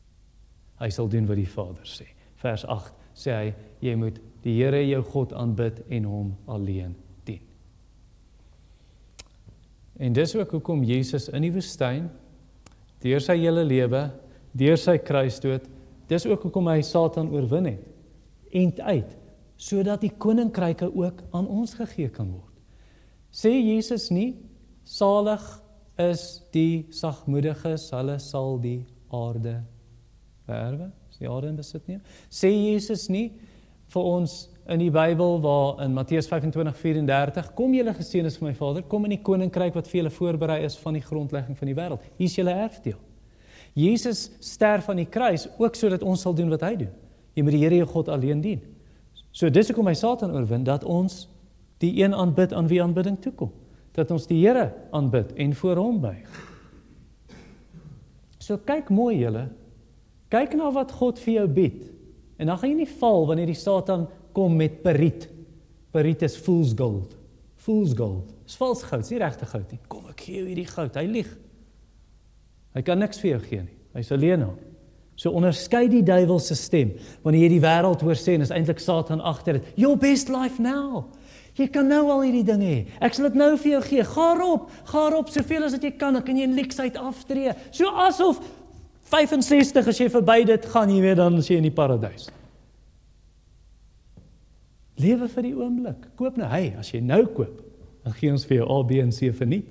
Hy 0.79 0.89
sal 0.95 1.11
doen 1.11 1.27
wat 1.29 1.39
die 1.41 1.51
Vader 1.51 1.87
sê. 1.89 2.07
Vers 2.39 2.65
8 2.71 2.95
sê 3.19 3.35
hy 3.35 3.49
jy 3.83 3.95
moet 3.99 4.19
die 4.45 4.55
Here 4.61 4.81
jou 4.87 5.03
God 5.11 5.35
aanbid 5.35 5.83
en 5.91 6.07
hom 6.07 6.33
alleen 6.51 6.95
dien. 7.27 7.43
En 9.99 10.15
dis 10.15 10.35
ook 10.39 10.55
hoekom 10.59 10.85
Jesus 10.87 11.29
in 11.35 11.47
die 11.47 11.55
woestyn 11.55 12.07
deur 13.03 13.23
sy 13.23 13.37
hele 13.39 13.65
lewe, 13.67 14.09
deur 14.59 14.79
sy 14.79 14.97
kruisdood, 15.03 15.67
dis 16.11 16.27
ook 16.27 16.47
hoekom 16.47 16.71
hy 16.71 16.81
Satan 16.87 17.31
oorwin 17.35 17.73
het. 17.75 17.83
End 18.55 18.81
uit 18.81 19.17
sodat 19.59 20.05
die 20.05 20.13
koninkryke 20.15 20.87
ook 20.87 21.25
aan 21.35 21.49
ons 21.51 21.73
gegee 21.75 22.13
kan 22.15 22.29
word. 22.31 22.55
Sê 23.35 23.51
Jesus 23.51 24.07
nie 24.15 24.37
salig 24.87 25.43
is 25.99 26.45
die 26.55 26.87
sagmoediges, 26.95 27.89
hulle 27.91 28.21
sal 28.23 28.55
die 28.63 28.85
aarde 29.11 29.57
verwe, 30.49 30.91
as 31.11 31.21
die 31.21 31.29
aarde 31.29 31.53
in 31.53 31.59
besit 31.61 31.87
neem. 31.91 32.01
Sê 32.33 32.51
Jesus 32.51 33.09
nie 33.13 33.29
vir 33.93 34.09
ons 34.09 34.39
in 34.69 34.83
die 34.83 34.91
Bybel 34.93 35.39
waar 35.41 35.83
in 35.85 35.95
Matteus 35.97 36.29
25:34 36.29 37.53
kom 37.57 37.75
julle 37.75 37.95
geseënes 37.97 38.37
van 38.39 38.51
my 38.51 38.55
Vader, 38.57 38.85
kom 38.85 39.07
in 39.09 39.17
die 39.17 39.23
koninkryk 39.25 39.77
wat 39.79 39.89
vir 39.89 40.03
julle 40.03 40.13
voorberei 40.13 40.63
is 40.65 40.77
van 40.77 40.99
die 40.99 41.05
grondlegging 41.05 41.57
van 41.57 41.71
die 41.71 41.77
wêreld. 41.77 42.05
Hier's 42.19 42.37
julle 42.37 42.53
erfdeel. 42.53 42.99
Jesus 43.79 44.31
sterf 44.41 44.89
aan 44.89 45.01
die 45.01 45.09
kruis 45.09 45.47
ook 45.59 45.77
sodat 45.77 46.03
ons 46.03 46.21
sal 46.21 46.35
doen 46.35 46.51
wat 46.51 46.65
hy 46.67 46.75
doen. 46.85 46.93
Jy 47.37 47.45
moet 47.47 47.55
die 47.55 47.63
Here 47.63 47.79
jou 47.79 47.87
God 47.87 48.09
alleen 48.09 48.41
dien. 48.43 48.61
So 49.33 49.49
dis 49.51 49.71
hoekom 49.71 49.87
hy 49.87 49.95
Satan 49.95 50.35
oorwin 50.35 50.65
dat 50.67 50.85
ons 50.85 51.29
die 51.79 51.93
een 52.03 52.15
aanbid 52.15 52.53
aan 52.53 52.69
wie 52.69 52.83
aanbidding 52.83 53.21
toe 53.23 53.33
kom. 53.33 53.53
Dat 53.95 54.11
ons 54.11 54.27
die 54.27 54.41
Here 54.43 54.73
aanbid 54.93 55.33
en 55.39 55.55
voor 55.55 55.77
hom 55.77 56.01
buig. 56.03 56.41
So 58.43 58.59
kyk 58.59 58.91
mooi 58.91 59.21
julle 59.21 59.47
Kyk 60.33 60.55
na 60.59 60.71
wat 60.75 60.93
God 60.99 61.21
vir 61.23 61.41
jou 61.41 61.47
bied. 61.61 61.83
En 62.39 62.51
dan 62.51 62.59
gaan 62.61 62.71
jy 62.71 62.83
nie 62.83 62.97
val 63.01 63.27
wanneer 63.29 63.51
die 63.51 63.59
Satan 63.59 64.07
kom 64.37 64.57
met 64.57 64.83
periet. 64.85 65.27
Periet 65.95 66.23
is 66.27 66.37
fool's 66.37 66.75
gold. 66.77 67.17
Fool's 67.59 67.95
gold. 67.97 68.31
Dis 68.47 68.57
vals 68.57 68.85
goud, 68.87 69.03
dis 69.03 69.13
nie 69.13 69.21
regte 69.21 69.49
goud 69.49 69.73
nie. 69.75 69.81
Kom 69.91 70.07
ek 70.09 70.23
gee 70.25 70.39
jou 70.41 70.47
hierdie 70.49 70.69
goud. 70.69 70.95
Hy 70.97 71.05
lieg. 71.11 71.29
Hy 72.77 72.83
kan 72.87 73.01
niks 73.03 73.21
vir 73.21 73.35
jou 73.35 73.41
gee 73.49 73.65
nie. 73.65 73.77
Hy's 73.97 74.13
alleen 74.15 74.45
daar. 74.45 74.57
So 75.19 75.35
onderskei 75.35 75.89
die 75.91 76.05
duiwel 76.07 76.39
se 76.39 76.55
stem 76.55 76.93
wanneer 77.25 77.49
jy 77.49 77.57
die 77.57 77.65
wêreld 77.65 78.05
hoor 78.07 78.19
sê 78.19 78.37
en 78.39 78.45
is 78.45 78.53
eintlik 78.55 78.79
Satan 78.79 79.21
agter 79.27 79.59
dit. 79.59 79.73
Your 79.83 79.99
best 79.99 80.31
life 80.31 80.63
now. 80.63 81.09
Jy 81.59 81.67
kan 81.75 81.89
nou 81.91 82.05
al 82.15 82.23
hierdie 82.23 82.45
dinge 82.47 82.69
hê. 82.71 82.83
Ek 83.03 83.17
sal 83.17 83.27
dit 83.27 83.39
nou 83.41 83.51
vir 83.59 83.73
jou 83.73 83.81
gee. 83.89 84.05
Gaar 84.07 84.43
op, 84.47 84.69
gaar 84.93 85.17
op 85.19 85.33
soveel 85.35 85.67
as 85.67 85.75
wat 85.75 85.89
jy 85.89 85.91
kan. 85.99 86.15
Dan 86.15 86.23
kan 86.23 86.39
jy 86.39 86.47
in 86.47 86.55
leksheid 86.55 87.01
aftree. 87.03 87.57
So 87.75 87.91
asof 88.07 88.39
65 89.09 89.89
as 89.89 90.01
jy 90.01 90.09
verby 90.13 90.43
dit 90.49 90.67
gaan, 90.73 90.91
jy 90.93 91.01
weet 91.01 91.17
dan 91.17 91.39
as 91.41 91.49
jy 91.49 91.57
in 91.57 91.69
die 91.69 91.75
paradys. 91.75 92.29
Lewe 94.99 95.29
vir 95.31 95.47
die 95.47 95.55
oomblik. 95.55 96.09
Koop 96.19 96.37
nou, 96.37 96.49
hey, 96.51 96.73
as 96.79 96.91
jy 96.93 97.01
nou 97.01 97.23
koop, 97.31 97.63
dan 98.05 98.17
gee 98.19 98.33
ons 98.35 98.47
vir 98.49 98.61
jou 98.61 98.69
A, 98.75 98.79
B 98.87 98.99
en 99.03 99.13
C 99.15 99.31
verniet. 99.35 99.71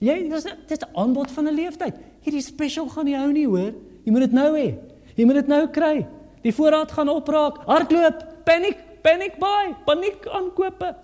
Jy 0.00 0.28
dis 0.28 0.44
dis 0.68 0.80
'n 0.80 0.92
aanbod 0.94 1.30
van 1.30 1.48
'n 1.48 1.54
leeftyd. 1.54 1.94
Hierdie 2.22 2.42
special 2.42 2.88
gaan 2.88 3.04
nie 3.04 3.16
hou 3.16 3.32
nie, 3.32 3.46
hoor. 3.46 3.72
Jy 4.04 4.12
moet 4.12 4.20
dit 4.20 4.32
nou 4.32 4.52
hê. 4.56 4.78
Jy 5.16 5.24
moet 5.24 5.34
dit 5.34 5.48
nou 5.48 5.66
kry. 5.68 6.06
Die 6.42 6.52
voorraad 6.52 6.92
gaan 6.92 7.08
opraak. 7.08 7.64
Hardloop, 7.66 8.44
paniek, 8.44 8.78
paniek 9.02 9.38
buy, 9.38 9.74
paniek 9.86 10.26
aankope. 10.26 10.94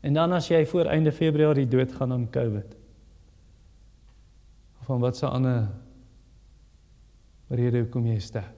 En 0.00 0.14
dan 0.14 0.32
as 0.32 0.48
jy 0.48 0.66
voor 0.66 0.86
einde 0.86 1.12
Februarie 1.12 1.68
doodgaan 1.68 2.12
aan 2.12 2.30
COVID. 2.30 2.76
Of 4.80 4.86
van 4.86 5.00
wat 5.00 5.16
se 5.16 5.26
ander 5.26 5.68
rede 7.48 7.82
hoekom 7.84 8.06
jy 8.06 8.18
sterf. 8.20 8.54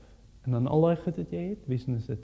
En 0.47 0.57
dan 0.57 0.67
al 0.67 0.87
daai 0.87 0.97
goed 1.03 1.19
wat 1.21 1.33
jy 1.35 1.43
het, 1.53 1.67
wie 1.69 1.79
is 1.79 2.07
dit? 2.07 2.23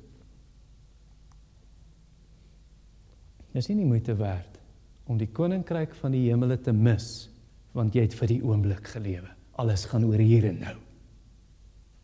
Dis 3.57 3.68
nie 3.68 3.87
moeite 3.88 4.16
werd 4.16 4.59
om 5.07 5.18
die 5.20 5.31
koninkryk 5.33 5.94
van 6.00 6.12
die 6.12 6.26
hemele 6.26 6.59
te 6.61 6.72
mis 6.72 7.29
want 7.76 7.94
jy 7.94 8.07
het 8.07 8.16
vir 8.16 8.31
die 8.31 8.40
oomblik 8.44 8.88
gelewe. 8.88 9.29
Alles 9.61 9.85
gaan 9.88 10.05
oor 10.09 10.20
hier 10.20 10.46
en 10.48 10.59
nou. 10.64 10.74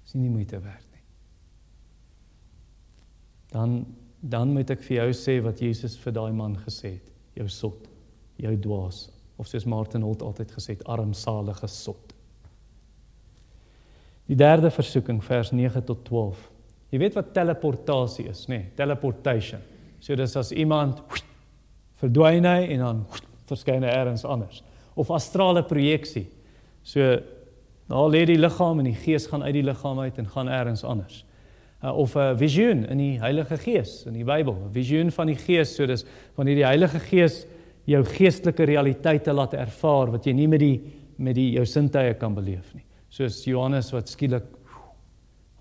Dis 0.04 0.14
nie 0.20 0.30
moeite 0.30 0.60
werd 0.60 0.86
nie. 0.92 1.04
Dan 3.52 3.82
dan 4.22 4.52
moet 4.54 4.70
ek 4.70 4.84
vir 4.86 5.00
jou 5.00 5.14
sê 5.18 5.40
wat 5.42 5.58
Jesus 5.58 5.96
vir 5.98 6.14
daai 6.14 6.30
man 6.32 6.52
gesê 6.62 6.92
het. 6.92 7.08
Jou 7.34 7.48
sot, 7.50 7.88
jou 8.38 8.52
dwaas 8.62 9.08
of 9.40 9.48
soos 9.50 9.66
Martin 9.66 10.04
Holt 10.06 10.22
altyd 10.22 10.52
gesê 10.54 10.76
het, 10.76 10.84
armsalige 10.86 11.66
sot. 11.66 12.11
Die 14.30 14.36
derde 14.38 14.70
versoeking 14.70 15.22
vers 15.24 15.50
9 15.50 15.84
tot 15.84 16.04
12. 16.04 16.50
Jy 16.92 16.98
weet 16.98 17.14
wat 17.16 17.32
teleportasie 17.34 18.28
is, 18.28 18.46
nê? 18.48 18.58
Nee, 18.58 18.70
teleportation. 18.76 19.60
So 20.02 20.16
dis 20.18 20.34
as 20.36 20.52
iemand 20.52 21.00
verdwyn 22.02 22.46
hy 22.46 22.72
en 22.74 22.82
dan 22.84 23.02
verskyn 23.50 23.86
hy 23.86 23.92
elders 23.94 24.26
anders. 24.28 24.62
Of 24.98 25.12
astrale 25.14 25.62
projeksie. 25.64 26.26
So 26.84 27.16
daar 27.92 28.08
lê 28.10 28.24
die 28.28 28.38
liggaam 28.38 28.82
en 28.82 28.90
die 28.90 28.98
gees 28.98 29.28
gaan 29.30 29.44
uit 29.46 29.54
die 29.58 29.66
liggaam 29.66 30.02
uit 30.02 30.18
en 30.20 30.28
gaan 30.34 30.50
elders 30.50 30.84
anders. 30.84 31.22
Uh, 31.82 31.90
of 31.98 32.14
'n 32.14 32.36
visioen 32.38 32.84
in 32.86 32.98
die 32.98 33.18
Heilige 33.18 33.56
Gees 33.58 34.04
in 34.06 34.14
die 34.14 34.24
Bybel, 34.24 34.54
'n 34.54 34.72
visioen 34.72 35.10
van 35.10 35.26
die 35.26 35.36
Gees, 35.36 35.74
so 35.74 35.86
dis 35.86 36.04
wanneer 36.36 36.54
die 36.54 36.66
Heilige 36.66 37.00
Gees 37.00 37.46
jou 37.84 38.04
geestelike 38.04 38.64
realiteite 38.64 39.32
laat 39.32 39.54
ervaar 39.54 40.12
wat 40.12 40.24
jy 40.26 40.32
nie 40.32 40.46
met 40.46 40.60
die 40.60 40.80
met 41.18 41.34
die 41.34 41.52
jou 41.52 41.64
sintuie 41.66 42.14
kan 42.14 42.34
beleef 42.34 42.74
nie. 42.74 42.84
Soos 43.12 43.42
Johannes 43.44 43.90
wat 43.92 44.08
skielik 44.08 44.46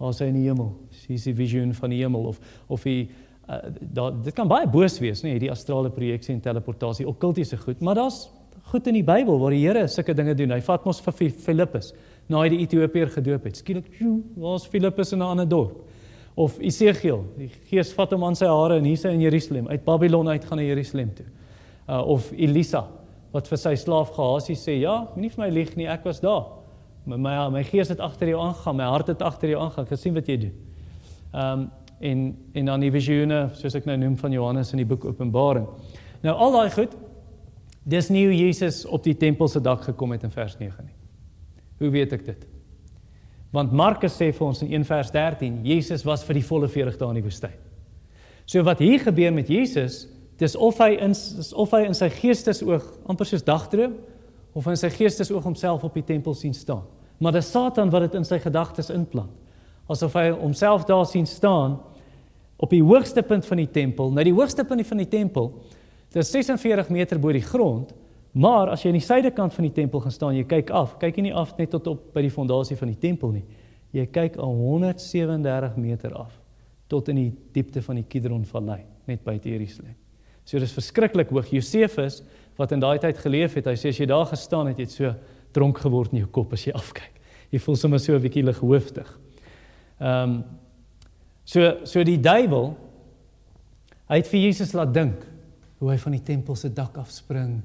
haar 0.02 0.14
sy 0.16 0.30
in 0.32 0.38
die 0.40 0.48
hemel, 0.48 0.72
sien 1.04 1.20
die 1.20 1.36
visioen 1.36 1.74
van 1.78 1.92
die 1.94 2.00
hemel 2.02 2.30
of 2.32 2.40
of 2.72 2.86
hy 2.88 2.96
uh, 3.04 3.58
daar 3.94 4.16
dit 4.24 4.36
kan 4.38 4.50
baie 4.50 4.70
boos 4.72 4.96
wees, 5.04 5.24
nê, 5.26 5.36
hierdie 5.36 5.52
astrale 5.52 5.92
projeksie 5.94 6.34
en 6.34 6.42
teleportasie, 6.44 7.08
okkultiese 7.10 7.60
goed, 7.62 7.84
maar 7.84 8.00
daar's 8.00 8.24
goed 8.72 8.88
in 8.88 8.96
die 9.02 9.06
Bybel 9.06 9.40
waar 9.42 9.52
die 9.52 9.64
Here 9.66 9.84
sulke 9.92 10.16
dinge 10.16 10.36
doen. 10.38 10.54
Hy 10.56 10.62
vat 10.64 10.86
mos 10.88 11.02
vir 11.04 11.32
Filippus 11.44 11.92
na 12.32 12.44
hy 12.44 12.54
die 12.54 12.62
Ethiopiër 12.64 13.12
gedoop 13.18 13.50
het. 13.50 13.60
Skielik, 13.60 13.90
waar's 14.40 14.68
Filippus 14.72 15.12
in 15.12 15.20
'n 15.20 15.28
ander 15.34 15.50
dorp? 15.50 15.82
Of 16.36 16.58
Esegiel, 16.60 17.26
die 17.38 17.50
Gees 17.68 17.92
vat 17.94 18.12
hom 18.12 18.24
aan 18.24 18.36
sy 18.36 18.48
hare 18.48 18.78
en 18.78 18.86
hierse 18.86 19.10
in 19.12 19.20
Jerusalem, 19.20 19.68
uit 19.68 19.84
Babylon 19.84 20.30
uit 20.30 20.46
gaan 20.46 20.58
na 20.58 20.64
Jerusalem 20.64 21.12
toe. 21.14 21.26
Uh, 21.90 22.08
of 22.08 22.32
Elisa 22.32 22.88
wat 23.34 23.48
vir 23.48 23.58
sy 23.58 23.76
slaaf 23.76 24.12
Gehasie 24.16 24.56
sê, 24.56 24.80
"Ja, 24.80 25.08
moenie 25.16 25.30
vir 25.30 25.46
my 25.46 25.50
lieg 25.50 25.76
nie, 25.76 25.88
ek 25.88 26.06
was 26.06 26.20
daar." 26.20 26.61
My 27.06 27.18
my, 27.18 27.36
my 27.50 27.64
gees 27.64 27.90
het 27.90 28.00
agter 28.00 28.28
jou 28.28 28.42
aangegaan, 28.42 28.76
my 28.78 28.90
hart 28.94 29.08
het 29.08 29.22
agter 29.26 29.50
jou 29.50 29.62
aangegaan. 29.62 29.88
Ek 29.88 29.96
het 29.96 30.00
sien 30.00 30.14
wat 30.18 30.28
jy 30.28 30.38
doen. 30.48 30.58
Ehm 31.32 31.60
um, 31.60 31.70
en 32.02 32.22
en 32.58 32.66
dan 32.66 32.82
die 32.82 32.92
visioene 32.92 33.50
soos 33.54 33.76
ek 33.78 33.86
nou 33.86 33.96
noem 34.02 34.16
van 34.18 34.34
Johannes 34.34 34.72
in 34.74 34.82
die 34.82 34.88
boek 34.90 35.06
Openbaring. 35.06 35.68
Nou 36.26 36.34
al 36.34 36.56
daai 36.56 36.72
goed 36.74 36.96
dis 37.84 38.10
nie 38.10 38.26
hoe 38.26 38.38
Jesus 38.38 38.86
op 38.86 39.04
die 39.04 39.14
tempel 39.18 39.48
se 39.48 39.62
dak 39.62 39.84
gekom 39.86 40.12
het 40.12 40.24
in 40.24 40.34
vers 40.34 40.58
9 40.58 40.86
nie. 40.86 40.96
Hoe 41.78 41.90
weet 41.90 42.14
ek 42.14 42.26
dit? 42.26 42.48
Want 43.52 43.72
Markus 43.72 44.16
sê 44.18 44.32
vir 44.34 44.48
ons 44.48 44.62
in 44.62 44.74
1 44.80 44.86
vers 44.86 45.12
13 45.12 45.62
Jesus 45.66 46.06
was 46.08 46.24
vir 46.24 46.40
die 46.40 46.46
volle 46.46 46.70
40 46.70 46.98
dae 46.98 47.14
in 47.14 47.20
die 47.20 47.26
woestyn. 47.26 47.58
So 48.46 48.64
wat 48.64 48.80
hier 48.80 49.00
gebeur 49.00 49.34
met 49.34 49.50
Jesus, 49.50 50.08
dis 50.38 50.56
of 50.56 50.80
hy 50.82 50.96
in 50.98 51.14
of 51.54 51.74
hy 51.76 51.86
in 51.86 51.98
sy 51.98 52.10
geestesoog 52.10 52.88
amper 53.10 53.30
soos 53.30 53.46
dagdroom 53.46 53.94
of 54.54 54.68
in 54.68 54.80
sy 54.80 54.90
geestesoog 54.92 55.46
homself 55.46 55.84
op 55.88 55.96
die 55.96 56.06
tempel 56.06 56.36
sien 56.36 56.54
staan. 56.54 56.84
Maar 57.22 57.38
dis 57.38 57.52
Satan 57.52 57.92
wat 57.94 58.08
dit 58.08 58.18
in 58.20 58.26
sy 58.28 58.40
gedagtes 58.42 58.90
inplant. 58.94 59.32
Asof 59.92 60.16
hy 60.18 60.30
homself 60.34 60.86
daar 60.90 61.06
sien 61.06 61.28
staan 61.28 61.80
op 62.62 62.70
die 62.70 62.84
hoogste 62.84 63.24
punt 63.26 63.46
van 63.46 63.62
die 63.62 63.70
tempel. 63.70 64.12
Nou 64.14 64.24
die 64.26 64.36
hoogste 64.36 64.66
punt 64.68 64.86
van 64.88 65.02
die 65.02 65.10
tempel, 65.10 65.52
dit 66.12 66.22
is 66.22 66.32
46 66.34 66.92
meter 66.94 67.20
bo 67.20 67.34
die 67.34 67.44
grond, 67.44 67.94
maar 68.32 68.72
as 68.72 68.84
jy 68.84 68.92
aan 68.92 69.00
die 69.00 69.06
suidekant 69.06 69.56
van 69.56 69.68
die 69.68 69.74
tempel 69.76 70.04
gaan 70.04 70.14
staan, 70.16 70.36
jy 70.38 70.46
kyk 70.48 70.70
af, 70.76 70.96
kyk 71.02 71.18
jy 71.20 71.26
nie 71.30 71.34
af 71.36 71.56
net 71.58 71.74
tot 71.74 71.90
op 71.92 72.12
by 72.16 72.24
die 72.24 72.32
fondasie 72.32 72.78
van 72.80 72.94
die 72.94 73.00
tempel 73.02 73.34
nie. 73.36 73.44
Jy 73.92 74.06
kyk 74.14 74.38
al 74.40 74.54
137 74.56 75.76
meter 75.82 76.16
af 76.16 76.38
tot 76.92 77.10
in 77.12 77.20
die 77.20 77.32
diepte 77.56 77.84
van 77.84 78.00
die 78.02 78.08
Kidron 78.08 78.44
vallei, 78.48 78.82
net 79.08 79.24
buite 79.24 79.52
Jerusalem. 79.52 79.96
So 80.46 80.60
dis 80.60 80.74
verskriklik 80.76 81.30
hoog. 81.32 81.48
Josefus 81.54 82.22
wat 82.62 82.72
in 82.76 82.84
daai 82.84 83.00
tyd 83.02 83.18
geleef 83.18 83.58
het, 83.58 83.68
hy 83.68 83.76
sê 83.80 83.92
as 83.92 84.00
jy 84.00 84.08
daar 84.10 84.30
gestaan 84.30 84.70
het, 84.72 84.80
jy 84.80 84.88
het 84.88 84.96
so 84.96 85.14
dronk 85.52 85.82
geword 85.84 86.14
in 86.14 86.22
jou 86.22 86.32
kop 86.32 86.54
as 86.54 86.68
jy 86.68 86.74
afkyk. 86.78 87.20
Jy 87.52 87.60
voel 87.60 87.76
sommer 87.76 88.00
so 88.00 88.16
'n 88.16 88.22
bietjie 88.22 88.46
lighoofdig. 88.46 89.10
Ehm 90.00 90.30
um, 90.30 90.44
So 91.52 91.86
so 91.90 92.04
die 92.06 92.20
duiwel 92.22 92.72
hy 94.12 94.20
het 94.20 94.30
vir 94.30 94.44
Jesus 94.46 94.74
laat 94.78 94.94
dink 94.94 95.24
hoe 95.82 95.90
hy 95.90 95.98
van 96.04 96.16
die 96.16 96.24
tempel 96.24 96.58
se 96.60 96.70
dak 96.76 96.98
afspring 97.02 97.58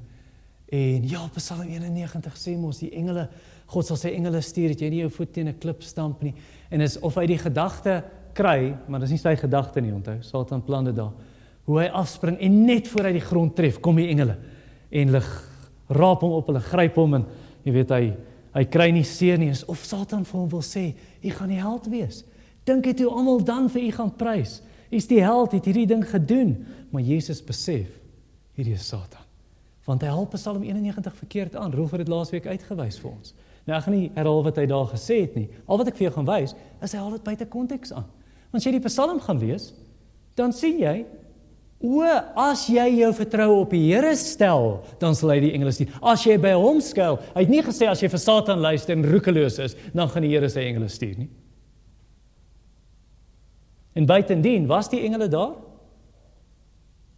en 0.74 1.06
ja 1.06 1.26
Psalm 1.36 1.68
91 1.68 2.38
sê 2.40 2.56
mos 2.58 2.80
die 2.82 2.92
engele 2.96 3.28
God 3.70 3.86
sal 3.86 3.98
sy 4.00 4.12
engele 4.14 4.40
stuur 4.42 4.72
dat 4.72 4.82
jy 4.82 4.90
nie 4.90 5.02
jou 5.04 5.12
voet 5.18 5.32
teen 5.34 5.48
'n 5.48 5.58
klip 5.60 5.82
stamp 5.82 6.22
nie 6.22 6.34
en 6.70 6.80
is 6.80 6.98
of 6.98 7.14
hy 7.14 7.26
die 7.26 7.38
gedagte 7.38 8.02
kry 8.34 8.74
maar 8.88 9.00
dis 9.00 9.10
nie 9.10 9.22
sy 9.22 9.36
gedagte 9.36 9.80
nie 9.80 9.92
onthou 9.92 10.22
Satan 10.22 10.62
plan 10.62 10.84
dit 10.84 10.96
daar 10.96 11.12
hoe 11.66 11.80
hy 11.80 11.88
afspring 11.88 12.38
en 12.40 12.64
net 12.66 12.88
voor 12.88 13.04
hy 13.04 13.12
die 13.12 13.28
grond 13.28 13.56
tref 13.56 13.80
kom 13.80 13.96
die 13.96 14.08
engele 14.08 14.36
en 14.90 15.12
hulle 15.12 15.22
raap 15.88 16.22
hom 16.22 16.38
op 16.38 16.48
hulle 16.50 16.62
gryp 16.62 16.96
hom 16.98 17.20
en 17.20 17.28
jy 17.66 17.74
weet 17.74 17.92
hy 17.94 18.04
hy 18.56 18.64
kry 18.72 18.88
nie 18.94 19.04
seën 19.04 19.40
nie 19.40 19.52
of 19.68 19.84
Satan 19.84 20.24
vir 20.24 20.40
hom 20.40 20.48
wil 20.50 20.64
sê 20.64 20.88
jy 21.22 21.34
gaan 21.34 21.52
die 21.52 21.60
held 21.60 21.90
wees 21.92 22.24
Dink 22.66 22.88
jy 22.88 22.96
toe 22.98 23.10
almal 23.14 23.44
dan 23.46 23.68
vir 23.70 23.84
u 23.86 23.90
gaan 23.94 24.10
prys? 24.18 24.58
U's 24.90 25.06
die 25.06 25.22
held, 25.22 25.54
het 25.54 25.66
hierdie 25.68 25.86
ding 25.86 26.02
gedoen, 26.06 26.56
maar 26.90 27.04
Jesus 27.04 27.42
besef 27.44 27.92
hierdie 28.58 28.74
is 28.74 28.86
Satan. 28.88 29.22
Want 29.86 30.02
hy 30.02 30.10
help 30.10 30.34
Psalm 30.34 30.64
91 30.66 31.14
verkeerd 31.14 31.56
aan. 31.58 31.74
Rolf 31.74 31.92
het 31.94 32.02
dit 32.02 32.10
laasweek 32.10 32.48
uitgewys 32.50 32.98
vir 32.98 33.10
ons. 33.12 33.34
Nou 33.66 33.76
ek 33.76 33.84
gaan 33.86 33.94
nie 33.94 34.08
herhaal 34.16 34.42
wat 34.46 34.58
hy 34.58 34.64
daar 34.70 34.88
gesê 34.90 35.20
het 35.22 35.36
nie. 35.38 35.46
Al 35.70 35.78
wat 35.78 35.92
ek 35.92 35.98
vir 35.98 36.08
jou 36.08 36.14
gaan 36.16 36.26
wys, 36.26 36.56
is 36.82 36.94
hy 36.94 37.02
haal 37.02 37.14
dit 37.14 37.26
buite 37.26 37.46
konteks 37.52 37.94
aan. 37.94 38.08
Want 38.50 38.58
as 38.58 38.66
jy 38.66 38.74
die 38.74 38.82
Psalm 38.88 39.22
gaan 39.22 39.42
lees, 39.42 39.68
dan 40.38 40.54
sien 40.54 40.80
jy 40.82 40.96
O, 41.76 42.00
as 42.40 42.64
jy 42.72 42.86
jou 43.02 43.10
vertroue 43.18 43.58
op 43.60 43.72
die 43.74 43.82
Here 43.90 44.14
stel, 44.16 44.78
dan 45.00 45.14
sal 45.14 45.34
hy 45.34 45.40
die 45.44 45.50
engele 45.52 45.74
stuur. 45.76 45.92
As 46.00 46.24
jy 46.24 46.38
by 46.40 46.54
hom 46.56 46.80
skuil, 46.80 47.18
hy 47.34 47.44
het 47.44 47.52
nie 47.52 47.64
gesê 47.66 47.88
as 47.90 48.00
jy 48.00 48.08
vir 48.12 48.22
Satan 48.22 48.62
luister 48.64 48.96
en 48.96 49.04
roekeloos 49.04 49.58
is, 49.60 49.76
dan 49.92 50.08
gaan 50.12 50.24
die 50.24 50.32
Here 50.32 50.48
sy 50.52 50.64
engele 50.70 50.88
stuur 50.92 51.18
nie. 51.20 51.28
En 53.96 54.08
buitendien 54.08 54.66
was 54.68 54.88
die 54.92 55.02
engele 55.04 55.28
daar? 55.32 55.54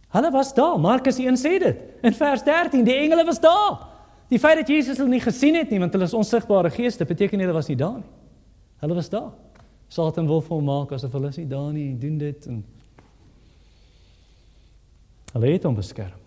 Hulle 0.09 0.31
was 0.31 0.53
daar. 0.57 0.77
Markus 0.79 1.19
1 1.21 1.39
sê 1.39 1.57
dit. 1.61 1.81
In 2.03 2.15
vers 2.15 2.43
13, 2.43 2.83
die 2.87 2.97
engele 2.97 3.25
was 3.27 3.39
daar. 3.43 3.85
Die 4.29 4.39
feit 4.39 4.59
dat 4.61 4.69
Jesus 4.69 4.97
hulle 4.97 5.09
nie 5.09 5.23
gesien 5.23 5.55
het 5.57 5.71
nie, 5.71 5.79
want 5.81 5.93
hulle 5.95 6.07
is 6.07 6.15
onsigbare 6.17 6.71
geeste, 6.73 7.07
beteken 7.07 7.39
nie 7.39 7.47
hulle 7.47 7.57
was 7.57 7.69
nie 7.71 7.77
daar 7.79 7.99
nie. 8.01 8.09
Hulle 8.83 8.95
was 8.95 9.09
daar. 9.11 9.31
Satan 9.89 10.27
wil 10.29 10.43
vir 10.45 10.53
hom 10.53 10.67
maak 10.69 10.91
asof 10.93 11.15
hulle 11.17 11.31
is 11.33 11.39
nie 11.41 11.47
daar 11.49 11.71
nie 11.73 11.87
en 11.89 11.97
doen 11.99 12.17
dit 12.21 12.45
en 12.49 12.59
hulle 15.33 15.53
het 15.53 15.63
hom 15.63 15.75
beskerm. 15.75 16.17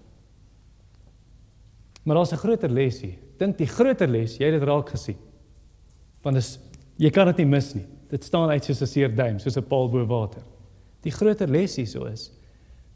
Maar 2.02 2.16
daar's 2.16 2.32
'n 2.32 2.36
groter 2.36 2.70
les 2.70 3.00
hier. 3.00 3.18
Dink 3.38 3.58
die 3.58 3.66
groter 3.66 4.08
les, 4.08 4.36
jy 4.36 4.44
het 4.44 4.60
dit 4.60 4.68
raak 4.68 4.88
gesien. 4.88 5.18
Want 6.22 6.36
dis 6.36 6.58
jy 6.96 7.10
kan 7.10 7.26
dit 7.26 7.36
nie 7.36 7.46
mis 7.46 7.74
nie. 7.74 7.86
Dit 8.10 8.24
staan 8.24 8.50
uit 8.50 8.64
soos 8.64 8.82
'n 8.82 8.86
seer 8.86 9.14
duim, 9.14 9.38
soos 9.38 9.56
'n 9.56 9.66
paal 9.66 9.88
bo 9.88 10.04
water. 10.06 10.42
Die 11.02 11.10
groter 11.10 11.48
les 11.48 11.76
hierso 11.76 12.04
is 12.04 12.30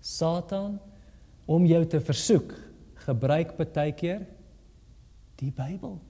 Satan 0.00 0.78
om 1.46 1.66
jou 1.66 1.84
te 1.86 2.00
versoek, 2.00 2.52
gebruik 2.94 3.56
baie 3.56 3.92
keer 3.92 4.26
die 5.36 5.50
Bybel. 5.50 6.00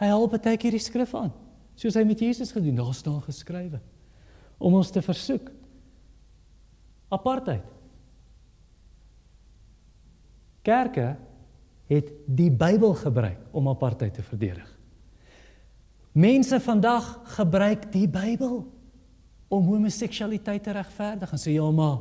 Hy 0.00 0.06
haal 0.06 0.28
baie 0.28 0.56
keer 0.56 0.70
die 0.70 0.78
skrif 0.78 1.14
aan, 1.14 1.32
soos 1.74 1.94
hy 1.94 2.04
met 2.04 2.20
Jesus 2.20 2.52
gedoen, 2.52 2.76
daar 2.76 2.94
staan 2.94 3.22
geskrywe 3.22 3.80
om 4.58 4.74
ons 4.74 4.90
te 4.90 5.02
versoek. 5.02 5.50
Apartheid. 7.08 7.79
Kerke 10.62 11.16
het 11.90 12.12
die 12.26 12.50
Bybel 12.50 12.94
gebruik 12.94 13.38
om 13.50 13.68
apartheid 13.68 14.14
te 14.14 14.22
verdedig. 14.22 14.68
Mense 16.12 16.60
vandag 16.60 17.20
gebruik 17.36 17.92
die 17.92 18.08
Bybel 18.08 18.62
om 19.48 19.66
homoseksualiteit 19.66 20.62
te 20.62 20.74
regverdig 20.74 21.32
en 21.32 21.42
sê 21.42 21.54
ja 21.56 21.70
maar 21.74 21.98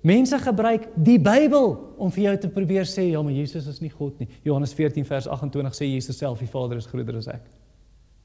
Mense 0.00 0.38
gebruik 0.40 0.86
die 0.96 1.18
Bybel 1.20 1.74
om 2.00 2.12
vir 2.14 2.22
jou 2.24 2.36
te 2.40 2.48
probeer 2.48 2.88
sê 2.88 3.10
ja 3.10 3.20
maar 3.22 3.36
Jesus 3.36 3.66
is 3.68 3.82
nie 3.84 3.92
God 3.92 4.18
nie. 4.22 4.28
Johannes 4.46 4.72
14 4.74 5.04
vers 5.04 5.28
28 5.28 5.76
sê 5.76 5.88
Jesus 5.90 6.16
self 6.16 6.40
die 6.40 6.48
Vader 6.48 6.80
is 6.80 6.88
groter 6.88 7.18
as 7.20 7.28
ek. 7.28 7.44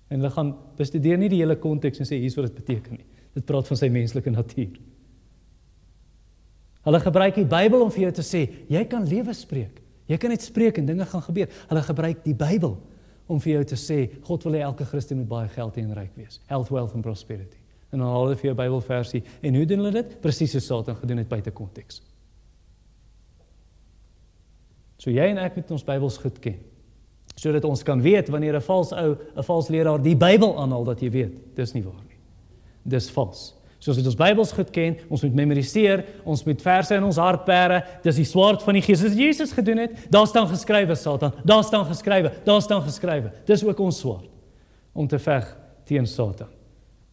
En 0.07 0.21
hulle 0.21 0.31
gaan 0.31 0.53
bestudeer 0.77 1.19
nie 1.19 1.29
die 1.33 1.41
hele 1.41 1.57
konteks 1.59 1.99
en 1.99 2.07
sê 2.07 2.21
hier's 2.21 2.37
wat 2.39 2.47
dit 2.47 2.61
beteken 2.61 2.95
nie. 2.95 3.07
Dit 3.35 3.47
praat 3.49 3.67
van 3.67 3.79
sy 3.81 3.89
menslike 3.91 4.31
natuur. 4.31 4.77
Hulle 6.85 7.01
gebruik 7.01 7.35
die 7.39 7.47
Bybel 7.49 7.81
om 7.81 7.91
vir 7.91 8.07
jou 8.07 8.11
te 8.19 8.25
sê, 8.25 8.45
jy 8.69 8.83
kan 8.89 9.05
lewe 9.09 9.33
spreek. 9.33 9.81
Jy 10.05 10.17
kan 10.21 10.29
net 10.29 10.45
spreek 10.45 10.77
en 10.77 10.85
dinge 10.85 11.05
gaan 11.09 11.23
gebeur. 11.25 11.49
Hulle 11.71 11.81
gebruik 11.81 12.23
die 12.23 12.35
Bybel 12.37 12.75
om 13.25 13.39
vir 13.41 13.55
jou 13.55 13.63
te 13.71 13.77
sê, 13.79 13.99
God 14.27 14.43
wil 14.45 14.59
hê 14.59 14.65
elke 14.67 14.85
Christen 14.85 15.17
moet 15.17 15.29
baie 15.31 15.47
geld 15.49 15.79
hê 15.79 15.85
en 15.85 15.95
ryk 15.97 16.13
wees. 16.19 16.37
Health, 16.51 16.69
wealth 16.69 16.93
and 16.93 17.05
prosperity. 17.05 17.57
En 17.89 18.03
dan 18.03 18.11
haal 18.11 18.27
hulle 18.27 18.37
vir 18.37 18.51
jou 18.51 18.57
Bybelversie 18.59 19.23
en 19.41 19.57
hoe 19.57 19.65
doen 19.65 19.81
hulle 19.81 19.95
dit? 19.95 20.13
Presies 20.21 20.53
soos 20.53 20.67
Satan 20.69 20.97
gedoen 20.99 21.23
het 21.23 21.31
buite 21.31 21.53
konteks. 21.55 22.03
So 25.01 25.13
jy 25.13 25.25
en 25.31 25.41
ek 25.41 25.57
moet 25.57 25.73
ons 25.73 25.85
Bybels 25.85 26.19
goed 26.21 26.37
ken. 26.43 26.61
Sodat 27.35 27.65
ons 27.67 27.83
kan 27.83 27.99
weet 28.01 28.29
wanneer 28.31 28.55
'n 28.55 28.61
vals 28.61 28.93
ou, 28.93 29.17
'n 29.35 29.43
vals 29.43 29.69
leraar 29.69 30.01
die 30.01 30.15
Bybel 30.15 30.57
aanhaal 30.57 30.85
dat 30.85 31.01
jy 31.01 31.09
weet, 31.09 31.55
dis 31.55 31.73
nie 31.73 31.83
waar 31.83 32.03
nie. 32.07 32.17
Dis 32.83 33.09
vals. 33.09 33.55
Soos 33.85 33.99
dit 33.99 34.07
ons 34.09 34.17
Bybels 34.17 34.49
goed 34.55 34.71
ken, 34.73 34.95
ons 35.13 35.21
moet 35.21 35.35
memoriseer, 35.37 36.01
ons 36.25 36.41
moet 36.47 36.61
verse 36.65 36.95
in 36.95 37.03
ons 37.05 37.19
hart 37.21 37.43
bære. 37.45 37.83
Dis 38.01 38.17
die 38.17 38.25
swaard 38.25 38.63
van 38.65 38.79
die 38.79 38.81
Gees. 38.81 39.03
Dis 39.05 39.17
Jesus 39.19 39.53
gedoen 39.53 39.83
het. 39.83 40.07
Daar 40.09 40.25
staan 40.25 40.47
geskrywe, 40.49 40.95
Satan. 40.97 41.35
Daar 41.45 41.61
staan 41.67 41.85
geskrywe. 41.85 42.31
Daar 42.47 42.63
staan 42.65 42.81
geskrywe. 42.81 43.29
Dis 43.45 43.61
ook 43.67 43.83
ons 43.85 43.99
swaard 44.01 44.31
om 44.95 45.05
te 45.11 45.19
veg 45.21 45.51
teen 45.85 46.09
Satan. 46.09 46.49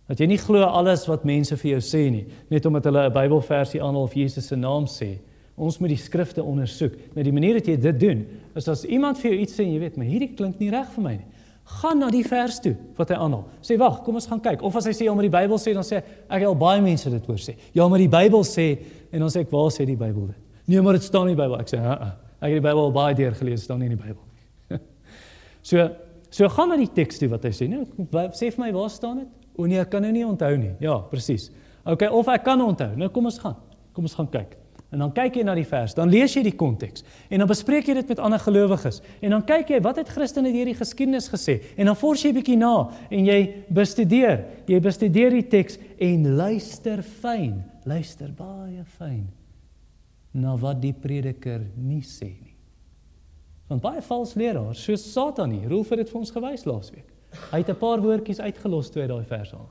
Dat 0.09 0.23
jy 0.23 0.31
nie 0.33 0.41
glo 0.41 0.65
alles 0.65 1.05
wat 1.11 1.27
mense 1.29 1.57
vir 1.61 1.75
jou 1.75 1.83
sê 1.85 2.07
nie, 2.13 2.25
net 2.49 2.65
omdat 2.69 2.89
hulle 2.89 3.05
'n 3.09 3.13
Bybelversie 3.13 3.83
aanhaal 3.83 4.09
of 4.09 4.15
Jesus 4.15 4.47
se 4.47 4.57
naam 4.57 4.87
sê. 4.87 5.19
Ons 5.57 5.79
moet 5.79 5.93
die 5.93 6.01
skrifte 6.01 6.43
ondersoek. 6.43 6.93
Met 7.15 7.25
die 7.25 7.33
manier 7.33 7.55
wat 7.55 7.67
jy 7.67 7.77
dit 7.77 8.01
doen, 8.01 8.27
is 8.57 8.69
as 8.69 8.85
iemand 8.85 9.19
vir 9.19 9.31
jou 9.31 9.41
iets 9.41 9.55
sê 9.55 9.65
en 9.65 9.73
jy 9.73 9.79
weet, 9.79 9.97
maar 9.97 10.07
hierdie 10.07 10.35
klink 10.35 10.59
nie 10.59 10.71
reg 10.71 10.89
vir 10.95 11.05
my 11.05 11.15
nie 11.17 11.32
gaan 11.65 11.99
na 12.03 12.09
die 12.11 12.25
vers 12.27 12.59
toe 12.63 12.75
wat 12.99 13.13
hy 13.13 13.19
aanhaal. 13.19 13.45
Sê 13.65 13.77
wag, 13.81 14.01
kom 14.05 14.19
ons 14.19 14.27
gaan 14.29 14.41
kyk. 14.43 14.63
Of 14.67 14.77
as 14.81 14.89
hy 14.91 14.95
sê 14.97 15.07
ja, 15.07 15.15
maar 15.15 15.27
die 15.27 15.33
Bybel 15.33 15.61
sê 15.63 15.75
dan 15.77 15.87
sê 15.87 16.01
ek 16.03 16.41
het 16.41 16.49
al 16.49 16.59
baie 16.59 16.83
mense 16.85 17.11
dit 17.11 17.29
hoor 17.31 17.41
sê. 17.41 17.55
Ja, 17.77 17.87
maar 17.89 18.03
die 18.03 18.11
Bybel 18.13 18.45
sê 18.49 18.67
en 19.13 19.25
dan 19.25 19.33
sê 19.33 19.45
ek 19.47 19.53
waar 19.53 19.71
sê 19.75 19.87
die 19.89 19.99
Bybel 19.99 20.33
dit? 20.33 20.41
Nee, 20.73 20.83
maar 20.83 20.99
dit 20.99 21.07
staan 21.07 21.27
nie 21.29 21.35
in 21.35 21.39
die 21.39 21.43
Bybel. 21.43 21.61
Ek 21.61 21.71
sê, 21.71 21.79
"Ha, 21.79 22.17
ek 22.41 22.49
het 22.51 22.63
die 22.63 22.67
Bybel 22.69 22.85
al 22.85 22.93
baie 22.93 23.15
deur 23.15 23.35
gelees, 23.35 23.63
staan 23.63 23.79
nie 23.79 23.91
in 23.91 23.97
die 23.97 24.03
Bybel 24.03 24.23
nie." 24.23 24.79
so, 25.63 25.89
so 26.31 26.49
gaan 26.49 26.69
na 26.69 26.77
die 26.77 26.93
teks 26.93 27.19
toe 27.19 27.29
wat 27.29 27.45
hy 27.45 27.51
sê. 27.51 27.69
Nee, 27.69 27.85
sê 28.33 28.51
vir 28.51 28.65
my 28.65 28.73
waar 28.73 28.91
staan 28.91 29.19
dit? 29.19 29.29
O 29.57 29.67
nee, 29.67 29.79
ek 29.79 29.91
kan 29.91 30.03
nou 30.03 30.13
nie 30.13 30.25
onthou 30.25 30.57
nie. 30.57 30.75
Ja, 30.81 30.99
presies. 30.99 31.51
OK, 31.85 32.03
of 32.11 32.29
ek 32.29 32.45
kan 32.45 32.61
onthou. 32.61 32.97
Nou 32.97 33.09
kom 33.09 33.27
ons 33.27 33.39
gaan. 33.39 33.57
Kom 33.93 34.05
ons 34.05 34.15
gaan 34.15 34.31
kyk. 34.31 34.57
En 34.93 35.01
dan 35.01 35.13
kyk 35.17 35.39
jy 35.41 35.43
na 35.49 35.55
die 35.57 35.65
vers, 35.65 35.95
dan 35.97 36.11
lees 36.13 36.35
jy 36.37 36.43
die 36.45 36.57
konteks 36.57 37.01
en 37.33 37.41
dan 37.41 37.49
bespreek 37.49 37.87
jy 37.89 37.95
dit 37.97 38.11
met 38.13 38.19
ander 38.21 38.41
gelowiges. 38.43 39.01
En 39.25 39.33
dan 39.33 39.45
kyk 39.49 39.73
jy 39.73 39.79
wat 39.85 40.03
het 40.03 40.11
Christene 40.13 40.53
deur 40.53 40.69
die 40.69 40.77
geskiedenis 40.77 41.31
gesê 41.33 41.63
en 41.81 41.89
dan 41.89 41.97
fors 41.97 42.25
jy 42.27 42.35
bietjie 42.37 42.59
na 42.61 42.91
en 43.09 43.31
jy 43.31 43.39
bestudeer. 43.73 44.45
Jy 44.69 44.81
bestudeer 44.85 45.33
die 45.33 45.47
teks 45.49 45.81
en 45.97 46.29
luister 46.37 47.01
fyn, 47.01 47.63
luister 47.89 48.35
baie 48.37 48.85
fyn 48.99 49.31
na 50.37 50.59
wat 50.61 50.81
die 50.85 50.95
prediker 50.97 51.65
nie 51.77 52.03
sê 52.05 52.29
nie. 52.35 52.57
Want 53.73 53.85
baie 53.85 54.05
vals 54.05 54.37
leraars, 54.37 54.85
soos 54.85 55.05
Satan 55.09 55.55
hier, 55.57 55.71
roel 55.73 55.85
vir 55.89 56.03
dit 56.03 56.13
vir 56.13 56.21
ons 56.21 56.33
gewys 56.37 56.69
laasweek. 56.69 57.09
Hy 57.49 57.63
het 57.65 57.71
'n 57.71 57.81
paar 57.81 58.01
woordjies 58.01 58.41
uitgelos 58.41 58.91
toe 58.91 59.03
hy 59.03 59.09
daai 59.09 59.25
vers 59.25 59.55
aan. 59.55 59.69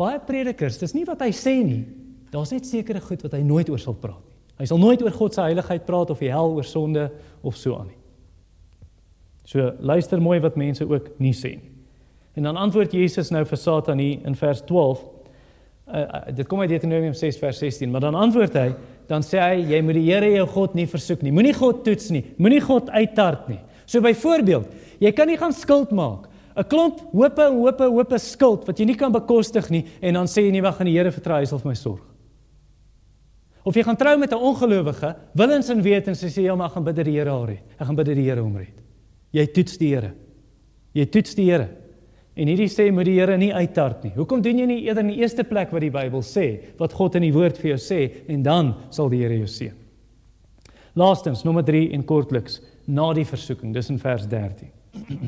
Baie 0.00 0.18
predikers, 0.18 0.78
dis 0.78 0.94
nie 0.94 1.04
wat 1.04 1.20
hy 1.20 1.30
sê 1.30 1.62
nie, 1.62 1.84
Daar's 2.30 2.52
net 2.54 2.66
sekere 2.66 3.00
goed 3.00 3.22
wat 3.22 3.32
hy 3.32 3.42
nooit 3.42 3.70
oor 3.70 3.80
sal 3.82 3.96
praat 3.98 4.20
nie. 4.22 4.36
Hy 4.60 4.66
sal 4.68 4.78
nooit 4.78 5.00
oor 5.02 5.14
God 5.16 5.34
se 5.34 5.40
heiligheid 5.40 5.86
praat 5.86 6.10
of 6.12 6.20
die 6.20 6.30
hel 6.30 6.52
oor 6.52 6.66
sonde 6.68 7.08
of 7.42 7.56
so 7.56 7.78
aan 7.78 7.88
nie. 7.88 8.00
So 9.48 9.72
luister 9.80 10.20
mooi 10.22 10.38
wat 10.44 10.58
mense 10.60 10.84
ook 10.84 11.14
nie 11.18 11.32
sê 11.34 11.56
nie. 11.56 11.70
En 12.38 12.46
dan 12.46 12.58
antwoord 12.60 12.92
Jesus 12.94 13.32
nou 13.34 13.42
vir 13.48 13.58
Satan 13.58 13.98
hier 13.98 14.20
in 14.28 14.36
vers 14.38 14.60
12. 14.68 15.00
Uh, 15.90 16.02
uh, 16.02 16.20
dit 16.36 16.46
kom 16.46 16.60
uit 16.62 16.70
Deuteronomium 16.70 17.16
6 17.18 17.40
vers 17.40 17.58
16, 17.58 17.90
maar 17.90 18.04
dan 18.04 18.14
antwoord 18.14 18.54
hy, 18.54 18.68
dan 19.10 19.24
sê 19.26 19.40
hy 19.42 19.64
jy 19.72 19.80
moet 19.82 19.98
die 19.98 20.06
Here 20.06 20.28
jou 20.36 20.44
God 20.54 20.76
nie 20.78 20.86
versoek 20.86 21.24
nie. 21.26 21.32
Moenie 21.34 21.56
God 21.56 21.82
toets 21.84 22.12
nie. 22.14 22.22
Moenie 22.38 22.60
God 22.62 22.92
uittart 22.94 23.48
nie. 23.50 23.58
So 23.90 24.04
byvoorbeeld, 24.04 24.70
jy 25.02 25.10
kan 25.16 25.26
nie 25.26 25.40
gaan 25.40 25.56
skuld 25.56 25.90
maak 25.90 26.28
'n 26.54 26.66
klomp 26.68 27.00
hoope 27.12 27.42
en 27.42 27.58
hoope 27.58 27.86
hoope 27.88 28.18
skuld 28.18 28.66
wat 28.66 28.78
jy 28.78 28.84
nie 28.84 28.98
kan 28.98 29.12
bekostig 29.12 29.70
nie 29.70 29.84
en 30.02 30.14
dan 30.14 30.26
sê 30.26 30.42
jy 30.42 30.50
nie 30.50 30.62
wag 30.62 30.80
aan 30.80 30.86
die 30.86 30.98
Here 30.98 31.10
vertrou 31.10 31.38
hy 31.38 31.46
sal 31.46 31.58
vir 31.58 31.70
my 31.70 31.74
sorg. 31.74 32.09
Of 33.64 33.76
jy 33.76 33.84
gaan 33.84 33.96
trou 33.96 34.16
met 34.18 34.32
'n 34.32 34.40
ongelowige, 34.40 35.16
willens 35.34 35.68
en 35.68 35.82
wetens 35.82 36.24
sê 36.24 36.42
jy 36.42 36.54
maar 36.56 36.70
gaan 36.70 36.84
bid 36.84 36.96
dat 36.96 37.04
die 37.04 37.18
Here 37.18 37.30
haar 37.30 37.46
red. 37.46 37.62
Ek 37.78 37.86
gaan 37.86 37.96
bid 37.96 38.06
dat 38.06 38.16
die 38.16 38.24
Here 38.24 38.40
hom 38.40 38.56
red. 38.56 38.80
Jy 39.32 39.46
toets 39.46 39.76
die 39.78 39.94
Here. 39.94 40.14
Jy 40.92 41.06
toets 41.06 41.34
die 41.34 41.50
Here. 41.50 41.68
En 42.34 42.46
hierdie 42.46 42.68
sê 42.68 42.90
moet 42.92 43.04
die 43.04 43.18
Here 43.18 43.36
nie 43.36 43.52
uittart 43.52 44.04
nie. 44.04 44.12
Hoekom 44.14 44.42
doen 44.42 44.58
jy 44.58 44.66
nie 44.66 44.82
eerder 44.84 45.04
in 45.04 45.12
die 45.12 45.20
eerste 45.20 45.44
plek 45.44 45.70
wat 45.70 45.80
die 45.80 45.90
Bybel 45.90 46.22
sê, 46.22 46.60
wat 46.78 46.92
God 46.92 47.14
in 47.14 47.22
die 47.22 47.32
woord 47.32 47.58
vir 47.58 47.76
jou 47.76 47.78
sê 47.78 48.10
en 48.28 48.42
dan 48.42 48.74
sal 48.90 49.08
die 49.08 49.20
Here 49.20 49.36
jou 49.36 49.46
seën. 49.46 49.74
Laastens, 50.94 51.44
nommer 51.44 51.62
3 51.62 51.92
en 51.92 52.04
kortliks, 52.04 52.60
na 52.86 53.12
die 53.14 53.24
versoeking, 53.24 53.74
dis 53.74 53.90
in 53.90 53.98
vers 53.98 54.26
13. 54.26 54.70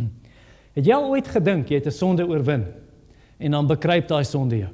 het 0.76 0.86
jy 0.86 0.94
al 0.94 1.10
ooit 1.10 1.28
gedink 1.28 1.70
jy 1.70 1.76
het 1.76 1.86
'n 1.86 1.90
sonde 1.90 2.26
oorwin 2.26 2.64
en 3.38 3.50
dan 3.50 3.66
bekruip 3.66 4.08
daai 4.08 4.24
sonde 4.24 4.58
jou? 4.58 4.70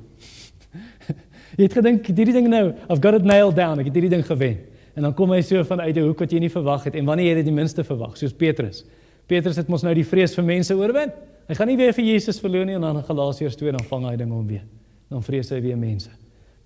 Jy 1.59 1.66
het 1.66 1.74
gedink 1.74 2.06
hierdie 2.06 2.34
ding 2.36 2.46
nou, 2.52 2.68
I've 2.86 3.02
got 3.02 3.16
it 3.18 3.24
nailed 3.26 3.56
down, 3.59 3.80
ek 3.82 3.88
het 3.90 3.96
hierdie 3.98 4.12
ding 4.12 4.22
gewen. 4.26 4.61
En 4.94 5.09
dan 5.09 5.14
kom 5.14 5.32
hy 5.34 5.40
so 5.42 5.62
vanuit 5.66 5.96
'n 5.96 6.06
hoek 6.06 6.20
wat 6.22 6.30
jy 6.32 6.38
nie 6.38 6.50
verwag 6.50 6.84
het 6.84 6.94
en 6.94 7.04
wanneer 7.04 7.26
jy 7.26 7.34
dit 7.42 7.44
die 7.46 7.54
minste 7.54 7.82
verwag, 7.84 8.16
soos 8.16 8.32
Petrus. 8.32 8.84
Petrus 9.26 9.56
het 9.56 9.68
mos 9.68 9.82
nou 9.82 9.94
die 9.94 10.04
vrees 10.04 10.34
vir 10.34 10.44
mense 10.44 10.74
oorwin. 10.74 11.11
Hy 11.48 11.54
gaan 11.54 11.66
nie 11.66 11.76
weer 11.76 11.92
vir 11.92 12.04
Jesus 12.04 12.40
verloor 12.40 12.64
nie 12.64 12.74
en 12.74 12.80
dan 12.80 12.96
in 12.96 13.02
Galasiërs 13.02 13.56
2 13.56 13.72
dan 13.72 13.84
vang 13.84 14.06
hy 14.06 14.16
ding 14.16 14.30
hom 14.30 14.46
weer. 14.46 14.64
Dan 15.11 15.22
vrees 15.22 15.50
hy 15.50 15.61
weer 15.61 15.76
mense. 15.76 16.11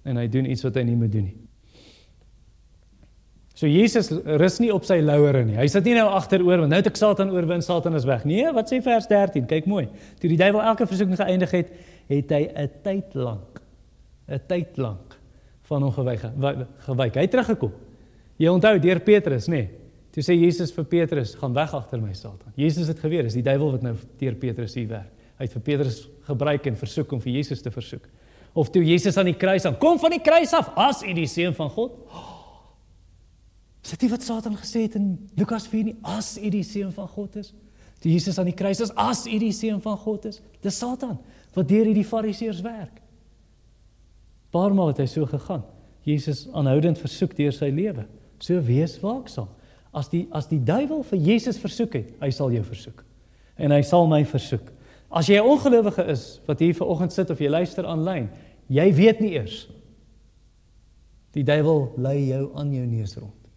En 0.04 0.16
hy 0.16 0.26
doen 0.28 0.50
iets 0.50 0.62
wat 0.62 0.74
hy 0.74 0.82
nie 0.82 0.96
moet 0.96 1.12
doen 1.12 1.24
nie. 1.24 1.36
So 3.54 3.66
Jesus 3.66 4.10
rus 4.10 4.58
nie 4.58 4.72
op 4.72 4.84
sy 4.84 5.00
lauwere 5.00 5.44
nie. 5.44 5.56
Hy 5.56 5.66
sit 5.68 5.84
nie 5.84 5.94
nou 5.94 6.08
agteroor 6.08 6.58
want 6.58 6.70
nou 6.70 6.80
het 6.80 6.86
ek 6.86 6.96
Satan 6.96 7.30
oorwin, 7.30 7.62
Satan 7.62 7.94
is 7.94 8.04
weg. 8.04 8.24
Nee, 8.24 8.52
wat 8.52 8.72
sê 8.72 8.82
vers 8.82 9.06
13? 9.06 9.46
Kyk 9.46 9.66
mooi. 9.66 9.88
Toe 10.20 10.28
die 10.28 10.38
duiwel 10.38 10.62
elke 10.62 10.86
versoeking 10.86 11.16
geëindig 11.16 11.50
het, 11.50 11.72
het 12.08 12.30
hy 12.30 12.50
'n 12.54 12.70
tyd 12.82 13.14
lank 13.14 13.61
'n 14.28 14.40
tyd 14.46 14.76
lank 14.76 15.18
van 15.62 15.82
hom 15.82 15.92
gewyk 15.92 16.20
gewyk. 16.86 17.14
Hy 17.14 17.20
het 17.20 17.30
teruggekom. 17.30 17.72
Jy 18.36 18.48
onthou 18.48 18.78
deur 18.78 19.00
Petrus, 19.00 19.48
nê? 19.48 19.50
Nee, 19.50 19.70
toe 20.12 20.22
sê 20.22 20.34
Jesus 20.36 20.72
vir 20.72 20.84
Petrus, 20.84 21.34
"Gaan 21.34 21.52
weg 21.54 21.74
agter 21.74 22.00
my, 22.00 22.12
Satan." 22.12 22.52
Jesus 22.56 22.88
het 22.88 22.98
geweet, 22.98 23.24
dis 23.24 23.34
die 23.34 23.42
duiwel 23.42 23.70
wat 23.70 23.82
nou 23.82 23.94
deur 24.18 24.34
Petrus 24.34 24.74
hier 24.74 24.88
werk. 24.88 25.12
Hy 25.38 25.44
het 25.44 25.52
vir 25.52 25.62
Petrus 25.62 26.08
gebruik 26.22 26.66
en 26.66 26.76
versoek 26.76 27.12
om 27.12 27.20
vir 27.20 27.32
Jesus 27.32 27.62
te 27.62 27.70
versoek. 27.70 28.08
Of 28.54 28.70
toe 28.70 28.84
Jesus 28.84 29.16
aan 29.16 29.24
die 29.24 29.36
kruis 29.36 29.64
aan, 29.64 29.78
"Kom 29.78 29.98
van 29.98 30.10
die 30.10 30.20
kruis 30.20 30.52
af 30.52 30.72
as 30.76 31.02
u 31.02 31.12
die 31.12 31.26
seun 31.26 31.54
van 31.54 31.70
God." 31.70 31.92
Is 33.84 33.90
dit 33.90 34.10
wat 34.10 34.22
Satan 34.22 34.56
gesê 34.56 34.82
het 34.82 34.94
in 34.94 35.28
Lukas 35.34 35.66
4 35.66 35.84
nie? 35.84 35.96
As 36.02 36.38
u 36.38 36.48
die 36.48 36.62
seun 36.62 36.92
van 36.92 37.08
God 37.08 37.36
is. 37.36 37.52
Toe 38.00 38.12
Jesus 38.12 38.38
aan 38.38 38.44
die 38.44 38.54
kruis 38.54 38.80
is, 38.80 38.94
"As 38.94 39.26
u 39.26 39.38
die 39.38 39.52
seun 39.52 39.80
van 39.80 39.96
God 39.96 40.24
is." 40.24 40.40
Dis 40.60 40.78
Satan 40.78 41.18
wat 41.52 41.68
deur 41.68 41.84
hierdie 41.84 42.04
fariseërs 42.04 42.60
werk. 42.60 43.01
Paar 44.52 44.74
maal 44.76 44.92
het 44.92 45.00
hy 45.00 45.08
so 45.08 45.26
gegaan. 45.26 45.64
Jesus 46.04 46.44
aanhoudend 46.52 47.00
versoek 47.00 47.34
deur 47.38 47.54
sy 47.54 47.70
lewe. 47.72 48.04
So 48.42 48.60
wees 48.66 48.98
waaksaam. 49.00 49.48
As 49.96 50.08
die 50.12 50.26
as 50.32 50.48
die 50.50 50.60
duiwel 50.60 51.04
vir 51.08 51.20
Jesus 51.20 51.60
versoek 51.60 51.96
het, 51.98 52.12
hy 52.20 52.30
sal 52.34 52.52
jou 52.52 52.62
versoek. 52.64 53.02
En 53.60 53.72
hy 53.72 53.82
sal 53.86 54.08
my 54.10 54.22
versoek. 54.28 54.72
As 55.12 55.28
jy 55.28 55.36
'n 55.36 55.48
ongelowige 55.48 56.04
is 56.08 56.40
wat 56.46 56.58
hier 56.58 56.74
vanoggend 56.74 57.12
sit 57.12 57.30
of 57.30 57.38
jy 57.38 57.48
luister 57.48 57.86
aanlyn, 57.86 58.30
jy 58.68 58.94
weet 58.94 59.20
nie 59.20 59.32
eers. 59.32 59.68
Die 61.32 61.44
duiwel 61.44 61.92
lei 61.96 62.26
jou 62.28 62.50
aan 62.56 62.72
jou 62.72 62.86
neus 62.86 63.16
rond. 63.16 63.48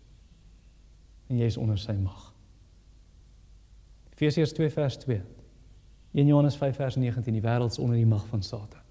En 1.30 1.38
jy 1.38 1.46
is 1.46 1.58
onder 1.58 1.78
sy 1.78 1.93
mag. 1.93 2.34
Efesiërs 4.14 4.54
2 4.54 4.70
vers 4.70 4.98
2. 4.98 5.22
1 6.12 6.28
Johannes 6.28 6.56
5 6.56 6.76
vers 6.76 6.96
19 6.96 7.34
die 7.34 7.41
wêreld 7.41 7.72
is 7.72 7.80
onder 7.80 7.96
die 7.96 8.06
mag 8.06 8.26
van 8.28 8.43
Satan. 8.43 8.84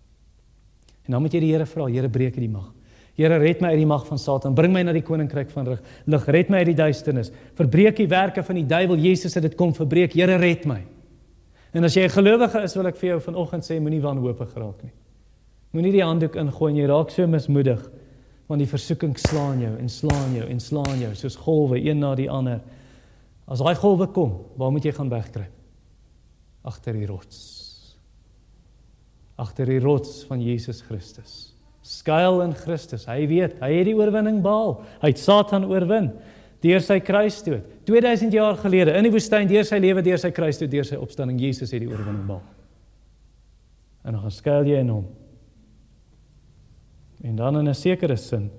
En 1.05 1.13
dan 1.13 1.23
moet 1.23 1.35
jy 1.37 1.43
die 1.45 1.53
Here 1.53 1.67
vra, 1.69 1.87
Here 1.93 2.09
breek 2.09 2.39
hierdie 2.39 2.53
mag. 2.53 2.73
Here 3.15 3.37
red 3.39 3.61
my 3.63 3.71
uit 3.71 3.79
die 3.79 3.87
mag 3.87 4.07
van 4.09 4.19
Satan. 4.19 4.57
Bring 4.59 4.73
my 4.75 4.83
na 4.83 4.93
die 4.95 5.05
koninkryk 5.05 5.53
van 5.55 5.69
lig. 5.71 6.27
Red 6.27 6.51
my 6.51 6.65
uit 6.65 6.73
die 6.73 6.81
duisternis. 6.81 7.31
Verbreek 7.55 8.01
die 8.01 8.09
werke 8.11 8.43
van 8.43 8.59
die 8.59 8.67
duiwel. 8.67 8.99
Jesus 8.99 9.37
het 9.39 9.47
dit 9.47 9.55
kom 9.59 9.75
verbreek. 9.77 10.17
Here 10.19 10.39
red 10.41 10.67
my. 10.67 10.81
En 11.75 11.85
as 11.85 11.95
jy 11.95 12.05
'n 12.05 12.11
gelowige 12.11 12.63
is, 12.63 12.75
wil 12.75 12.87
ek 12.87 12.97
vir 12.97 13.09
jou 13.11 13.21
vanoggend 13.21 13.63
sê 13.63 13.81
moenie 13.81 14.01
wanhoopig 14.01 14.53
geraak 14.53 14.83
nie. 14.83 14.93
Moenie 15.73 15.93
die 15.93 16.03
handdoek 16.03 16.37
ingooi 16.37 16.73
en 16.73 16.77
jy 16.77 16.87
raak 16.87 17.11
so 17.11 17.27
mismoedig 17.27 17.91
want 18.47 18.59
die 18.59 18.69
versoeking 18.69 19.17
slaan 19.17 19.61
jou 19.61 19.79
en 19.79 19.89
slaan 19.89 20.35
jou 20.35 20.47
en 20.47 20.61
slaan 20.61 21.01
jou 21.01 21.15
soos 21.15 21.37
golwe 21.37 21.79
een 21.79 21.99
na 21.99 22.15
die 22.15 22.31
ander. 22.31 22.61
As 23.49 23.59
daai 23.59 23.75
golwe 23.75 24.07
kom, 24.07 24.45
waar 24.57 24.71
moet 24.71 24.85
jy 24.85 24.93
gaan 24.93 25.09
wegkruip? 25.09 25.53
Agter 26.63 26.93
die 26.93 27.07
rots 27.07 27.64
agter 29.41 29.67
die 29.67 29.81
rots 29.83 30.23
van 30.29 30.43
Jesus 30.43 30.83
Christus. 30.83 31.55
Skuil 31.85 32.41
in 32.45 32.55
Christus. 32.57 33.05
Hy 33.11 33.27
weet, 33.29 33.59
hy 33.61 33.73
het 33.75 33.89
die 33.89 33.97
oorwinning 33.97 34.41
behaal. 34.45 34.79
Hy 35.03 35.11
het 35.13 35.21
Satan 35.21 35.67
oorwin 35.69 36.13
deur 36.65 36.81
sy 36.81 36.97
kruisdood. 37.05 37.67
2000 37.85 38.33
jaar 38.33 38.57
gelede 38.57 38.95
in 38.97 39.05
die 39.05 39.13
woestyn 39.13 39.49
deur 39.51 39.67
sy 39.69 39.77
lewe, 39.85 40.01
deur 40.05 40.21
sy 40.21 40.31
kruisdood, 40.33 40.71
deur 40.73 40.87
sy 40.89 40.97
opstanding, 40.97 41.37
Jesus 41.43 41.75
het 41.75 41.83
die 41.85 41.91
oorwinning 41.91 42.25
behaal. 42.25 42.45
En 44.05 44.17
dan 44.17 44.33
skuil 44.33 44.69
jy 44.69 44.81
in 44.85 44.93
hom. 44.93 45.05
En 47.25 47.37
dan 47.37 47.59
in 47.61 47.69
'n 47.69 47.75
sekere 47.75 48.17
sin 48.17 48.51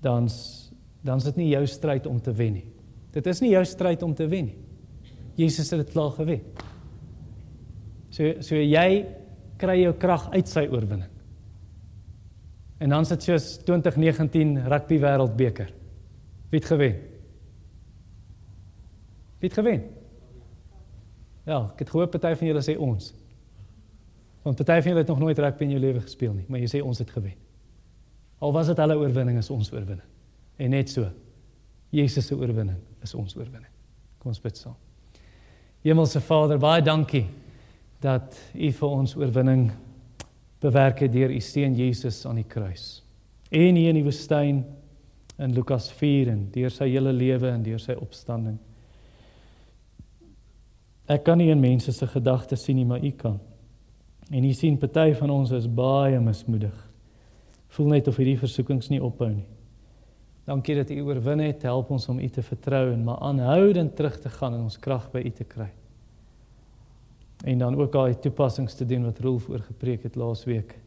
dan's 0.00 0.70
dan's 1.02 1.24
dit 1.24 1.36
nie 1.36 1.48
jou 1.48 1.66
stryd 1.66 2.06
om 2.06 2.20
te 2.20 2.32
wen 2.32 2.52
nie. 2.52 2.66
Dit 3.12 3.26
is 3.26 3.40
nie 3.40 3.50
jou 3.50 3.64
stryd 3.64 4.02
om 4.02 4.14
te 4.14 4.26
wen 4.28 4.44
nie. 4.46 4.58
Jesus 5.36 5.70
het 5.70 5.84
dit 5.84 5.92
klaar 5.92 6.10
gewen. 6.10 6.40
So 8.16 8.40
so 8.40 8.56
jy 8.56 9.04
kry 9.60 9.76
jou 9.82 9.92
krag 10.00 10.30
uit 10.32 10.48
sy 10.48 10.64
oorwinning. 10.72 11.12
En 12.80 12.92
dan 12.92 13.04
sit 13.08 13.24
soos 13.24 13.56
2019 13.64 14.56
rugby 14.68 14.98
wêreldbeker. 15.00 15.68
Wie 16.50 16.60
het 16.60 16.68
gewen? 16.68 16.96
Wie 19.40 19.48
het 19.48 19.56
gewen? 19.56 19.84
Ja, 21.46 21.62
ek 21.72 21.84
het 21.84 21.92
gehoor 21.92 22.10
party 22.12 22.34
van 22.40 22.50
julle 22.50 22.64
sê 22.64 22.76
ons. 22.80 23.12
Want 24.44 24.60
party 24.60 24.80
van 24.80 24.92
julle 24.92 25.04
het 25.04 25.12
nog 25.12 25.22
nooit 25.22 25.38
rugby 25.38 25.68
in 25.68 25.76
jou 25.76 25.80
lewe 25.82 26.02
gespeel 26.04 26.34
nie, 26.36 26.44
maar 26.48 26.60
jy 26.62 26.72
sê 26.72 26.82
ons 26.84 27.00
het 27.00 27.12
gewen. 27.12 27.36
Al 28.40 28.52
was 28.52 28.68
dit 28.72 28.80
hulle 28.80 28.98
oorwinning 29.00 29.40
is 29.40 29.50
ons 29.52 29.72
oorwinning. 29.72 30.04
En 30.60 30.72
net 30.72 30.92
so. 30.92 31.08
Jesus 31.94 32.26
se 32.26 32.36
oorwinning 32.36 32.80
is 33.04 33.14
ons 33.14 33.36
oorwinning. 33.36 33.72
Kom 34.20 34.32
ons 34.32 34.40
bid 34.42 34.56
saam. 34.58 34.76
Hemelse 35.84 36.20
Vader, 36.20 36.58
baie 36.60 36.82
dankie 36.84 37.26
dat 38.00 38.36
U 38.54 38.70
vir 38.72 38.88
ons 38.88 39.16
oorwinning 39.16 39.70
bewerk 40.60 41.00
het 41.04 41.12
deur 41.12 41.32
U 41.32 41.40
seun 41.40 41.76
Jesus 41.76 42.24
aan 42.26 42.40
die 42.40 42.48
kruis. 42.48 43.02
En 43.50 43.78
hier 43.78 43.92
in 43.92 44.00
die 44.00 44.06
woestyn 44.06 44.64
in 45.38 45.52
Lukas 45.52 45.90
4 45.92 46.32
en 46.32 46.46
deur 46.52 46.72
sy 46.72 46.88
hele 46.90 47.12
lewe 47.12 47.50
en 47.52 47.64
deur 47.64 47.80
sy 47.82 47.96
opstanding. 48.00 48.56
Ek 51.06 51.22
kan 51.26 51.38
nie 51.38 51.52
in 51.52 51.62
mense 51.62 51.92
se 51.94 52.08
gedagtes 52.10 52.64
sien 52.66 52.80
nie, 52.80 52.86
maar 52.88 53.04
U 53.04 53.12
kan. 53.14 53.38
En 54.30 54.44
U 54.44 54.52
sien 54.52 54.78
party 54.80 55.12
van 55.14 55.30
ons 55.30 55.52
is 55.54 55.68
baie 55.70 56.18
mismoedig. 56.20 56.74
Voel 57.76 57.92
net 57.94 58.08
of 58.10 58.18
hierdie 58.18 58.40
versoekings 58.40 58.90
nie 58.90 59.02
ophou 59.02 59.28
nie. 59.30 59.46
Dankie 60.46 60.76
dat 60.78 60.90
U 60.90 61.00
oorwin 61.06 61.44
het. 61.44 61.66
Help 61.66 61.90
ons 61.94 62.08
om 62.10 62.18
U 62.22 62.28
te 62.30 62.42
vertrou 62.42 62.88
en 62.92 63.04
maar 63.06 63.22
aanhoudend 63.28 63.96
terug 63.96 64.18
te 64.22 64.30
gaan 64.30 64.54
en 64.54 64.66
ons 64.66 64.78
krag 64.82 65.10
by 65.14 65.22
U 65.26 65.30
te 65.30 65.46
kry. 65.46 65.70
En 67.44 67.58
dan 67.58 67.76
ook 67.76 67.92
daai 67.92 68.18
toepassings 68.18 68.74
te 68.74 68.86
doen 68.86 69.04
wat 69.04 69.18
Rolf 69.18 69.48
oor 69.48 69.60
gepreek 69.60 70.02
het 70.02 70.14
laasweek. 70.14 70.78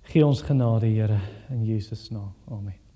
Gee 0.00 0.26
ons 0.26 0.42
genade, 0.42 0.86
Here, 0.86 1.20
in 1.48 1.64
Jesus 1.64 2.08
naam. 2.10 2.34
Amen. 2.48 2.89